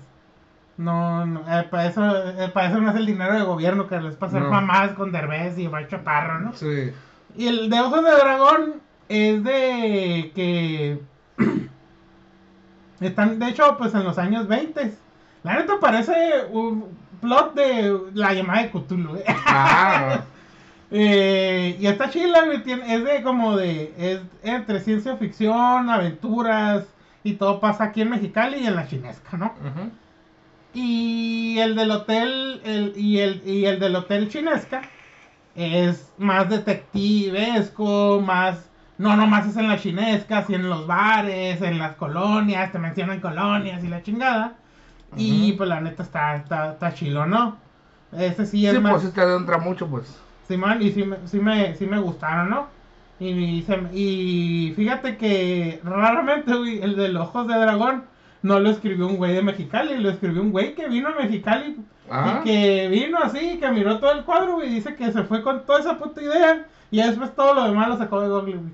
[0.77, 3.99] no, no eh, para eso eh, para eso no es el dinero de gobierno que
[3.99, 4.49] les pasa No.
[4.49, 6.53] mamás con Derbez y Omar Chaparro, ¿no?
[6.53, 6.93] Sí.
[7.35, 8.75] Y el de Ojos de Dragón
[9.09, 11.01] es de que
[13.01, 14.93] están de hecho pues en los años 20.
[15.43, 16.13] La neta parece
[16.51, 16.85] un
[17.21, 19.17] plot de la llamada de Cthulhu.
[19.17, 19.23] ¿eh?
[19.27, 20.21] Ah,
[20.89, 26.85] Eh, y está chila, es de como de, es entre ciencia ficción, aventuras,
[27.23, 29.53] y todo pasa aquí en Mexicali y en la chinesca, ¿no?
[30.73, 34.81] Y el del hotel, el, y, el, y el del hotel chinesca
[35.55, 41.79] es más detectivesco, más, no nomás es en la chinesca, sino en los bares, en
[41.79, 44.55] las colonias, te mencionan colonias y la chingada.
[45.17, 47.57] Y pues la neta está, está, está chilo, ¿no?
[48.11, 48.93] Ese sí es Sí, más...
[48.93, 50.17] pues sí te adentra mucho, pues.
[50.47, 52.67] Simón, y sí me, sí me, sí me gustaron, ¿no?
[53.19, 58.03] Y, se me- y fíjate que raramente, güey, el de los ojos de dragón
[58.43, 61.77] no lo escribió un güey de Mexicali, lo escribió un güey que vino a Mexicali
[62.09, 65.23] Ah, y que vino así, que miró todo el cuadro, güey, y dice que se
[65.23, 68.55] fue con toda esa puta idea y después todo lo demás lo sacó de Google,
[68.57, 68.71] güey.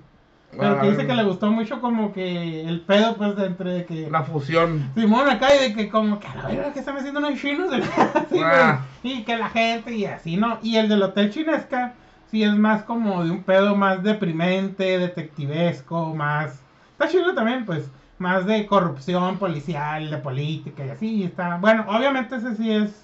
[0.57, 4.09] Pero que dice que le gustó mucho como que el pedo, pues, de entre que...
[4.09, 4.91] La fusión.
[4.95, 7.69] Simón acá y de que como que a la verga que están haciendo unos chinos
[8.13, 8.39] así.
[8.43, 8.81] Ah.
[9.03, 10.59] y que la gente y así, ¿no?
[10.61, 11.93] Y el del Hotel Chinesca
[12.29, 16.61] sí es más como de un pedo más deprimente, detectivesco, más...
[16.91, 21.57] Está chido también, pues, más de corrupción policial, de política y así, y está...
[21.57, 23.03] Bueno, obviamente ese sí es,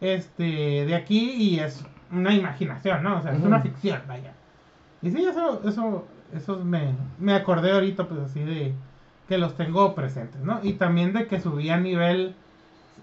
[0.00, 3.18] este, de aquí y es una imaginación, ¿no?
[3.18, 4.32] O sea, es una ficción, vaya.
[5.02, 8.72] Y sí, eso, eso, eso me, me acordé ahorita, pues así de
[9.28, 10.60] que los tengo presentes, ¿no?
[10.62, 12.34] Y también de que subí a nivel,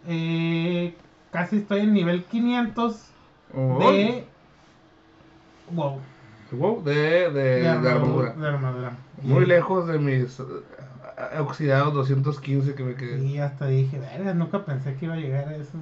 [0.07, 0.93] eh,
[1.31, 3.07] casi estoy en nivel 500
[3.53, 4.23] Oh, de...
[5.71, 5.99] Wow.
[6.51, 8.33] Wow, de, de, de armadura.
[8.33, 8.91] De armadura.
[9.21, 13.23] Muy lejos de mis eh, oxidados 215 que me quedé.
[13.23, 15.77] Y hasta dije, verga, nunca pensé que iba a llegar a eso.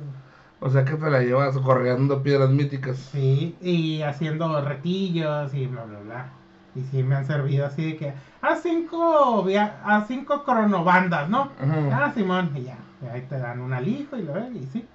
[0.59, 2.97] O sea que te la llevas corriendo piedras míticas.
[2.97, 6.25] Sí, y haciendo retillos y bla, bla, bla.
[6.75, 11.49] Y sí me han servido así de que a cinco, via- a cinco cronobandas, ¿no?
[11.91, 14.85] Ah, Simón, y ya, y ahí te dan un alijo y lo ves, y sí.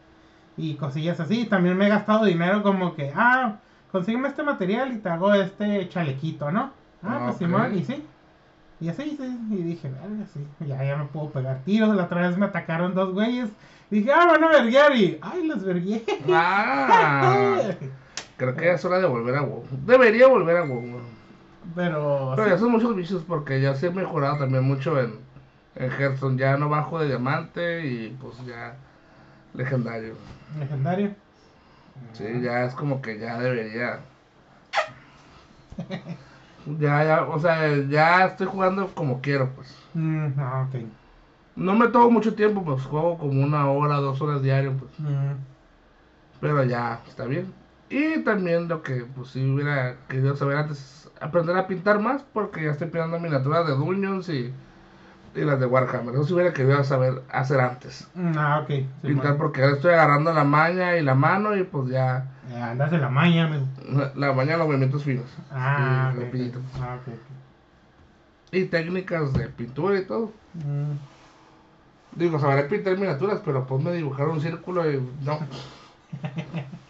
[0.57, 1.47] Y cosillas así.
[1.47, 3.57] También me he gastado dinero como que, ah,
[3.91, 6.71] consígueme este material y te hago este chalequito, ¿no?
[7.03, 7.39] Ah, pues.
[7.39, 8.05] Simón, y sí.
[8.81, 9.39] Y así, sí.
[9.51, 11.95] Y dije, verga, sí, ya, ya me puedo pegar tiros.
[11.97, 13.49] La otra vez me atacaron dos güeyes.
[13.91, 16.05] Dije, ah, van a verguear y, ay, los vergué.
[16.33, 17.61] Ah,
[18.37, 19.65] creo que ya es hora de volver a WoW.
[19.85, 21.01] Debería volver a WoW.
[21.75, 25.15] Pero, Pero ya son muchos bichos porque ya se he mejorado también mucho en,
[25.77, 26.39] en Hearthstone.
[26.39, 28.77] Ya no bajo de diamante y pues ya
[29.55, 30.15] legendario.
[30.59, 31.11] legendario.
[32.13, 34.01] Sí, ya es como que ya debería.
[36.81, 39.77] Ya, ya, o sea, ya estoy jugando como quiero, pues.
[39.93, 40.81] Mm, ah, ok.
[41.57, 44.91] No me tomo mucho tiempo, pues juego como una hora, dos horas diario, pues.
[44.99, 45.35] Mm,
[46.41, 47.53] Pero ya, está bien.
[47.91, 52.23] Y también lo que, pues sí hubiera querido saber antes es aprender a pintar más,
[52.33, 54.53] porque ya estoy pintando miniaturas de Dungeons y,
[55.35, 56.15] y las de Warhammer.
[56.15, 58.07] Eso sí hubiera querido saber hacer antes.
[58.15, 58.71] mm, ah, ok.
[59.03, 62.91] Pintar porque ahora estoy agarrando la maña y la mano y pues ya, Eh, andas
[62.91, 63.67] de la maña, amigo.
[64.15, 65.25] la maña los movimientos finos.
[65.51, 66.59] Ah, Sí, ok, rapidito.
[66.59, 66.65] ok.
[66.83, 68.55] Ah, ok, ok.
[68.55, 70.31] Y técnicas de pintura y todo.
[70.55, 70.93] Mm,
[72.17, 75.39] Digo, sabré pintar miniaturas, pero pues me dibujar un círculo y no.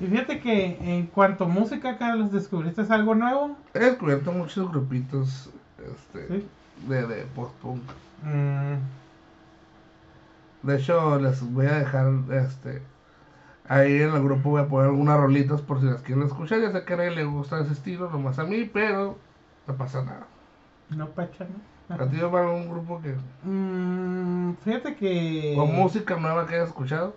[0.00, 3.56] Y fíjate que en cuanto a música, Carlos, ¿descubriste algo nuevo?
[3.74, 6.48] He descubierto muchos grupitos este, Sí.
[6.88, 7.82] de, de post-punk.
[8.22, 8.74] Mm,
[10.66, 12.82] De hecho, les voy a dejar este
[13.68, 16.60] ahí en el grupo voy a poner algunas rolitas por si las quieren escuchar.
[16.60, 19.18] Ya sé que a nadie le gusta ese estilo, nomás a mí, pero
[19.66, 20.26] no pasa nada.
[20.90, 21.94] no, pacha, ¿no?
[21.94, 23.14] A ti un grupo que
[23.44, 25.54] Mm, fíjate que...
[25.56, 27.14] con música nueva que hayas escuchado.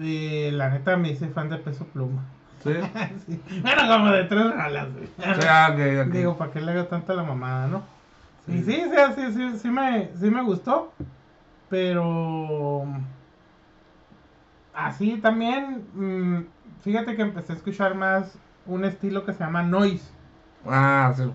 [0.00, 2.22] Eh, la neta me hice fan de Peso Pluma.
[2.62, 2.70] Sí.
[3.26, 3.40] Sí.
[3.62, 5.06] Bueno, como de tres ralas, güey.
[5.06, 6.12] Sí, ah, ok, ok.
[6.12, 7.82] Digo, ¿para qué le hago tanto a la mamada, no?
[8.46, 8.52] Sí.
[8.52, 10.92] Y sí, sí, sí, sí, sí me, sí me gustó.
[11.68, 12.86] Pero.
[14.74, 15.86] Así también.
[15.94, 16.46] mm,
[16.82, 20.10] fíjate que empecé a escuchar más un estilo que se llama noise.
[20.66, 21.30] Ah, sí.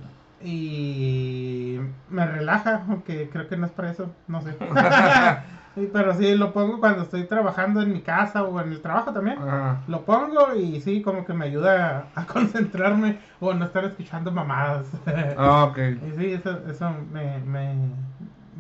[0.46, 4.56] Y me relaja, aunque creo que no es para eso, no sé.
[5.76, 9.12] Sí, Pero sí, lo pongo cuando estoy trabajando en mi casa o en el trabajo
[9.12, 9.40] también.
[9.88, 14.32] Lo pongo y sí, como que me ayuda a, a concentrarme o no estar escuchando
[14.32, 14.88] mamadas.
[15.38, 15.78] ah, ok.
[15.78, 17.74] y sí, eso, eso me, me,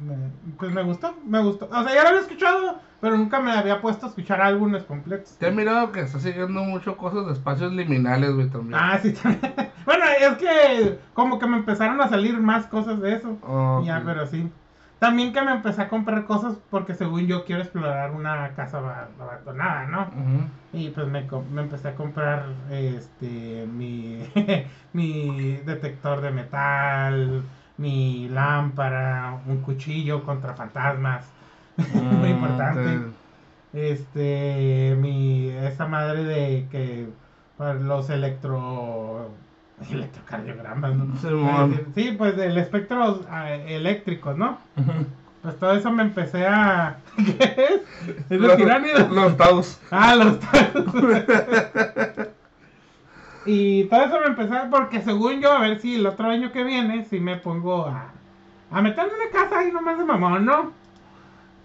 [0.04, 1.70] me- Pues me gustó, me gustó.
[1.72, 5.38] O sea, ya lo había escuchado, pero nunca me había puesto a escuchar álbumes completos.
[5.38, 8.80] Te he mirado que estás siguiendo mucho cosas de espacios liminales, güey, también.
[8.82, 9.54] Ah, sí, también.
[9.86, 13.38] Bueno, es que como que me empezaron a salir más cosas de eso.
[13.44, 13.82] Ah.
[13.84, 14.50] Ya, pero sí.
[15.04, 19.14] También que me empecé a comprar cosas porque según yo quiero explorar una casa aba-
[19.20, 20.18] abandonada, ¿no?
[20.72, 24.20] Y pues me, me empecé a comprar este mi,
[24.94, 31.36] mi detector de metal, mi lámpara, un cuchillo contra fantasmas.
[32.20, 33.14] Muy Mm, importante.
[33.72, 37.16] Este, mi, esa madre de que
[37.56, 39.44] para los electro,
[39.92, 41.16] electrocardiogramas, ¿no?
[41.96, 44.58] Sí, pues del espectro ah, eléctricos, ¿no?
[45.42, 46.98] Pues todo eso me empecé a...
[47.18, 47.82] ¿Qué es?
[48.08, 49.10] ¿Es de Los- tiránidos?
[49.12, 49.82] Los taus.
[49.92, 50.38] Ah, los
[53.46, 56.64] Y todo eso me empezó porque según yo, a ver si el otro año que
[56.64, 58.14] viene, si me pongo a,
[58.72, 60.72] a meterme en una casa ahí nomás de mamón, ¿no?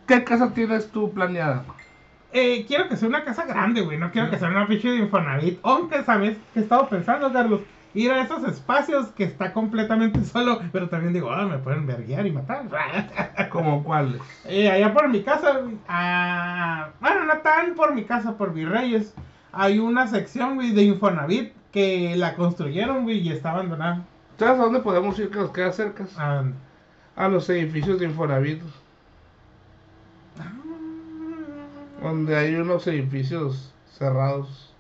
[0.09, 1.63] ¿Qué casa tienes tú planeada?
[2.33, 4.97] Eh, quiero que sea una casa grande, güey, no quiero que sea una pinche de
[4.97, 5.61] Infonavit.
[5.63, 7.61] Aunque, ¿sabes qué he estado pensando, Carlos?
[7.95, 12.27] Ir a esos espacios que está completamente solo, pero también digo, ah, me pueden verguiar
[12.27, 12.65] y matar.
[13.51, 14.21] ¿Como cuáles?
[14.45, 19.15] Eh, allá por mi casa, ah, bueno, no tan por mi casa, por Virreyes,
[19.53, 24.05] hay una sección, güey, de Infonavit que la construyeron, güey, y está abandonada.
[24.39, 26.07] ¿Sabes a dónde podemos ir que nos queda cerca?
[26.17, 26.45] Ah,
[27.17, 28.63] A los edificios de Infonavit,
[32.03, 34.73] donde hay unos edificios cerrados.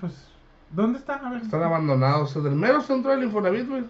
[0.00, 0.28] Pues,
[0.72, 1.24] ¿dónde están?
[1.24, 1.42] A ver.
[1.42, 2.34] Están abandonados.
[2.36, 3.84] En el mero centro del Infonavit, güey.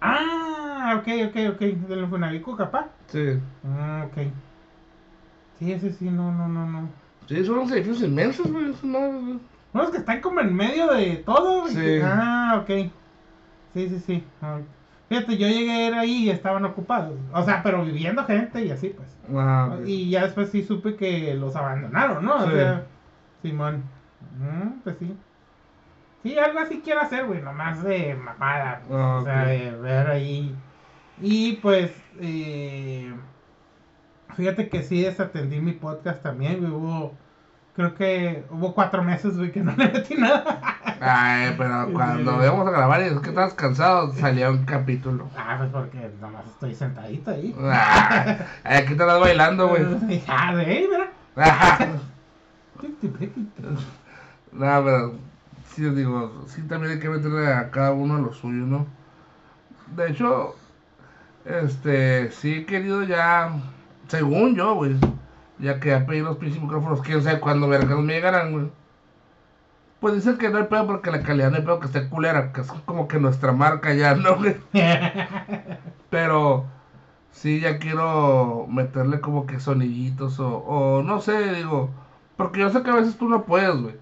[0.00, 2.88] Ah, ok, ok, ok, del Infonavit Cucapá.
[3.06, 3.38] Sí.
[3.64, 4.26] Ah, ok.
[5.58, 6.88] Sí, ese sí, no, no, no, no.
[7.28, 8.74] Sí, son unos edificios inmensos, güey.
[8.82, 9.38] madres, güey.
[9.74, 11.72] Unos que están como en medio de todo, güey.
[11.74, 12.00] Sí.
[12.02, 12.90] Ah, ok.
[13.74, 14.24] Sí, sí, sí.
[14.42, 14.58] Ah,
[15.08, 17.18] Fíjate, yo llegué a ir ahí y estaban ocupados.
[17.34, 19.08] O sea, pero viviendo gente y así, pues.
[19.34, 19.86] Ah, ok.
[19.86, 22.36] Y ya después sí supe que los abandonaron, ¿no?
[22.36, 22.52] O Sí.
[22.54, 22.86] sea,
[23.42, 23.82] Simón.
[24.38, 25.16] Mm, pues sí.
[26.22, 28.80] Sí, algo así quiero hacer, güey, nomás de mamada.
[28.86, 30.54] pues, Ah, o sea, de ver ahí.
[31.20, 31.90] Y pues,
[32.20, 33.12] eh,
[34.36, 36.70] fíjate que sí desatendí mi podcast también, güey.
[36.72, 37.14] Hubo,
[37.74, 40.60] creo que hubo cuatro meses, güey, que no le metí nada.
[41.00, 45.28] Ay, pero cuando íbamos a grabar y es que estabas cansado, salía un capítulo.
[45.36, 47.54] ah, pues porque nomás estoy sentadito ahí.
[47.60, 49.82] Ah, aquí te estás bailando, güey.
[50.28, 51.10] Ah, de ahí, mira.
[54.52, 55.14] No, pero
[55.74, 58.86] sí, digo, sí también hay que meterle a cada uno a lo suyo, ¿no?
[59.96, 60.54] De hecho,
[61.44, 63.52] este, sí he querido ya,
[64.08, 64.96] según yo, güey,
[65.58, 68.70] ya que ya pedí los pinches micrófonos, quién sabe cuándo vergas me llegarán, güey.
[70.00, 72.52] Pues dicen que no hay pedo porque la calidad no hay pedo que esté culera,
[72.52, 74.56] que es como que nuestra marca ya, ¿no, güey?
[76.10, 76.66] Pero
[77.30, 81.90] sí, ya quiero meterle como que sonillitos o, o no sé, digo,
[82.36, 83.94] porque yo sé que a veces tú no puedes, güey.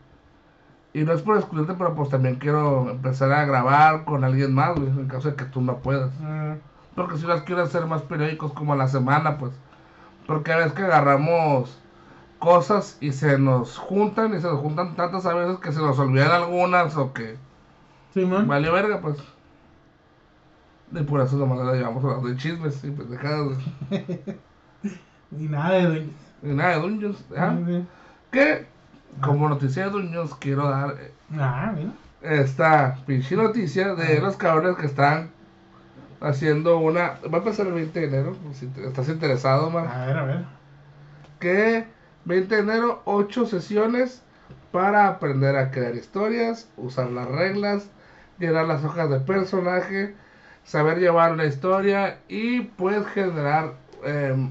[0.92, 4.76] Y no es por excluirte, pero pues también quiero empezar a grabar con alguien más,
[4.76, 6.10] güey, en caso de que tú no puedas.
[6.20, 6.54] Mm,
[6.96, 9.52] Porque si las quiero hacer más periódicos como a la semana, pues.
[10.26, 11.78] Porque a veces que agarramos
[12.38, 15.98] cosas y se nos juntan y se nos juntan tantas a veces que se nos
[15.98, 17.36] olvidan algunas o que
[18.14, 18.48] Simón.
[18.48, 19.18] vale verga, pues.
[20.92, 23.46] Y por eso nomás la llevamos hablando de chismes y pendejadas,
[23.90, 24.20] güey.
[25.32, 26.14] Y nada de dueños.
[26.42, 27.56] Y nada de Dungeons, ¿ah?
[27.64, 27.86] Sí.
[28.32, 28.66] Que,
[29.20, 31.90] como noticia de Dungeons, quiero dar eh, Ah, mira.
[32.22, 35.30] esta pinche noticia de los cabrones que están
[36.20, 37.18] haciendo una.
[37.32, 39.86] Va a empezar el 20 de enero, si estás interesado, man.
[39.88, 40.44] A ver, a ver.
[41.38, 41.86] Que
[42.24, 44.22] 20 de enero, 8 sesiones
[44.72, 47.88] para aprender a crear historias, usar las reglas,
[48.38, 50.14] llenar las hojas de personaje,
[50.64, 53.72] saber llevar una historia y puedes generar,
[54.04, 54.50] em,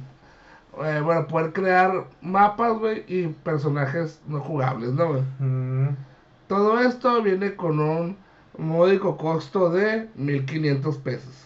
[0.83, 5.21] eh, bueno, poder crear mapas, güey, y personajes no jugables, ¿no, güey?
[5.39, 5.95] Mm,
[6.47, 8.17] Todo esto viene con un
[8.57, 11.45] módico costo de 1500 pesos.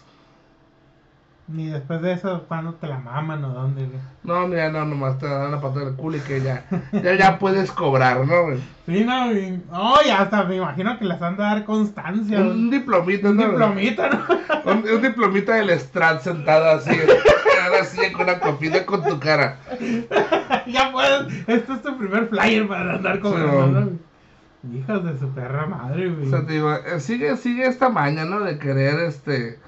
[1.46, 3.84] Ni después de eso, ¿cuándo te la maman o dónde?
[3.84, 3.98] güey?
[4.22, 7.38] No, mira, no, nomás te dan la pata del culo y que ya, ya, ya
[7.38, 8.58] puedes cobrar, ¿no, güey?
[8.86, 9.62] Sí, no, y...
[9.70, 12.40] Oh, ya hasta me imagino que les han de dar constancia.
[12.40, 13.46] Un Un, diplomita, un ¿no?
[13.48, 14.72] diplomita, ¿no?
[14.72, 16.90] Un, un diplomita del Strat sentado así,
[17.72, 19.58] así con una copita con tu cara.
[20.66, 21.32] ya puedes.
[21.48, 24.78] Este es tu primer flyer para andar cobrando, Sí.
[24.78, 26.26] Hijas de su perra madre, güey.
[26.26, 28.40] O sea, te digo, eh, sigue, sigue esta maña, ¿no?
[28.40, 29.58] De querer, este,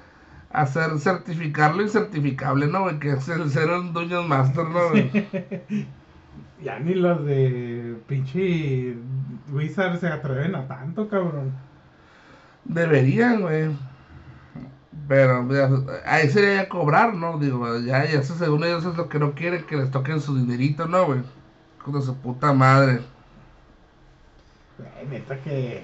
[0.51, 2.81] hacer certificar lo incertificable, ¿no?
[2.81, 2.97] güey?
[2.97, 4.89] Que es el ser un Dungeon Master, ¿no?
[4.89, 5.11] güey?
[6.63, 8.95] Ya ni los de pinche
[9.51, 11.51] Wizard se atreven a tanto, cabrón.
[12.65, 13.69] Deberían, güey.
[15.07, 15.69] Pero mira,
[16.05, 17.37] ahí sería ya cobrar, ¿no?
[17.37, 20.35] Digo, ya, ya eso según ellos es lo que no quieren, que les toquen su
[20.35, 21.21] dinerito, ¿no, güey?
[21.83, 23.01] Con su puta madre.
[24.77, 25.83] Güey, neta que.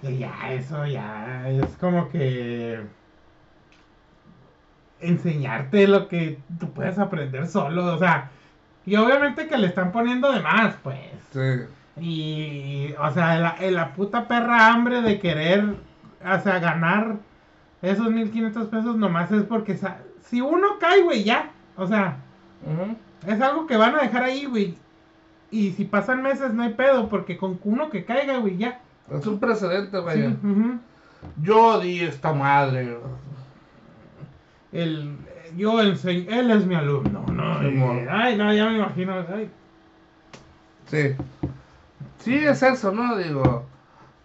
[0.00, 2.80] que ya, eso ya es como que.
[5.00, 8.30] Enseñarte lo que tú puedes aprender solo, o sea.
[8.86, 10.98] Y obviamente que le están poniendo de más, pues.
[11.32, 11.66] Sí.
[12.00, 15.64] Y, o sea, la, la puta perra hambre de querer,
[16.24, 17.16] o sea, ganar
[17.82, 19.78] esos 1500 pesos nomás es porque,
[20.22, 21.50] si uno cae, güey, ya.
[21.76, 22.18] O sea,
[23.26, 24.74] es algo que van a dejar ahí, güey.
[25.50, 28.80] Y si pasan meses, no hay pedo, porque con uno que caiga, güey, ya.
[29.10, 30.28] Es un precedente, Sí, vaya.
[30.42, 30.78] ujú.
[31.42, 32.96] Yo di esta madre.
[34.72, 35.16] El,
[35.56, 37.60] yo enseño, él es mi alumno, ¿no?
[37.60, 39.50] Sí, Y- ay, no, ya me imagino, ay.
[40.86, 41.14] Sí.
[42.18, 43.16] Sí, es eso, ¿no?
[43.16, 43.66] Digo,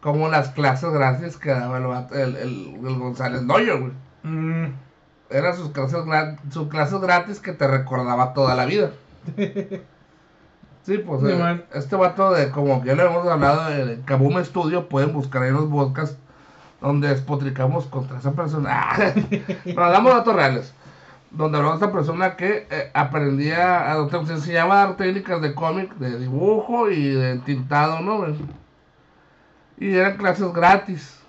[0.05, 3.91] como las clases gratis que daba el, el, el, el González Noyo, güey.
[4.21, 4.71] Mm,
[5.31, 6.03] Eran sus clases,
[6.51, 8.91] sus clases gratis que te recordaba toda la vida.
[10.83, 14.87] Sí, pues Sí, eh, este vato de, como ya lo hemos hablado, de Kaboom Studio,
[14.87, 16.15] pueden buscar ahí los podcasts
[16.79, 18.85] donde despotricamos contra esa persona.
[19.63, 20.75] Pero damos datos reales.
[21.31, 25.55] Donde hablamos de esta persona que eh, aprendía, a, se enseñaba a dar técnicas de
[25.55, 28.27] cómic, de dibujo y de tintado, ¿no?
[29.77, 31.19] Y eran clases gratis.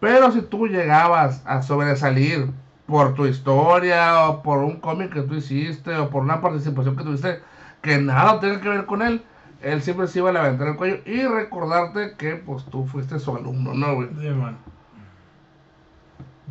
[0.00, 2.50] Pero si tú llegabas a sobresalir
[2.86, 7.04] por tu historia o por un cómic que tú hiciste o por una participación que
[7.04, 7.40] tuviste
[7.82, 9.22] que nada tenga que ver con él,
[9.60, 13.34] él siempre se iba a levantar el cuello y recordarte que pues tú fuiste su
[13.34, 14.08] alumno, ¿no, güey?
[14.20, 14.58] Sí, man.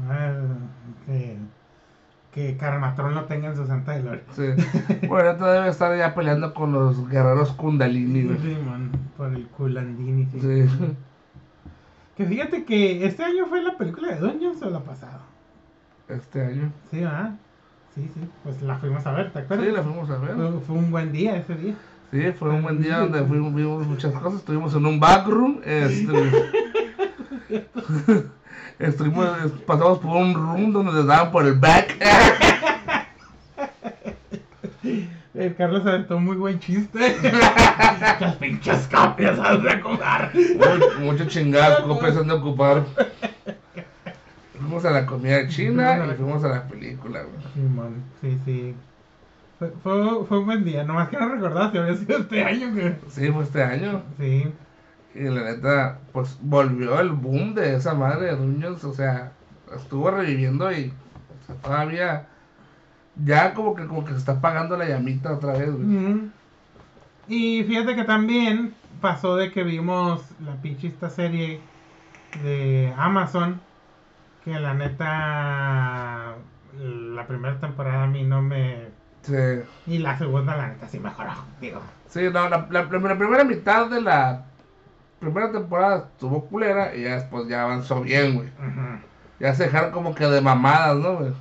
[0.10, 0.34] Ah,
[1.06, 1.38] que,
[2.32, 4.24] que Karmatron lo tenga en su santa gloria.
[4.32, 4.44] Sí.
[5.08, 8.38] Bueno, debe estar ya peleando con los guerreros Kundalini, güey.
[8.40, 10.28] Sí, man, por el culandini.
[10.32, 10.40] Sí.
[10.42, 10.70] Sí.
[12.16, 15.22] Que fíjate que este año fue la película de Dungeons o la pasada.
[16.08, 16.72] Este año.
[16.90, 17.36] Sí, ¿verdad?
[17.96, 19.68] Sí, sí, pues la fuimos a ver, ¿te acuerdas?
[19.68, 20.36] Sí, la fuimos a ver.
[20.36, 21.76] Fue, fue un buen día ese día.
[22.12, 24.40] Sí, fue un buen día donde fuimos, vimos muchas cosas.
[24.40, 25.62] Estuvimos en un backroom.
[25.64, 26.12] Este,
[28.82, 29.28] estuvimos,
[29.66, 31.98] pasamos por un room donde nos daban por el back.
[35.34, 37.16] El Carlos aventó un muy buen chiste.
[38.20, 40.32] Las pinches copias has de ocupar.
[40.34, 42.84] Mucho, mucho chingadas copias han de ocupar.
[44.60, 47.42] Fuimos a la comida china y fuimos a la película, güey.
[47.54, 48.76] Sí, man, sí, sí.
[49.58, 52.76] Fue, fue, fue un buen día, nomás que no recordaba si había sido este año
[52.76, 52.96] que.
[53.10, 54.04] Sí, fue este año.
[54.20, 54.52] Sí.
[55.14, 58.84] Y la neta, pues volvió el boom de esa madre de Dungeons.
[58.86, 59.32] O sea,
[59.76, 60.94] estuvo reviviendo y
[61.44, 62.28] o sea, todavía.
[63.24, 66.30] Ya como que como que se está apagando la llamita otra vez, güey.
[67.28, 71.60] Y fíjate que también pasó de que vimos la pinche esta serie
[72.44, 73.60] de Amazon.
[74.46, 76.36] Que la neta.
[76.80, 78.88] La primera temporada a mí no me.
[79.24, 79.34] Sí.
[79.86, 81.32] Y la segunda, la neta, sí mejoró.
[81.60, 81.82] Digo.
[82.08, 84.46] Sí, no, la, la- la primera mitad de la
[85.22, 88.50] primera temporada estuvo culera y ya después ya avanzó bien, güey.
[89.40, 91.34] Ya se dejaron como que de mamadas, ¿no, güey?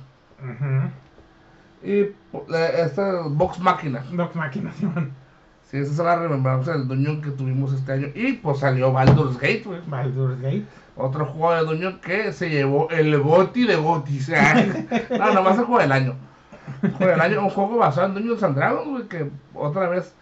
[1.83, 2.15] Y eh,
[2.77, 4.05] esta Box Máquina.
[4.11, 5.11] Doc Máquina, Simón.
[5.63, 8.07] Sí, esa es la remembranza del Dungeon que tuvimos este año.
[8.13, 9.79] Y pues salió Baldur's Gate, güey.
[9.87, 10.65] Baldur's Gate.
[10.95, 14.19] Otro juego de Dungeon que se llevó el Goti de Goti.
[14.19, 14.65] O sea,
[15.09, 16.15] no, nomás el juego del año.
[16.83, 19.07] El juego del año, un juego basado en Dungeons and Dragons, güey.
[19.07, 20.13] Que otra vez,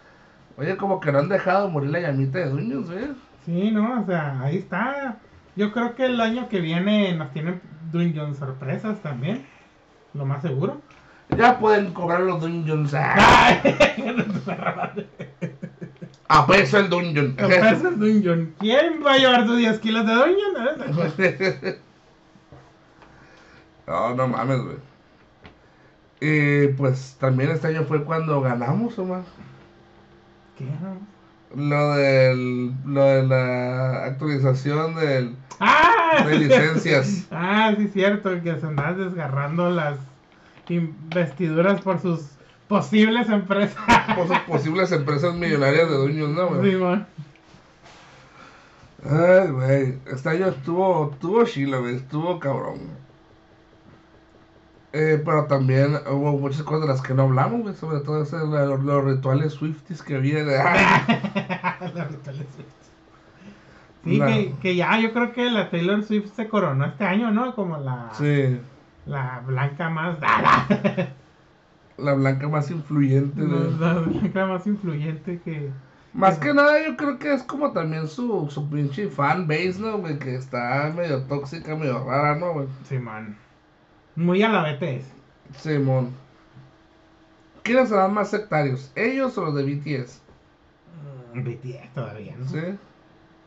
[0.56, 3.29] oye, como que no han dejado morir la llamita de Dungeons, güey.
[3.44, 5.18] Sí, no, o sea, ahí está.
[5.56, 7.60] Yo creo que el año que viene nos tienen
[7.92, 9.46] Dungeon sorpresas también.
[10.14, 10.80] Lo más seguro.
[11.36, 12.94] Ya pueden cobrar los Dungeons.
[12.98, 13.60] ah,
[16.28, 17.34] A peso el Dungeon.
[17.34, 18.54] Capaz el Dungeon.
[18.60, 20.54] ¿Quién va a llevar sus 10 kilos de Dungeon?
[23.86, 24.76] no, no mames, güey.
[26.20, 29.22] Y pues también este año fue cuando ganamos, Omar.
[30.56, 30.66] ¿Qué?
[31.54, 36.24] Lo del, lo de la actualización del, ¡Ah!
[36.26, 37.26] de licencias.
[37.32, 39.98] Ah, sí, cierto, que se andan desgarrando las
[40.68, 42.20] investiduras por sus
[42.68, 43.76] posibles empresas.
[44.14, 46.70] Por sus posibles empresas millonarias de Dungeons, ¿no, güey?
[46.70, 47.06] Simón.
[49.04, 49.98] Ay, güey.
[50.06, 51.96] Este año estuvo, estuvo chilo, güey.
[51.96, 52.78] Estuvo cabrón.
[54.92, 57.74] Eh, pero también hubo muchas cosas de las que no hablamos, güey.
[57.74, 60.46] Sobre todo ese, la- los, rituales Swifties que vienen.
[61.94, 62.66] Los rituales Swift.
[64.04, 67.54] Sí, que, que ya yo creo que la Taylor Swift se coronó este año, ¿no?
[67.54, 68.58] Como la, Sí.
[69.06, 70.18] la blanca más...
[71.98, 73.78] La blanca más influyente, güey.
[73.78, 75.70] la, la blanca más influyente que...
[76.14, 79.98] Más que nada, yo creo que es como también su, su pinche fan base, ¿no,
[79.98, 80.18] güey?
[80.18, 82.68] Que está medio tóxica, medio rara, ¿no, güey?
[82.84, 83.36] Simón.
[84.16, 85.04] Muy a la BTS.
[85.58, 86.14] Simón.
[87.62, 88.90] ¿Quiénes serán más sectarios?
[88.96, 90.22] ¿Ellos o los de BTS?
[91.34, 92.48] Mm, BTS todavía, ¿no?
[92.48, 92.78] Sí.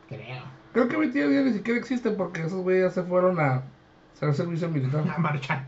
[0.08, 0.44] Creo.
[0.74, 3.64] Creo que BTS ya ni siquiera existe porque esos güeyes ya se fueron a
[4.16, 5.04] hacer servicio militar.
[5.16, 5.66] A marchar.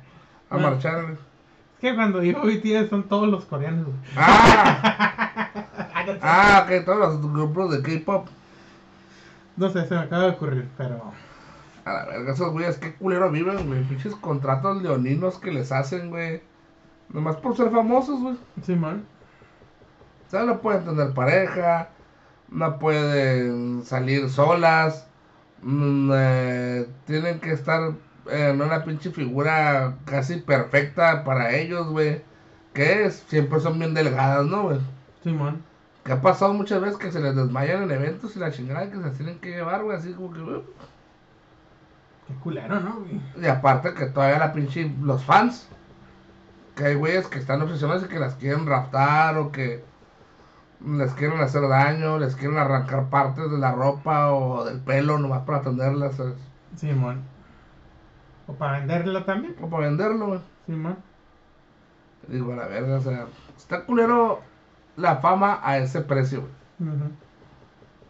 [0.49, 1.13] A marchar, güey.
[1.13, 3.97] Es que cuando digo BTS son todos los coreanos, güey.
[4.15, 5.41] ¡Ah!
[6.21, 8.27] Ah, ok, todos los grupos de K-pop.
[9.57, 11.13] No sé, se me acaba de ocurrir, pero...
[11.85, 13.83] A la verga, esos güeyes, qué culero viven, güey.
[13.83, 16.41] Pinches contratos leoninos que les hacen, güey.
[17.09, 18.35] Nomás por ser famosos, güey.
[18.63, 19.05] Simón.
[20.27, 21.89] O sea, no pueden tener pareja,
[22.49, 25.07] no pueden salir solas,
[25.61, 27.93] mm, eh, tienen que estar
[28.31, 32.23] en una pinche figura casi perfecta para ellos, güey.
[32.73, 34.79] Que es, siempre son bien delgadas, ¿no, güey?
[35.23, 35.63] Simón.
[36.03, 38.97] Que ha pasado muchas veces que se les desmayan en eventos y la chingada que
[39.01, 40.61] se tienen que llevar, güey, así como que, güey.
[42.27, 43.21] Qué culero, ¿no, güey?
[43.41, 45.69] Y aparte que todavía la pinche, los fans,
[46.75, 49.83] que hay güeyes que están obsesionados y que las quieren raptar o que
[50.85, 55.43] les quieren hacer daño, les quieren arrancar partes de la ropa o del pelo nomás
[55.43, 56.35] para tenerlas, ¿sabes?
[56.75, 57.23] Simón.
[58.47, 59.55] O para venderlo también.
[59.61, 60.39] o para venderlo, güey.
[60.65, 60.97] Simón.
[62.27, 64.41] Digo, a la verga, o sea, está culero
[64.95, 66.95] la fama a ese precio, güey.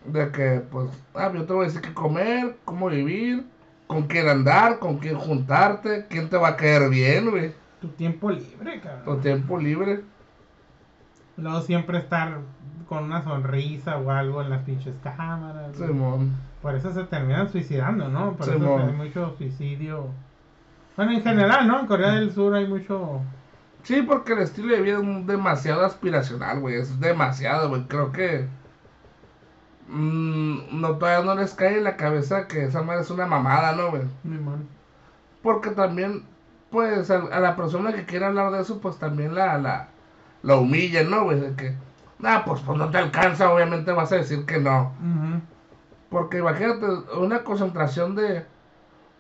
[0.06, 3.46] De que, pues, ah, yo te voy a decir qué comer, cómo vivir,
[3.88, 7.54] con quién andar, con quién juntarte, quién te va a caer bien, güey.
[7.82, 9.22] Tu tiempo libre, Tu cabrón.
[9.22, 10.02] tiempo libre.
[11.38, 12.40] Luego siempre estar
[12.88, 15.76] con una sonrisa o algo en las pinches cámaras.
[15.76, 16.34] Simón.
[16.62, 18.34] Por eso se terminan suicidando, ¿no?
[18.34, 20.08] Por eso hay mucho suicidio.
[20.96, 21.82] Bueno, en general, ¿no?
[21.82, 23.22] En Corea del Sur hay mucho...
[23.84, 26.76] Sí, porque el estilo de vida es demasiado aspiracional, güey.
[26.76, 27.84] Es demasiado, güey.
[27.84, 28.48] Creo que.
[29.88, 33.74] Mm, no, todavía no les cae en la cabeza que esa madre es una mamada,
[33.74, 34.04] ¿no, güey?
[35.42, 36.24] Porque también,
[36.72, 39.90] pues, a, a la persona que quiere hablar de eso, pues también la, la,
[40.44, 41.40] la humillan, ¿no, güey?
[41.40, 41.76] De que,
[42.20, 44.94] nah, pues, pues no te alcanza, obviamente vas a decir que no.
[46.10, 46.86] Porque imagínate,
[47.20, 48.46] una concentración de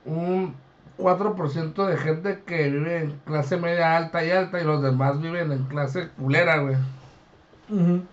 [0.05, 0.55] un
[0.97, 5.51] 4% de gente que vive en clase media alta y alta y los demás viven
[5.51, 6.77] en clase culera, güey.
[7.69, 8.07] Ujú.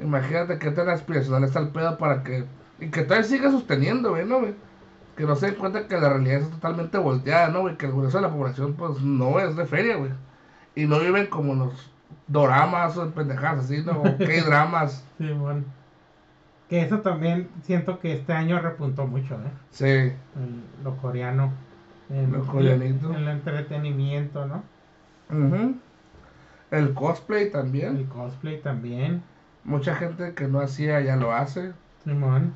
[0.00, 2.44] Imagínate qué tan aspiracional está el pedo para que...
[2.80, 4.54] Y que todavía siga sosteniendo, güey, ¿no, güey?
[5.16, 7.76] Que no se den cuenta que la realidad es totalmente volteada, ¿no, güey?
[7.76, 10.10] Que el grueso de la población, pues, no es de feria, güey.
[10.74, 11.90] Y no viven como los
[12.26, 14.00] doramas o pendejadas así, ¿no?
[14.00, 15.04] O K-dramas.
[15.18, 15.64] Sí, bueno.
[16.70, 19.50] Que eso también siento que este año repuntó mucho, ¿eh?
[19.70, 19.84] Sí.
[19.86, 20.14] El-
[20.84, 21.52] lo coreano.
[22.08, 23.12] En, Lo coreanito.
[23.14, 24.62] El entretenimiento, ¿no?
[25.30, 25.74] Ujú.
[26.70, 28.04] El cosplay El también.
[28.06, 29.22] cosplay también.
[29.64, 31.72] Mucha gente que no hacía ya lo hace.
[32.04, 32.54] Simón.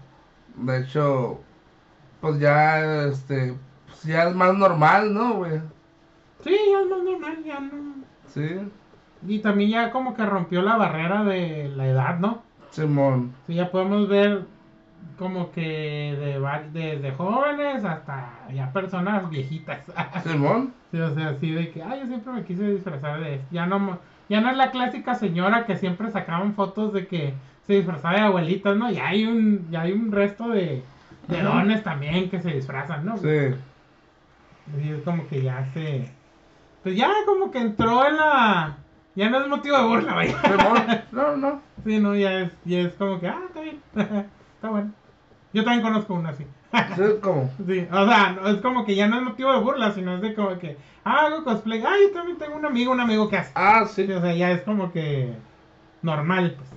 [0.56, 1.40] De hecho,
[2.20, 3.54] pues ya, este,
[3.86, 5.60] pues ya es más normal, ¿no, güey?
[6.42, 7.94] Sí, ya es más normal, ya no.
[8.26, 8.60] Sí.
[9.26, 12.42] Y también ya como que rompió la barrera de la edad, ¿no?
[12.70, 13.32] Simón.
[13.46, 14.46] Sí, ya podemos ver
[15.18, 15.60] como que
[16.18, 19.80] de, desde jóvenes hasta ya personas viejitas.
[20.24, 20.72] Simón.
[20.90, 23.46] Sí, o sea, así de que, ay, yo siempre me quise disfrazar de esto.
[23.50, 23.98] Ya no,
[24.28, 27.34] ya no es la clásica señora que siempre sacaban fotos de que
[27.66, 28.90] se disfrazaba de abuelitas, ¿no?
[28.90, 30.82] Ya hay un, ya hay un resto de,
[31.28, 33.16] de dones también que se disfrazan, ¿no?
[33.16, 33.54] Sí.
[34.82, 36.10] Y es como que ya se,
[36.82, 38.76] pues ya como que entró en la,
[39.14, 41.06] ya no es motivo de burla, vaya.
[41.12, 41.60] No, no.
[41.84, 43.80] Sí, no, ya es, ya es como que, ah, está bien,
[44.54, 44.92] está bueno.
[45.52, 46.44] Yo también conozco una así.
[46.96, 47.50] Sí, como.
[47.66, 50.34] Sí, o sea, es como que ya no es motivo de burla, sino es de
[50.34, 53.52] como que, ah, hago cosplay, ah, yo también tengo un amigo, un amigo que hace.
[53.54, 54.12] Ah, Sí, sí.
[54.12, 55.34] o sea, ya es como que
[56.02, 56.68] normal, pues.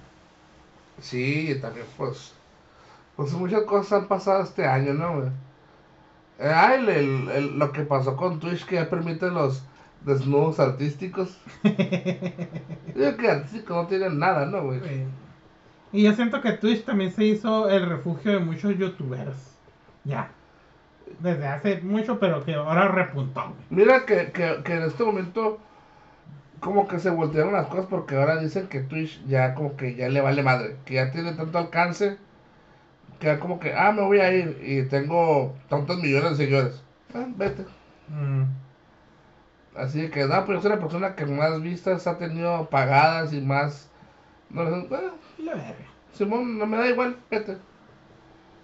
[0.99, 2.33] Sí, también, pues.
[3.15, 5.27] Pues muchas cosas han pasado este año, ¿no, güey?
[6.39, 9.63] Eh, ah, el, el- el- lo que pasó con Twitch que ya permite los
[10.01, 11.37] desnudos artísticos.
[11.63, 14.79] Digo que artísticos no tienen nada, ¿no, güey?
[14.83, 15.07] Eh,
[15.91, 19.56] Y yo siento que Twitch también se hizo el refugio de muchos youtubers.
[20.07, 20.31] Ya.
[21.19, 23.53] Desde hace mucho, pero que ahora repuntó.
[23.69, 25.59] Mira que, que, que en este momento
[26.59, 30.09] como que se voltearon las cosas porque ahora dicen que Twitch ya como que ya
[30.09, 32.17] le vale madre, que ya tiene tanto alcance
[33.19, 36.83] que ya como que, ah, me voy a ir y tengo tantos millones de seguidores.
[37.13, 37.65] Ah, vete.
[38.09, 38.43] Mm,
[39.75, 43.41] Así que, no, pues yo soy la persona que más vistas ha tenido pagadas y
[43.41, 43.89] más...
[44.49, 44.87] No, no,
[45.39, 45.75] la verga.
[46.13, 47.57] Simón, no me da igual, vete.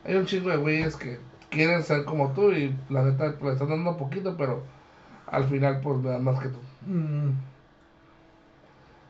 [0.05, 1.19] Hay un chingo de güeyes que
[1.53, 4.63] quieren ser como tú y la neta pues, le están dando poquito, pero
[5.27, 6.59] al final pues me dan más que tú.
[6.87, 7.31] Mm,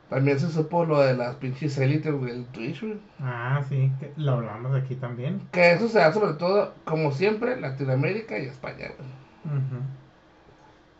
[0.08, 3.00] También se supo lo de las pinches élites del Twitch, güey.
[3.20, 5.50] Ah, sí, que lo hablamos aquí también.
[5.52, 9.10] Que eso se da sobre todo, como siempre, Latinoamérica y España, güey.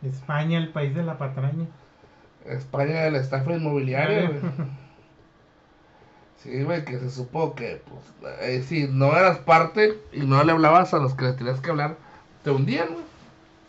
[0.01, 1.67] España, el país de la patraña.
[2.45, 4.39] España, el estafa inmobiliaria, güey.
[6.37, 10.51] Sí, güey, que se supo que, pues, eh, si no eras parte y no le
[10.51, 11.97] hablabas a los que le tenías que hablar,
[12.43, 13.05] te hundían, güey.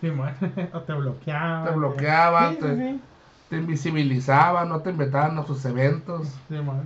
[0.02, 0.36] Sí, bueno,
[0.74, 1.64] o te bloqueaban.
[1.64, 3.00] Te bloqueaban, Sí, te- sí, sí.
[3.48, 6.26] Te invisibilizaban, no te invitaban a sus eventos.
[6.48, 6.82] Sí, bueno.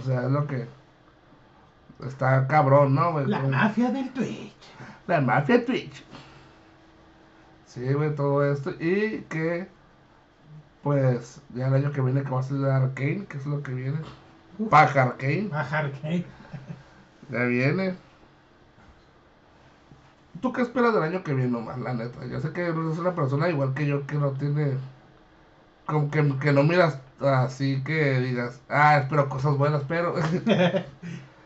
[0.00, 0.66] O sea, es lo que
[2.06, 3.26] está cabrón, ¿no, güey?
[3.26, 4.54] La mafia del Twitch.
[5.06, 6.02] La mafia Twitch.
[7.66, 8.70] Sí, güey, todo esto.
[8.80, 9.68] Y que,
[10.82, 13.72] pues, ya el año que viene que va a salir Arkane, que es lo que
[13.72, 13.98] viene.
[14.68, 16.24] Paja Arkane, Bajar que.
[17.30, 17.94] ya viene.
[20.40, 22.24] ¿Tú qué esperas del año que viene nomás, la neta?
[22.26, 24.78] Yo sé que eres una persona igual que yo que no tiene...
[25.86, 30.14] Como que, que no miras así que digas, ah, espero cosas buenas, pero...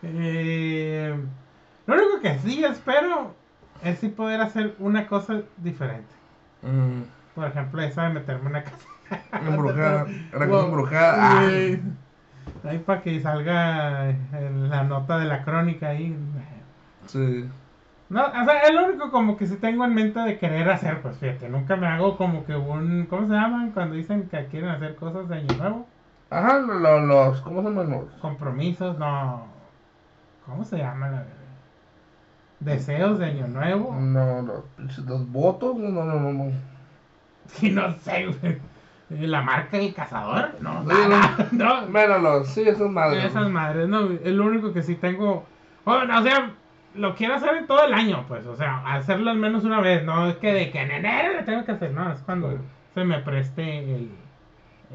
[0.07, 1.19] Eh,
[1.87, 3.35] lo único que sí espero
[3.83, 6.13] es sí poder hacer una cosa diferente.
[6.61, 7.05] Mm,
[7.35, 8.87] Por ejemplo, esa de meterme en una casa.
[9.47, 10.07] Embrujada,
[10.39, 10.65] la Wow.
[10.67, 11.17] embrujada.
[11.21, 11.49] ah.
[12.69, 16.17] Ahí para que salga en la nota de la crónica ahí.
[17.07, 17.49] Sí.
[18.09, 21.01] No, o sea, es lo único como que sí tengo en mente de querer hacer,
[21.03, 23.73] pues fíjate, nunca me hago como que un, ¿cómo se llaman?
[23.73, 25.87] Cuando dicen que quieren hacer cosas de año nuevo,
[26.31, 28.05] Ajá, lo- lo- los, ¿cómo se llaman los?
[28.21, 29.47] compromisos, no,
[30.47, 31.33] ¿cómo se llama la verdad?
[32.61, 36.33] Deseos de año nuevo, No, los, los votos, no, no, no, no.
[36.33, 36.53] no.
[37.47, 38.59] sí, no sé, güey.
[39.11, 43.25] La marca del cazador, no, nada, no, sí, esas madres.
[43.27, 45.45] esas madres, no, es lo único que sí tengo,
[45.85, 46.53] bueno, o sea,
[46.95, 50.05] lo quiero hacer en todo el año, pues, o sea, hacerlo al menos una vez,
[50.05, 52.57] no es que de que en enero lo tengo que hacer, no, es cuando Sí.
[52.95, 54.11] se me preste el,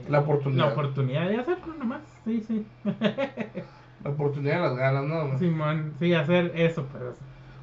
[0.05, 0.65] el- La oportunidad.
[0.67, 2.65] la oportunidad de hacerlo nomás, sí, sí,
[4.03, 5.37] La oportunidad de las ganas, ¿no?
[5.37, 7.03] Simón, sí, hacer eso, pues,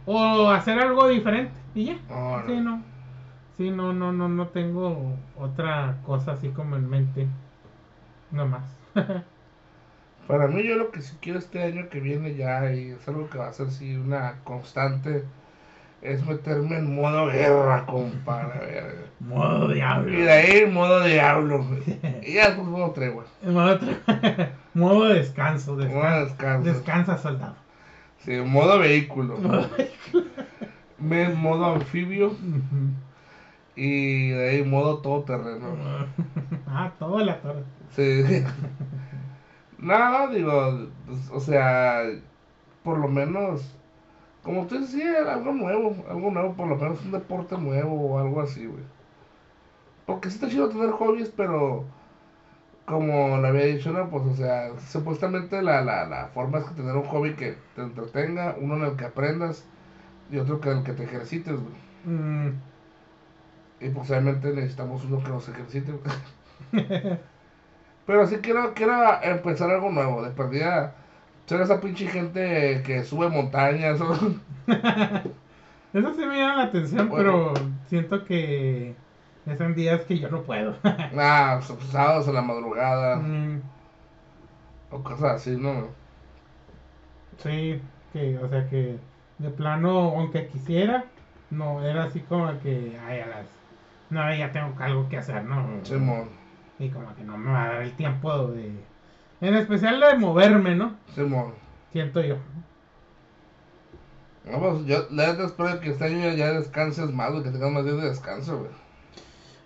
[0.04, 2.42] o hacer algo diferente, y ya, no.
[2.46, 2.82] sí, no,
[3.56, 7.26] sí, no, no, no, no tengo otra cosa así como en mente,
[8.30, 8.64] nomás.
[10.26, 13.30] Para mí, yo lo que sí quiero este año que viene ya, y es algo
[13.30, 15.24] que va a ser sí una constante,
[16.02, 19.06] es meterme en modo guerra, compadre.
[19.20, 20.12] Modo diablo.
[20.12, 21.64] Y de ahí, modo diablo.
[22.22, 23.24] y ya después modo tregua.
[23.44, 25.76] Modo, tre- modo descanso.
[25.76, 26.72] descan- Modo descanso.
[26.72, 27.54] Descansa, soldado.
[28.24, 29.38] Sí, modo vehículo.
[30.98, 32.34] Me- modo anfibio.
[33.76, 35.76] Y de ahí, modo todoterreno.
[36.66, 37.62] ah, todo la torre.
[37.90, 38.24] Sí.
[39.78, 42.02] Nada, digo, pues, o sea,
[42.82, 43.76] por lo menos,
[44.42, 48.40] como tú decías, algo nuevo, algo nuevo, por lo menos un deporte nuevo o algo
[48.40, 48.84] así, güey.
[50.06, 51.84] Porque sí está chido tener hobbies, pero
[52.86, 56.74] como le había dicho, no, pues, o sea, supuestamente la, la, la forma es que
[56.74, 59.66] tener un hobby que te entretenga, uno en el que aprendas
[60.30, 61.74] y otro que en el que te ejercites, güey.
[62.04, 62.60] Mm,
[63.80, 65.92] Y pues obviamente necesitamos uno que nos ejercite.
[68.06, 70.22] Pero sí quiero, quiero empezar algo nuevo.
[70.22, 70.94] De perdida,
[71.46, 74.00] ser esa pinche gente que sube montañas.
[74.00, 74.14] o-
[75.92, 77.52] Eso sí me llama la atención, Bueno.
[77.54, 78.94] pero siento que
[79.46, 80.74] es en días que yo no puedo.
[80.84, 83.16] ah, pues, sábados en la madrugada.
[83.16, 83.60] Mm,
[84.90, 85.88] O cosas así, ¿no?
[87.42, 87.80] sí,
[88.12, 88.96] que, o sea que
[89.38, 91.04] de plano, aunque quisiera,
[91.50, 93.46] no, era así como que, ay, a las
[94.10, 95.66] no, ya tengo algo que hacer, ¿no?
[95.82, 96.28] Simón,
[96.78, 98.70] Y como que no me va a dar el tiempo de,
[99.40, 100.94] en especial de moverme, ¿no?
[101.14, 101.54] Simón.
[101.92, 102.36] Siento yo.
[104.44, 107.84] No, pues yo la neta espero que este año ya descanses más, que tengas más
[107.84, 108.70] días de descanso, güey.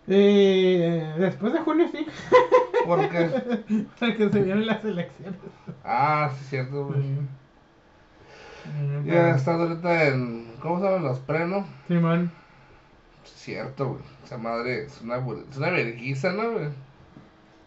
[0.08, 2.06] Eh, después de junio sí,
[2.86, 3.30] Porque,
[4.00, 5.38] porque se vienen las elecciones.
[5.84, 6.98] ah, sí, cierto, güey.
[8.64, 11.66] Mm, Ya estás ahorita en, ¿cómo se llaman los prenos?
[11.86, 12.32] Simón.
[13.34, 14.02] Cierto, güey.
[14.24, 16.68] Esa madre es una, es una vergüenza, ¿no, güey?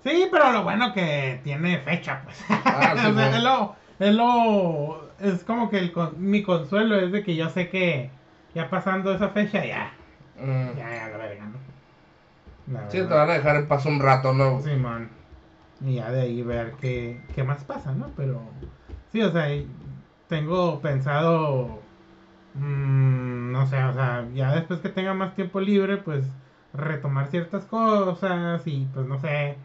[0.03, 2.43] Sí, pero lo bueno que tiene fecha, pues.
[2.65, 7.11] Ah, sí, o sea, es lo, es lo, es como que el mi consuelo es
[7.11, 8.09] de que yo sé que
[8.53, 9.93] ya pasando esa fecha ya,
[10.35, 10.75] Mm.
[10.77, 12.73] ya, ya la verga, ¿no?
[12.73, 14.61] La Sí, te van a dejar en paz un rato, ¿no?
[14.61, 15.09] Simón.
[15.85, 18.09] Y ya de ahí ver qué, qué más pasa, ¿no?
[18.17, 18.41] Pero
[19.11, 19.47] sí, o sea,
[20.27, 21.82] tengo pensado,
[22.55, 26.25] mm, no sé, o sea, ya después que tenga más tiempo libre, pues
[26.73, 29.57] retomar ciertas cosas y pues no sé,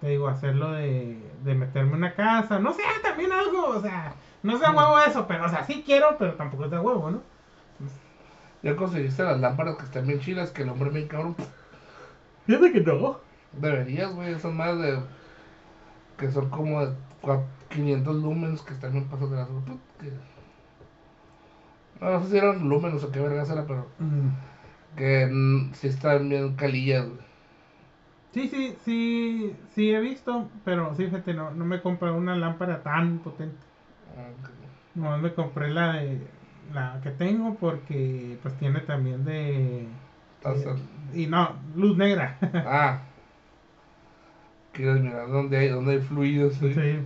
[0.00, 4.14] te digo, hacerlo de, de meterme en una casa, no sé, también algo, o sea,
[4.42, 7.10] no es de huevo eso, pero o sea, sí quiero, pero tampoco es de huevo,
[7.10, 7.22] ¿no?
[8.62, 11.34] Ya conseguiste las lámparas que están bien chidas, que el hombre bien cabrón.
[12.46, 13.18] Fíjate que no.
[13.52, 15.00] Deberías, güey, son más de.
[16.16, 19.48] que son como de cua- 500 lumens que están bien pasados de las.
[19.48, 20.31] que-
[22.02, 23.86] No, no sé si lumens o qué vergas era, pero.
[24.96, 27.20] que mm, sí están bien calillas, güey.
[28.32, 32.82] Sí, sí, sí, sí he visto, pero sí, fíjate, no, no me compré una lámpara
[32.82, 33.56] tan potente.
[34.16, 34.30] Ah,
[34.94, 36.26] No, me compré la de
[36.72, 39.86] la que tengo porque pues tiene también de
[40.42, 40.76] Taza.
[41.14, 42.38] y no, luz negra.
[42.66, 43.00] Ah.
[44.72, 46.72] Quieres mirar dónde hay, dónde hay fluidos, sí.
[46.72, 46.98] Sí.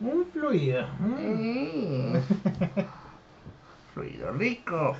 [0.00, 0.86] Un fluido.
[0.98, 2.16] mm.
[4.00, 4.96] Fluido rico.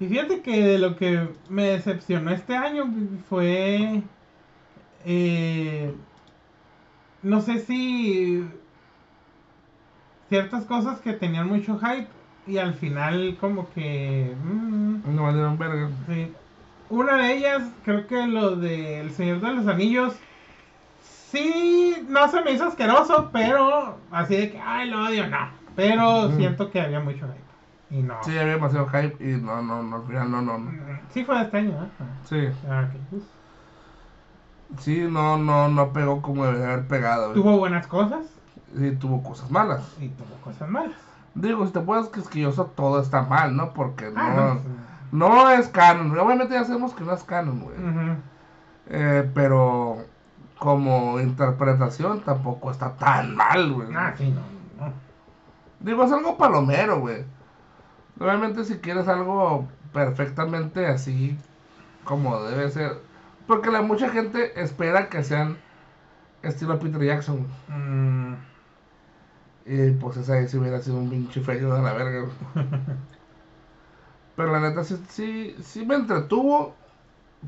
[0.00, 2.86] Y fíjate que de lo que me decepcionó este año
[3.28, 4.00] fue
[5.04, 5.92] eh,
[7.22, 8.44] no sé si
[10.30, 12.06] ciertas cosas que tenían mucho hype
[12.46, 15.90] y al final como que mm, No valieron verga.
[16.08, 16.32] Sí.
[16.88, 20.14] Una de ellas, creo que lo de El Señor de los Anillos,
[21.30, 25.50] sí, no se me hizo asqueroso, pero así de que, ay, lo odio, no.
[25.76, 26.36] Pero Mm.
[26.38, 27.47] siento que había mucho hype.
[27.90, 28.14] Y no.
[28.22, 30.70] Sí, había demasiado hype y no, no, no, al final no, no, no.
[31.12, 31.88] Sí fue de este año, ¿eh?
[32.24, 33.00] Sí, Ah, ok.
[33.10, 33.22] Pues,
[34.80, 37.30] sí, no, no, no pegó como debería haber pegado.
[37.30, 37.34] güey.
[37.42, 38.26] Tuvo buenas cosas
[38.76, 39.80] Sí, tuvo cosas malas.
[39.98, 40.98] y tuvo cosas malas.
[41.34, 43.72] Digo, si te puedes quisquilloso, todo está mal, ¿no?
[43.72, 44.34] Porque Ah,
[45.12, 45.40] no, no.
[45.40, 46.10] no es canon.
[46.18, 47.76] Obviamente ya sabemos que no es canon, güey.
[48.90, 49.98] Eh, pero
[50.58, 53.88] como interpretación tampoco está tan mal, güey.
[53.96, 54.84] Ah, sí, no.
[54.84, 54.92] no.
[55.80, 57.24] Digo, es algo palomero, güey.
[58.20, 61.36] Obviamente si quieres algo perfectamente así
[62.04, 63.00] como debe ser.
[63.46, 65.58] Porque la mucha gente espera que sean
[66.42, 67.46] estilo Peter Jackson.
[67.68, 68.34] Mm,
[69.66, 72.28] Y pues esa ahí sí hubiera sido un pinche feo de la verga.
[74.36, 76.74] Pero la neta sí, sí, sí me entretuvo.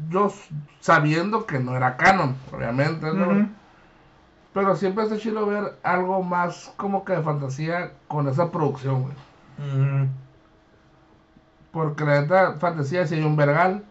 [0.08, 0.32] Yo
[0.80, 3.06] sabiendo que no era canon, obviamente.
[4.52, 9.14] Pero siempre está chido ver algo más como que de fantasía con esa producción, güey.
[11.72, 13.84] Porque la neta, fantasía sí hay un vergal.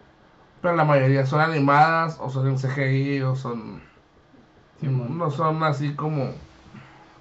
[0.62, 3.82] Pero la mayoría son animadas, o son en CGI, o son
[4.82, 6.32] no son así como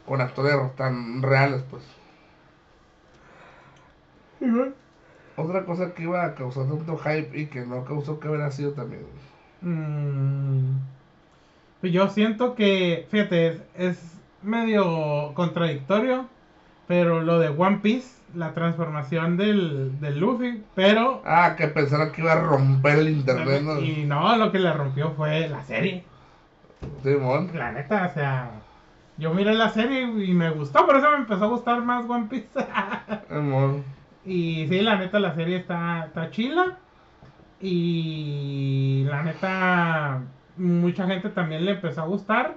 [0.06, 1.82] con actores tan reales, pues.
[5.36, 8.72] Otra cosa que iba a causar tanto hype y que no causó que hubiera sido
[8.72, 9.02] también.
[9.60, 10.78] Mm,
[11.80, 16.28] pues yo siento que, fíjate, es, es medio contradictorio,
[16.86, 21.22] pero lo de One Piece, la transformación del, del Luffy, pero...
[21.24, 23.80] Ah, que pensaron que iba a romper el internet, ¿no?
[23.80, 26.05] Y no, lo que le rompió fue la serie.
[27.02, 27.50] Simón.
[27.55, 28.50] La neta, o sea,
[29.16, 32.26] yo miré la serie y me gustó, por eso me empezó a gustar más One
[32.28, 32.48] Piece.
[33.28, 33.84] Simón.
[34.24, 36.78] y sí, la neta, la serie está, está chila.
[37.60, 40.22] Y la neta,
[40.56, 42.56] mucha gente también le empezó a gustar.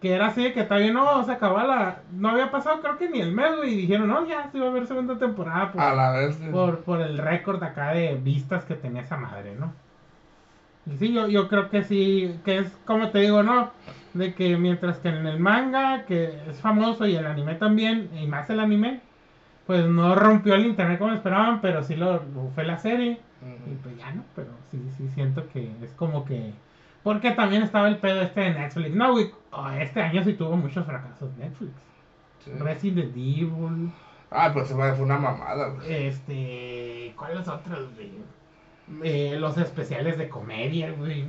[0.00, 1.98] Que era así que todavía no se acababa la.
[2.12, 3.74] No había pasado, creo que ni el mes, güey.
[3.74, 5.72] Y dijeron, no, ya sí va a haber segunda temporada.
[5.72, 6.36] Por, A la vez.
[6.50, 9.72] por, por el récord acá de vistas que tenía esa madre, ¿no?
[10.86, 13.70] Y sí, yo, yo creo que sí, que es como te digo, ¿no?
[14.14, 18.26] De que mientras que en el manga, que es famoso, y el anime también, y
[18.26, 19.00] más el anime,
[19.66, 23.20] pues no rompió el internet como esperaban, pero sí lo, lo fue la serie.
[23.70, 26.52] Y pues ya no, pero sí, sí siento que es como que...
[27.02, 28.94] Porque también estaba el pedo este de Netflix.
[28.94, 31.72] No, güey, oh, este año sí tuvo muchos fracasos Netflix.
[32.44, 32.50] Sí.
[32.58, 33.90] Resident Evil,
[34.30, 36.06] Ah, pues se fue una mamada, güey.
[36.06, 37.12] este...
[37.16, 38.12] ¿Cuáles otros, güey?
[39.02, 41.24] Eh, los especiales de comedia, güey.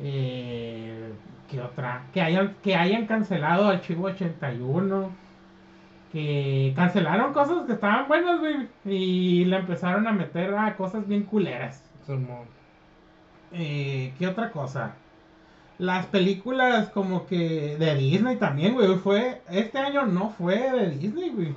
[0.00, 1.12] Eh,
[1.50, 2.02] ¿Qué otra?
[2.12, 5.10] Que hayan, que hayan cancelado Archivo 81.
[6.12, 8.68] Que cancelaron cosas que estaban buenas, güey.
[8.84, 11.84] Y le empezaron a meter a cosas bien culeras.
[13.54, 14.94] Eh, ¿Qué otra cosa?
[15.78, 18.96] Las películas como que de Disney también, güey.
[18.96, 21.54] Fue, este año no fue de Disney, güey.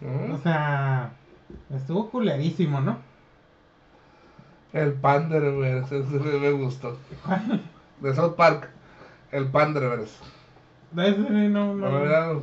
[0.00, 0.34] Ujú.
[0.34, 1.12] O sea,
[1.74, 2.98] estuvo culerísimo, ¿no?
[4.72, 5.78] El Pander, güey.
[5.84, 6.96] Ese, me gustó.
[8.00, 8.68] De South Park.
[9.32, 10.16] El Panderverse.
[10.92, 11.90] De ese no, No, no.
[11.90, 12.42] me mirado.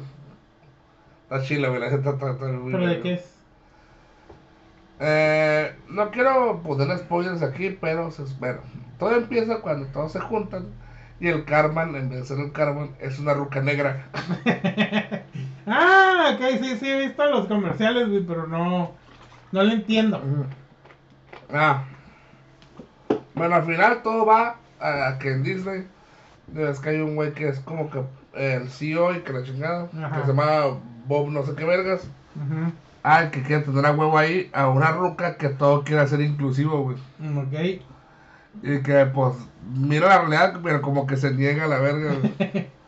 [1.24, 1.82] Está chila, güey.
[1.82, 3.36] La gente está, está muy ¿Pero de qué es?
[5.00, 8.62] Eh, no quiero poner spoilers aquí, pero se, bueno,
[9.00, 10.68] todo empieza cuando todos se juntan
[11.20, 14.08] y el Carman, en vez de ser el Carman, es una ruca negra.
[15.68, 18.92] Ah, ok, sí, sí, he visto los comerciales, güey, pero no,
[19.52, 20.22] no lo entiendo.
[21.52, 21.86] Ah.
[23.34, 25.88] Bueno, al final todo va a que en Disney
[26.56, 28.04] es que hay un güey que es como que
[28.36, 30.18] el CEO y que la chingada, Ajá.
[30.18, 32.08] que se llama Bob no sé qué vergas.
[33.04, 36.84] Ah, que quiere tener a huevo ahí a una ruca que todo quiere ser inclusivo,
[36.84, 36.98] güey.
[37.38, 37.82] Ok.
[38.64, 39.36] Y que pues
[39.76, 42.70] mira la realidad, pero como que se niega a la verga, güey.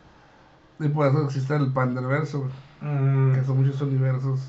[0.80, 2.48] Y por eso existe el Panderverso.
[2.80, 4.40] Mm, Que son muchos universos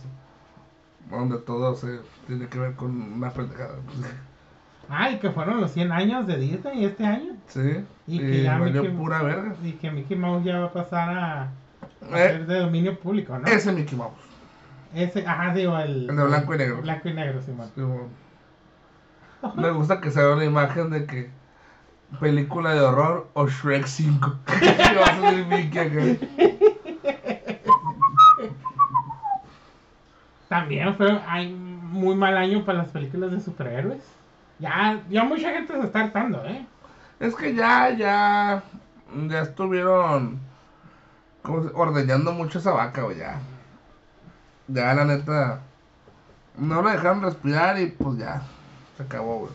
[1.09, 3.77] donde todo se tiene que ver con una pendejada.
[4.87, 7.33] Ah, y que fueron los 100 años de Disney este año.
[7.47, 7.83] Sí.
[8.05, 9.55] Y Y, que ya valió Mickey- pura verga.
[9.63, 11.49] Y que Mickey Mouse ya va a pasar a, a
[12.11, 12.27] Eh.
[12.29, 13.47] ser de dominio público, ¿no?
[13.47, 14.13] Ese Mickey Mouse.
[14.93, 16.09] Ese, ajá, digo, el...
[16.11, 16.81] El de blanco y negro.
[16.83, 17.69] Blanco y negro, sí, man.
[17.73, 18.07] Sí, bueno.
[19.55, 21.29] Me gusta que se vea una imagen de que
[22.19, 24.35] película de horror o Shrek 5.
[24.61, 26.25] Y va a salir Mickey acá.
[30.47, 34.03] También fue hay muy mal año para las películas de superhéroes.
[34.59, 36.65] Ya, ya mucha gente se está hartando, ¿eh?
[37.19, 38.63] Es que ya, ya,
[39.27, 40.39] ya estuvieron
[41.43, 43.39] ¿cómo se- ordeñando mucho esa vaca, güey, ya.
[44.67, 45.61] Ya, la neta,
[46.57, 48.41] no la dejaron respirar y pues ya,
[48.99, 49.51] se acabó, güey.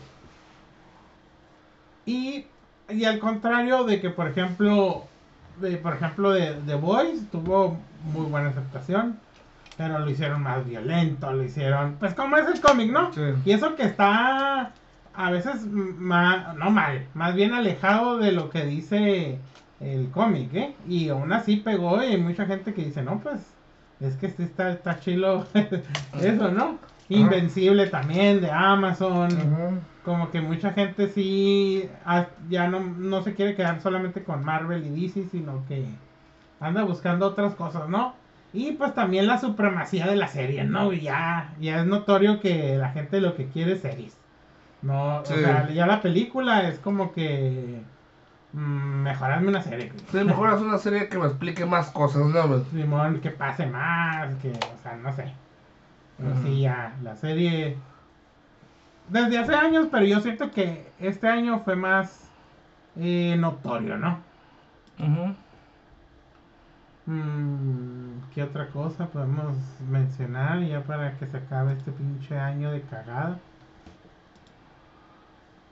[2.07, 2.47] Y,
[2.89, 5.05] y al contrario de que, por ejemplo,
[5.61, 7.77] de, por ejemplo, de The Boys tuvo
[8.11, 9.19] muy buena aceptación,
[9.77, 13.13] pero lo hicieron más violento, lo hicieron, pues como es el cómic, ¿no?
[13.13, 13.21] Sí.
[13.45, 14.71] Y eso que está
[15.13, 19.37] a veces más, no mal, más bien alejado de lo que dice
[19.79, 20.75] el cómic, ¿eh?
[20.87, 23.41] Y aún así pegó y hay mucha gente que dice, no, pues,
[23.99, 25.45] es que este está, está chilo
[26.19, 26.79] eso, ¿no?
[27.09, 29.29] Invencible también de Amazon.
[30.03, 31.89] Como que mucha gente sí
[32.49, 35.85] ya no, no se quiere quedar solamente con Marvel y DC, sino que
[36.59, 38.13] anda buscando otras cosas, ¿no?
[38.53, 40.93] Y pues también la supremacía de la serie, ¿no?
[40.93, 44.15] Ya, ya es notorio que la gente lo que quiere es series.
[44.81, 45.33] No, Sí.
[45.33, 47.81] o sea, ya la película es como que
[48.53, 49.91] mm, mejorarme una serie.
[50.11, 52.63] Sí, mejor es una serie que me explique más cosas, ¿no?
[52.71, 55.33] Simón, que pase más, que, o sea, no sé.
[56.17, 57.83] Pero sí, ya, la serie.
[59.07, 62.33] Desde hace años, pero yo siento que este año fue más
[62.95, 64.25] eh, notorio, ¿no?
[64.99, 65.35] Ujú.
[67.07, 72.85] Mm, ¿Qué otra cosa podemos mencionar ya para que se acabe este pinche año de
[72.85, 73.43] cagada?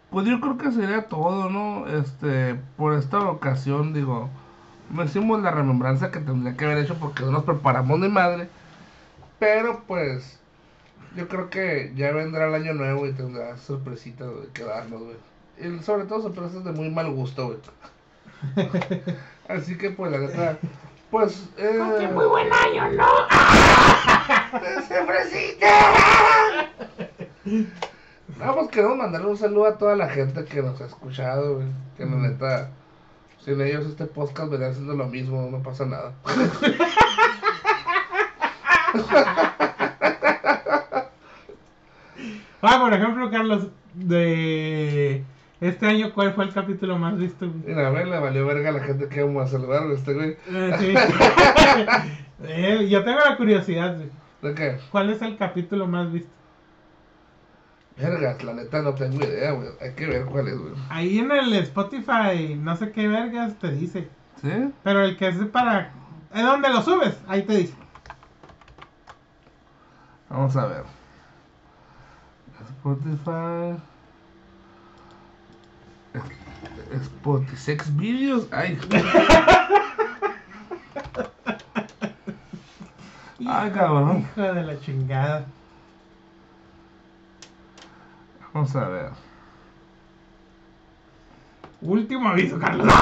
[0.09, 1.87] Pues yo creo que sería todo, ¿no?
[1.87, 4.31] Este, por esta ocasión, digo,
[4.89, 8.51] No hicimos la remembranza que tendría que haber hecho porque no nos preparamos ni madre.
[9.43, 10.39] Pero pues,
[11.17, 15.17] yo creo que ya vendrá el año nuevo y tendrá sorpresitas de que darnos, güey.
[15.57, 17.57] Y sobre todo sorpresas de muy mal gusto, güey.
[19.49, 20.57] Así que pues la neta,
[21.11, 21.49] pues...
[21.57, 23.05] Eh, muy buen año, ¿no?
[24.87, 25.67] ¡Sorpresita!
[28.37, 31.67] Vamos, queremos mandarle un saludo a toda la gente que nos ha escuchado, güey.
[31.97, 32.69] Que la neta,
[33.43, 36.13] sin ellos este podcast vendría haciendo lo mismo, no pasa nada.
[42.65, 45.25] Ah, por ejemplo, Carlos, de
[45.59, 47.45] este año, ¿cuál fue el capítulo más visto?
[47.65, 50.37] Mira, a ver, le valió verga a la gente que vamos a saludar, este güey.
[50.49, 50.93] Eh, sí.
[52.45, 54.09] Eh, yo tengo la curiosidad, güey.
[54.41, 54.77] ¿De qué?
[54.91, 56.29] ¿Cuál es el capítulo más visto?
[57.95, 59.69] Vergas, la neta no tengo idea, güey.
[59.79, 60.73] Hay que ver cuál es, güey.
[60.89, 64.09] Ahí en el Spotify, no sé qué vergas te dice.
[64.41, 64.73] ¿Sí?
[64.83, 65.93] Pero el que es para.
[66.33, 67.17] ¿Es donde lo subes?
[67.27, 67.75] Ahí te dice.
[70.33, 70.83] Vamos a ver.
[72.67, 73.77] Spotify.
[76.91, 77.55] Spotify.
[77.55, 78.47] Sex videos.
[78.51, 78.79] Ay.
[83.45, 84.27] Ay, cabrón.
[84.35, 85.45] Hijo de la chingada.
[88.53, 89.11] Vamos a ver.
[91.81, 92.87] Último aviso, Carlos.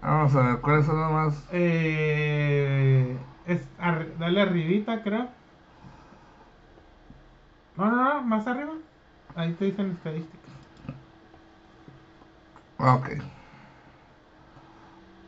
[0.00, 0.58] Vamos a ver.
[0.60, 1.34] ¿Cuáles son los más?
[1.52, 3.14] eh,
[3.46, 5.28] es arri- dale arribita, creo.
[7.76, 8.72] No, no, no, más arriba.
[9.34, 10.38] Ahí te dicen estadísticas.
[12.78, 13.08] Ah, Ok.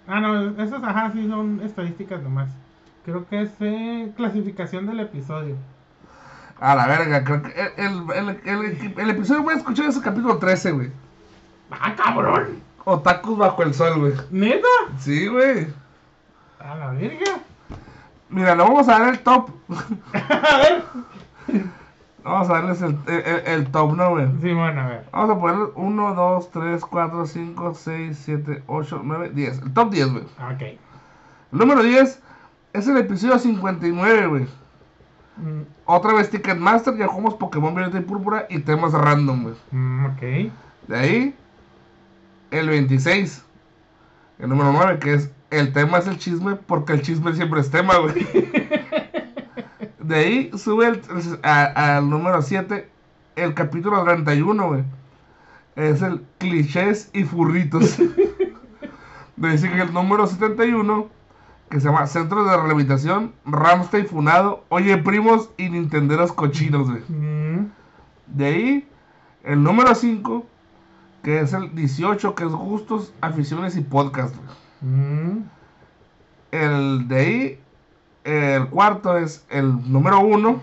[0.06, 2.50] Ah, no, esas, ajá, sí son estadísticas nomás.
[3.06, 5.56] Creo que es eh, clasificación del episodio.
[6.60, 7.24] A la verga.
[7.24, 10.72] Creo que el, el, el, el, el episodio voy a escuchar es el capítulo 13,
[10.72, 10.90] güey.
[11.70, 12.62] ¡Ah, cabrón!
[12.84, 14.12] Otakus bajo el sol, güey.
[14.30, 14.68] ¿Neta?
[14.98, 15.68] Sí, güey.
[16.60, 17.38] A la verga.
[18.34, 19.50] Mira, le vamos a dar el top.
[20.12, 20.84] a ver.
[22.24, 24.26] Vamos a darles el, el, el- el top, ¿no, güey?
[24.40, 25.04] Sí, bueno, a ver.
[25.12, 29.58] Vamos a poner 1, 2, 3, 4, 5, 6, 7, 8, 9, 10.
[29.62, 30.24] El top 10, güey.
[30.24, 30.62] Ok.
[30.62, 30.78] El
[31.58, 32.20] número 10
[32.72, 34.44] es el episodio 59, güey.
[35.36, 39.54] Mm, Otra vez Ticketmaster, ya jugamos Pokémon Violeta y Púrpura y temas random, güey.
[39.70, 40.20] mm, ok.
[40.88, 41.36] De ahí,
[42.50, 43.44] el 26.
[44.38, 47.70] El número 9, que es el tema es el chisme, porque el chisme siempre es
[47.70, 48.14] tema, güey.
[50.00, 51.00] De ahí sube el-
[51.42, 52.88] a- al número 7,
[53.36, 54.84] el capítulo 31, güey.
[55.76, 57.98] Es el clichés y furritos.
[59.42, 61.08] Ahí sigue el número 71,
[61.68, 67.02] que se llama Centro de Rehabilitación, Ramstein Funado, Oye Primos y Nintenderos Cochinos, güey.
[67.08, 67.70] Mm,
[68.28, 68.88] De ahí,
[69.42, 70.46] el número 5,
[71.24, 74.36] que es el 18, que es gustos, aficiones y podcast.
[74.36, 74.48] güey.
[74.84, 75.38] Mm,
[76.52, 77.60] El de ahí,
[78.24, 80.60] el cuarto es el número 1.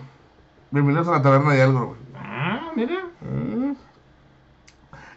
[0.70, 1.98] Bienvenidos a la taberna de algo, güey.
[2.16, 3.04] Ah, mira.
[3.20, 3.72] Mm.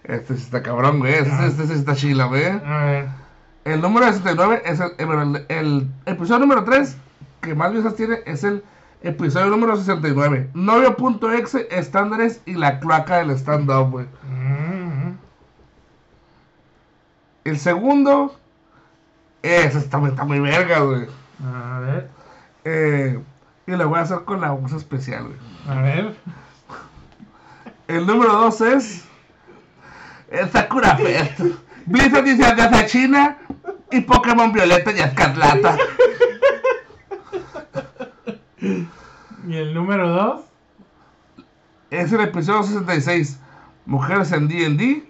[0.03, 1.13] Este sí está cabrón, güey.
[1.13, 2.43] Este, este sí está chila, güey.
[3.63, 6.97] El número 69 es el, el, el episodio número 3,
[7.41, 8.63] que más vistas tiene, es el
[9.01, 10.51] episodio número 69.
[10.53, 14.05] Novio.exe, estándares y la cloaca del stand-up, güey.
[14.29, 15.15] Mm,
[17.45, 18.37] El segundo,
[19.47, 21.07] ese está, está muy verga, güey.
[21.43, 22.09] a ver.
[22.63, 23.19] Eh,
[23.67, 25.37] y lo voy a hacer con la voz especial, güey.
[25.67, 26.15] A ver.
[27.87, 29.05] El número 2 es.
[30.51, 31.39] Sakura Fest.
[31.85, 33.37] Blizzard dice a China.
[33.91, 35.77] Y Pokémon Violeta y Escarlata.
[39.47, 40.41] ¿Y el número 2?
[41.91, 43.39] Es el episodio 66.
[43.85, 45.03] Mujeres en DD.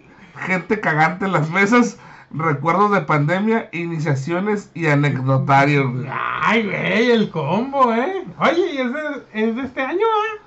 [0.46, 1.98] Gente cagante en las mesas.
[2.38, 3.70] Recuerdos de pandemia.
[3.72, 6.06] Iniciaciones y anecdotarios.
[6.42, 8.26] Ay, güey, el combo, ¿eh?
[8.38, 9.02] Oye, ¿y es de,
[9.34, 10.42] es de este año, eh?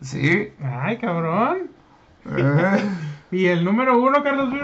[0.00, 0.52] Sí.
[0.62, 1.70] Ay, cabrón.
[2.26, 2.90] Eh.
[3.32, 4.54] ¿Y el número 1, Carlos?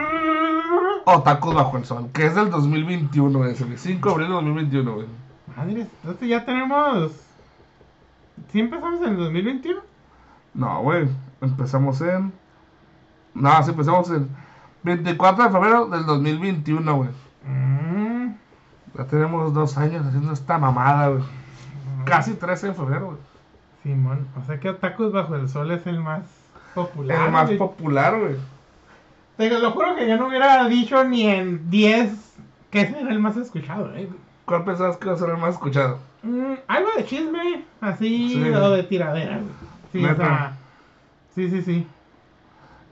[1.07, 2.09] Otakus bajo el sol.
[2.13, 3.77] Que es del 2021, ese, güey.
[3.77, 5.07] 5 de abril de 2021, güey.
[5.57, 7.11] Madre, entonces ya tenemos...
[8.53, 9.81] ¿Sí empezamos en el 2021?
[10.55, 11.09] No, güey.
[11.41, 12.33] Empezamos en.
[13.35, 14.29] No, sí, empezamos en
[14.85, 17.11] 24 de febrero del 2021, güey.
[17.47, 18.35] Mm,
[18.97, 21.25] Ya tenemos dos años haciendo esta mamada, güey.
[22.05, 23.19] Casi 13 de febrero, güey.
[23.83, 26.23] Simón, o sea que Otakus Bajo el Sol es el más
[26.75, 27.27] popular.
[27.27, 27.59] El más güey.
[27.59, 28.37] popular, güey.
[29.37, 32.13] Te lo juro que yo no hubiera dicho ni en 10
[32.71, 34.09] que ese era el más escuchado, ¿eh?
[34.45, 35.99] ¿Cuál pensabas que iba a ser el más escuchado?
[36.23, 38.49] Mm, algo de chisme, así, Sí.
[38.51, 39.51] o de tiradera, güey.
[39.93, 40.57] Sí, o sea,
[41.35, 41.87] sí, sí, sí.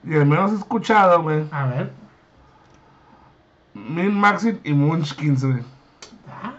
[0.03, 1.45] Y el menos escuchado, güey.
[1.51, 1.91] A ver.
[3.73, 5.63] Min Maxim y Munchkins, güey.
[6.29, 6.53] Ah,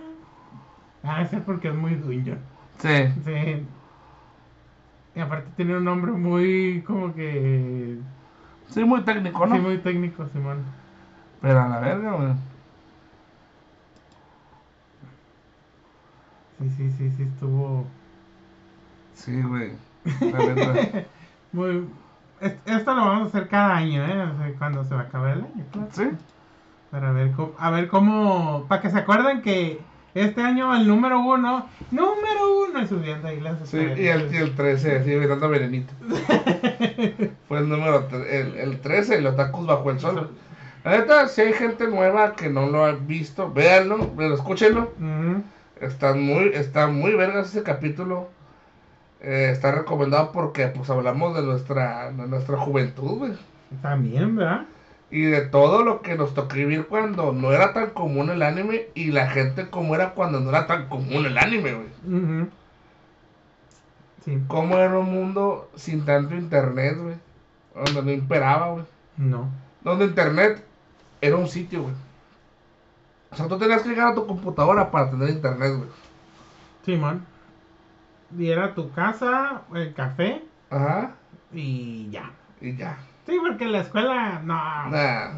[1.04, 2.38] ah, ese porque es muy dungeon.
[2.78, 3.08] Sí.
[3.24, 3.66] Sí.
[5.14, 7.98] Y aparte tiene un nombre muy como que...
[8.68, 9.54] Sí, muy técnico, ¿no?
[9.54, 10.64] Sí, muy técnico, Simón.
[11.40, 12.32] Pero a la verga, güey.
[16.58, 17.86] Sí, sí, sí, sí, estuvo...
[19.12, 19.72] Sí, güey.
[20.20, 21.04] La neta.
[21.52, 21.86] Muy...
[22.46, 24.22] es- Esto lo vamos a hacer cada año, ¿eh?
[24.22, 25.88] O sea, cuando se va a acabar el año, claro.
[25.92, 26.08] Sí.
[26.90, 27.52] Para ver cómo...
[27.58, 28.66] A ver cómo...
[28.68, 29.80] Para que se acuerden que
[30.14, 31.66] este año el número uno...
[31.90, 32.80] Número uno...
[32.82, 35.92] Y subiendo ahí las Sí, y el, y el 13, así mirando a Venenito.
[37.48, 40.30] Fue el número, el, el 13, el Otakus bajo el sol.
[40.84, 44.92] La neta, si hay gente nueva que no lo ha visto, véanlo, pero escúchenlo.
[45.00, 45.42] Ujú.
[45.80, 48.28] Está muy, está muy vergas ese capítulo.
[49.26, 53.32] Eh, está recomendado porque pues hablamos de nuestra, de nuestra juventud, güey.
[53.80, 54.66] También, ¿verdad?
[55.10, 58.88] Y de todo lo que nos tocó vivir cuando no era tan común el anime
[58.94, 62.20] y la gente como era cuando no era tan común el anime, güey.
[62.20, 62.50] Ujú.
[64.26, 64.42] Sí.
[64.46, 67.16] Cómo era un mundo sin tanto internet, güey.
[67.74, 68.84] Donde no imperaba, güey.
[69.16, 69.48] No.
[69.82, 70.62] Donde internet
[71.22, 71.94] era un sitio, güey.
[73.30, 75.88] O sea, tú tenías que llegar a tu computadora para tener internet, güey.
[76.84, 77.33] Simón.
[78.36, 81.14] Y era tu casa, el café Ajá.
[81.52, 82.30] y ya.
[82.60, 82.98] Y ya.
[83.26, 84.54] Sí, porque la escuela, no.
[84.90, 85.32] Nah.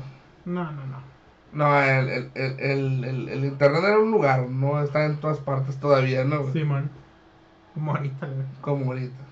[0.45, 1.17] No, no, no.
[1.53, 6.25] No, el, el, el, el, internet era un lugar, no está en todas partes todavía,
[6.25, 6.41] ¿no?
[6.41, 6.53] güey?
[6.53, 6.91] Simón.
[7.75, 8.47] Como ahorita, güey.
[8.61, 9.25] Como ahorita.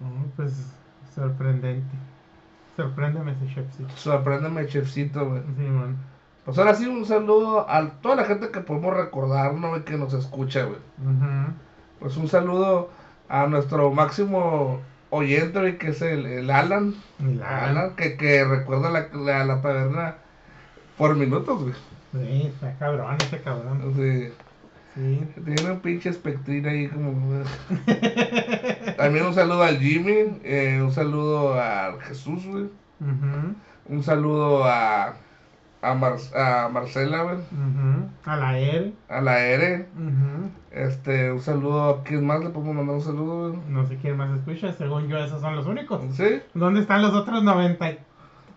[0.00, 0.72] No, pues
[1.14, 1.96] sorprendente.
[2.76, 3.96] Sorpréndeme ese chefcito.
[3.96, 5.42] Sorpréndeme, chefcito, güey.
[5.56, 5.96] Simón.
[6.44, 9.82] Pues ahora sí, un saludo a toda la gente que podemos recordar, ¿no?
[9.84, 10.78] Que nos escucha, güey.
[11.02, 11.52] Ujú.
[12.04, 12.90] Pues un saludo
[13.30, 16.94] a nuestro máximo oyente, que es el, el Alan.
[17.18, 20.16] La- Alan, que, que recuerda la, la, la taberna
[20.98, 21.72] por minutos, güey.
[22.12, 23.94] Sí, está cabrón ese cabrón.
[23.96, 24.28] Sí.
[24.94, 25.26] Sí.
[25.46, 27.42] Tiene un pinche espectrín ahí como...
[28.98, 32.66] También un saludo al Jimmy, eh, un saludo a Jesús, güey.
[33.88, 35.14] Un saludo a,
[35.90, 37.36] a, Mar- a Marcela, güey.
[37.36, 38.08] Ujú.
[38.24, 38.92] A la R.
[39.08, 39.32] A la.
[39.96, 40.50] Ujú.
[40.70, 43.60] Este, un saludo a quién más le podemos mandar un saludo, güey.
[43.68, 44.72] No sé quién más escucha.
[44.72, 46.00] Según yo, esos son los únicos.
[46.16, 46.40] ¿Sí?
[46.54, 47.98] ¿Dónde están los otros noventa y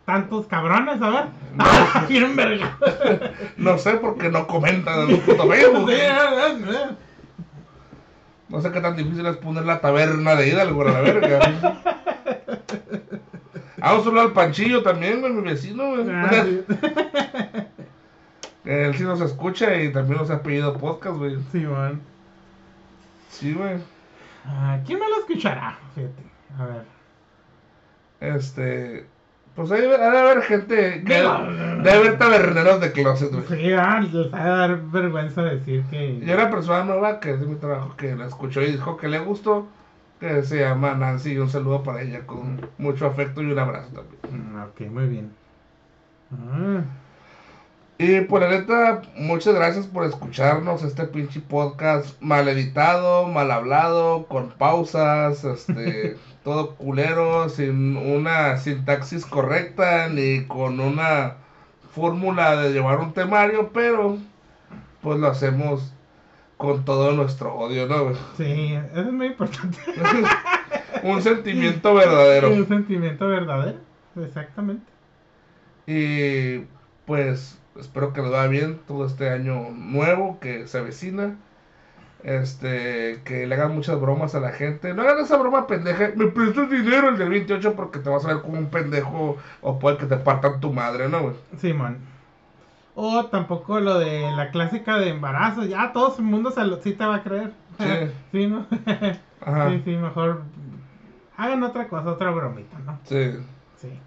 [0.06, 1.02] tantos cabrones?
[1.02, 1.26] A ver.
[1.56, 1.66] No.
[2.10, 2.78] Bien verga.
[3.58, 5.92] No sé porque no comentan en Facebook.
[8.50, 11.40] No sé qué tan difícil es poner la taberna de Hidalgo a la verga.
[13.96, 16.10] Un saludo al Panchillo también, güey, mi vecino, güey.
[16.10, 16.64] Ah, sí.
[18.66, 21.38] Él sí nos escucha y también nos ha pedido podcast, güey.
[21.52, 22.02] Simón.
[23.30, 23.78] Sí, güey.
[24.46, 25.78] Ah, ¿Quién me lo escuchará?
[25.96, 26.24] Fíjate.
[26.58, 26.84] A ver.
[28.20, 29.06] Este.
[29.56, 31.04] Pues ahí debe haber gente.
[31.04, 33.46] Que debe haber taberneros de closet, güey.
[33.48, 36.20] Sí, ah, les va a dar vergüenza decir que.
[36.22, 39.08] Y una persona nueva que es de mi trabajo que la escuchó y dijo que
[39.08, 39.68] le gustó.
[40.20, 41.34] Que se llama Nancy.
[41.34, 44.20] Y un saludo para ella con mucho afecto y un abrazo también.
[44.54, 45.36] Mm, Ok, muy bien.
[46.32, 46.84] Ah,
[48.00, 50.84] Y por la neta, muchas gracias por escucharnos.
[50.84, 59.26] Este pinche podcast mal editado, mal hablado, con pausas, este, todo culero, sin una sintaxis
[59.26, 61.38] correcta, ni con una
[61.92, 64.18] fórmula de llevar un temario, pero
[65.02, 65.94] pues lo hacemos
[66.58, 68.06] con todo nuestro odio, ¿no?
[68.06, 68.16] güey?
[68.36, 69.78] sí, eso es muy importante.
[71.04, 72.52] un sentimiento verdadero.
[72.52, 73.78] Un sentimiento verdadero.
[74.16, 74.86] Exactamente.
[75.86, 76.66] Y
[77.06, 81.38] pues espero que les vaya bien todo este año nuevo que se avecina.
[82.24, 84.94] Este, que le hagan muchas bromas a la gente.
[84.94, 86.12] No hagan esa broma pendeja.
[86.16, 89.80] Me prestas dinero el del 28 porque te vas a ver como un pendejo o
[89.80, 91.36] puede que te partan tu madre, ¿no, güey?
[91.58, 92.17] Simón.
[93.00, 95.64] O tampoco lo de la clásica de embarazo.
[95.66, 97.54] Ya todo el mundo se lo, sí te va a creer.
[97.78, 97.86] Sí.
[98.32, 98.66] Sí, ¿no?
[99.46, 99.70] Ajá.
[99.70, 100.42] Sí, sí, mejor
[101.38, 102.98] hagan otra cosa, otra bromita, ¿no?
[103.04, 103.34] Sí.
[103.76, 104.00] Sí.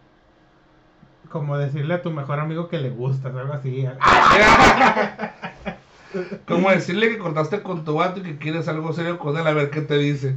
[1.29, 3.87] Como decirle a tu mejor amigo que le gustas, algo así.
[6.49, 9.53] Como decirle que cortaste con tu vato y que quieres algo serio con él, a
[9.53, 10.35] ver qué te dice.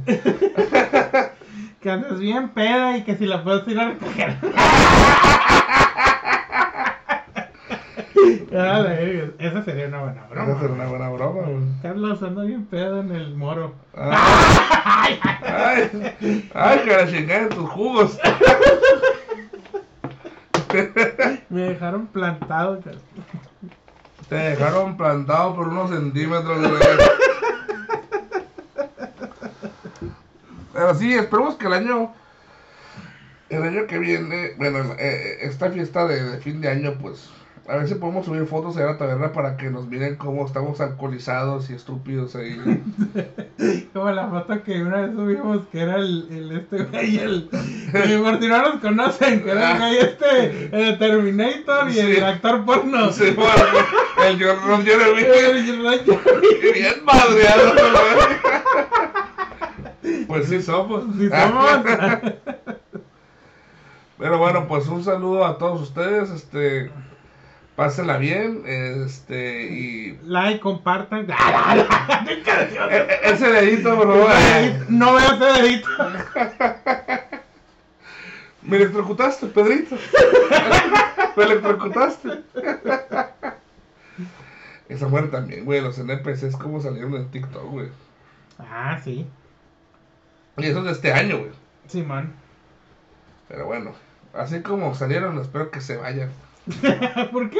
[1.80, 4.38] Que andes bien peda y que si la puedes ir a recoger.
[8.56, 8.84] Ah,
[9.38, 10.50] Esa sería una buena broma.
[10.52, 11.64] Esa será una buena broma, güey.
[11.82, 13.74] Carlos anda bien pedo en el moro.
[13.96, 18.18] Ay, ay, ay, que la chingada en tus jugos.
[21.48, 22.80] Me dejaron plantado.
[22.80, 23.02] Carlos.
[24.28, 26.80] Te dejaron plantado por unos centímetros, güey.
[30.72, 32.12] Pero sí, esperemos que el año.
[33.48, 37.30] El año que viene, bueno, eh, esta fiesta de, de fin de año, pues
[37.66, 40.82] A ver si podemos subir fotos a la taberna para que nos miren cómo estamos
[40.82, 42.58] alcoholizados y estúpidos ahí.
[43.94, 47.48] Como la foto que una vez subimos, que era el, el este güey, el.
[47.50, 52.00] Que por si no nos conocen, que era el güey este, el Terminator y Sí.
[52.00, 53.10] el actor porno.
[53.12, 53.64] Sí, bueno,
[54.26, 55.22] el Ron Jeremy.
[55.22, 55.64] El.
[56.74, 57.72] Bien madreado.
[60.26, 61.04] Pues sí somos.
[61.18, 61.80] Sí somos.
[64.18, 66.28] Pero bueno, pues un saludo a todos ustedes.
[66.30, 66.90] Este,
[67.76, 68.62] pásenla bien.
[68.66, 71.26] Este, y Like, compartan.
[71.30, 71.34] e-
[72.90, 74.26] e- ese dedito, bro.
[74.88, 75.88] No veo ese dedito.
[78.62, 79.96] Me electrocutaste, Pedrito.
[81.36, 82.28] Me electrocutaste.
[84.88, 85.80] Esa muerte también, güey.
[85.82, 87.88] Los NPCs como salieron en TikTok, güey.
[88.58, 89.26] Ah, sí.
[90.56, 91.50] Y eso es de este año, güey.
[91.88, 92.32] Simón.
[93.48, 93.92] Pero bueno,
[94.32, 96.30] así como salieron, espero que se vayan.
[97.32, 97.58] ¿Por qué?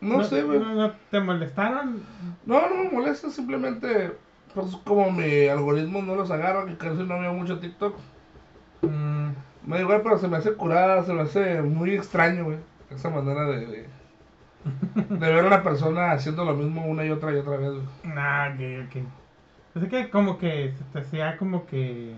[0.00, 0.58] No, sé, güey.
[0.58, 2.02] no- no ¿Te molestaron?
[2.44, 4.12] No, no me molesta, simplemente,
[4.54, 7.96] pues como mi algoritmo no los agarra, que casi no veo mucho TikTok.
[8.82, 9.28] Mm,
[9.66, 12.58] Me da igual, pero se me hace curada, se me hace muy extraño, güey.
[12.90, 13.86] Esa manera de, de,
[15.08, 18.14] de ver a una persona haciendo lo mismo una y otra y otra vez, güey.
[18.14, 19.02] nah, ok, ok.
[19.72, 22.14] Pues es que como que se te hacía como que...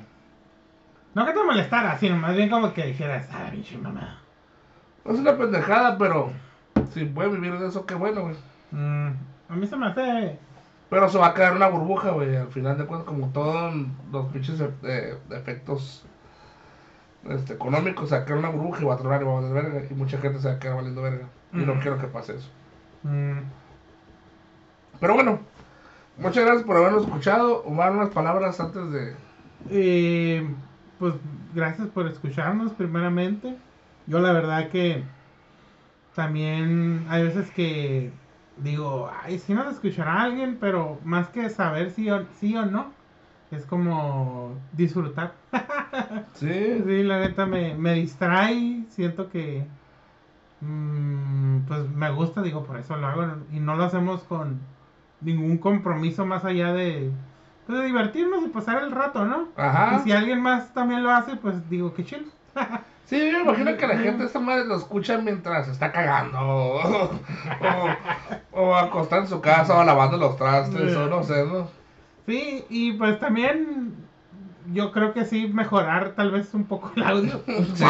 [1.14, 4.20] No que te molestara, sino más bien como que dijeras, ah, pinche mamá.
[5.08, 6.30] No es una pendejada, pero
[6.92, 8.36] si puede vivir de eso, qué bueno, güey.
[8.72, 9.08] Mm,
[9.48, 10.38] a mí se me hace...
[10.90, 12.36] Pero se va a quedar una burbuja, güey.
[12.36, 13.74] Al final de cuentas, como todos
[14.12, 16.04] los pinches eh, efectos
[17.28, 19.40] este, económicos, se va a quedar una burbuja y va a tronar y va a
[19.40, 19.82] valer verga.
[19.90, 21.26] Y mucha gente se va a quedar valiendo verga.
[21.54, 21.80] Y no Ujú.
[21.80, 22.50] quiero que pase eso.
[23.04, 23.38] mm,
[25.00, 25.40] Pero bueno,
[26.18, 27.62] muchas gracias por habernos escuchado.
[27.64, 29.16] Omar, unas palabras antes de.
[29.70, 30.46] Eh,
[30.98, 31.14] pues
[31.54, 33.56] gracias por escucharnos primeramente.
[34.08, 35.04] Yo la verdad que
[36.14, 38.12] también hay veces que
[38.56, 42.92] digo, ay, sí nos escuchará alguien, pero más que saber si o, sí o no,
[43.50, 45.34] es como disfrutar.
[46.34, 46.46] Sí,
[46.84, 49.68] Sí, la neta me, me distrae, siento que
[50.60, 54.60] mm, pues me gusta, digo, por eso lo hago y no lo hacemos con
[55.20, 57.12] ningún compromiso más allá de,
[57.66, 59.54] pues, de divertirnos y pasar el rato, ¿no?
[59.56, 59.96] Ajá.
[59.96, 62.32] Y si alguien más también lo hace, pues digo que chill.
[63.08, 66.38] Sí, yo me imagino que la gente esta madre lo escucha mientras está cagando.
[66.38, 67.10] O, o,
[68.52, 71.68] o acostada en su casa o lavando los trastes o no sé, ¿no?
[72.26, 73.94] Sí, y pues también
[74.74, 77.42] yo creo que sí mejorar tal vez un poco el audio.
[77.74, 77.84] Sí.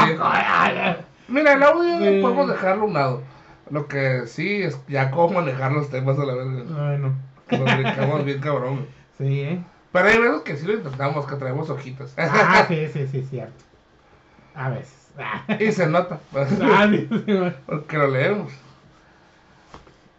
[1.26, 2.20] Mira, el audio Sí.
[2.22, 3.22] podemos dejarlo a un lado.
[3.70, 6.62] Lo que sí es ya cómo manejar los temas a la verga.
[6.68, 7.14] Bueno,
[7.50, 8.86] Nos brincamos bien cabrón.
[9.18, 9.64] sí, ¿eh?
[9.90, 12.14] Pero hay veces que sí lo intentamos, que traemos hojitas.
[12.16, 13.64] Ah, sí, sí, sí, cierto.
[14.54, 14.97] A veces.
[15.60, 16.20] y se nota.
[17.66, 18.52] Porque lo leemos.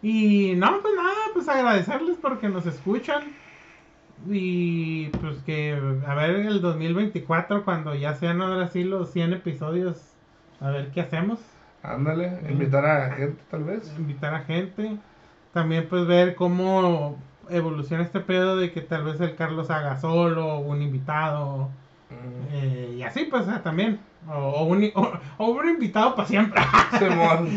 [0.02, 3.24] Y no, pues nada, pues agradecerles porque nos escuchan.
[4.28, 10.12] Y pues que a ver el 2024 cuando ya sean ahora sí los 100 episodios,
[10.60, 11.40] a ver qué hacemos.
[11.82, 13.92] Ándale, invitar a gente tal vez.
[13.98, 14.96] Invitar a gente.
[15.52, 17.18] También pues ver cómo
[17.48, 21.70] evoluciona este pedo de que tal vez el Carlos haga solo, un invitado.
[22.52, 23.98] Eh, y así pues ah, también.
[24.28, 26.60] O, o un, o- o un invitado para siempre.
[26.98, 27.48] Simón.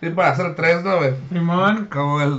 [0.00, 0.96] Sí, para hacer tres, ¿no?
[0.98, 1.14] güey?
[1.32, 1.88] Simón.
[1.90, 2.38] Como el,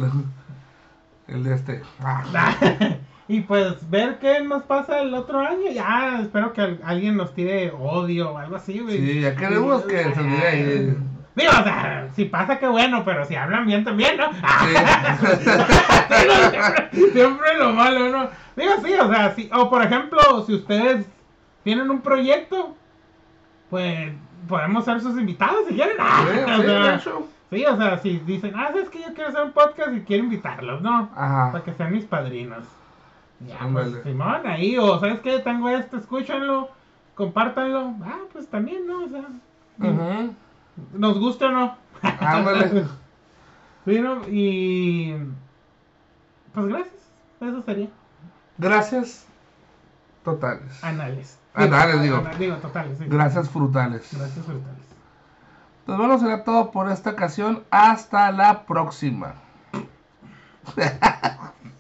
[1.27, 1.81] el de este.
[3.29, 5.69] Y pues ver qué nos pasa el otro año.
[5.73, 8.97] Ya espero que al- alguien nos tire odio o algo así, güey.
[8.97, 10.97] Sí, ya queremos que se olvide ahí.
[11.37, 14.31] Digo, o sea, si pasa, qué bueno, pero si hablan bien también, ¿no?
[16.09, 18.29] Siempre, siempre lo malo, ¿no?
[18.55, 21.05] Digo, sí, o sea, si, o por ejemplo, si ustedes
[21.63, 22.75] tienen un proyecto,
[23.69, 24.13] pues
[24.47, 25.95] podemos ser sus invitados si quieren.
[25.97, 26.99] Sí, o sea,
[27.51, 30.23] sí, o sea, si dicen, ah, es que yo quiero hacer un podcast y quiero
[30.23, 31.07] invitarlos, ¿no?
[31.15, 31.51] Ajá.
[31.51, 32.63] Para que sean mis padrinos.
[33.41, 36.71] Ya, pues, Simón, ahí, o sabes que tengo esto, escúchanlo,
[37.13, 37.93] compártanlo.
[38.03, 39.03] Ah, pues también, ¿no?
[39.03, 39.25] O sea,
[39.79, 40.33] Ujú.
[40.93, 41.77] Nos gusta o no.
[42.01, 42.85] Ándale.
[43.85, 44.27] Sí, ¿no?
[44.27, 45.15] Y.
[46.53, 46.95] Pues gracias.
[47.39, 47.87] Eso sería.
[48.57, 49.25] Gracias
[50.25, 50.83] totales.
[50.83, 51.39] Anales.
[51.53, 52.21] Anales, digo.
[52.37, 53.05] Digo, totales, sí.
[53.07, 54.09] Gracias frutales.
[54.11, 54.83] Gracias, brutales.
[55.85, 57.63] Pues bueno, será todo por esta ocasión.
[57.71, 59.35] Hasta la próxima.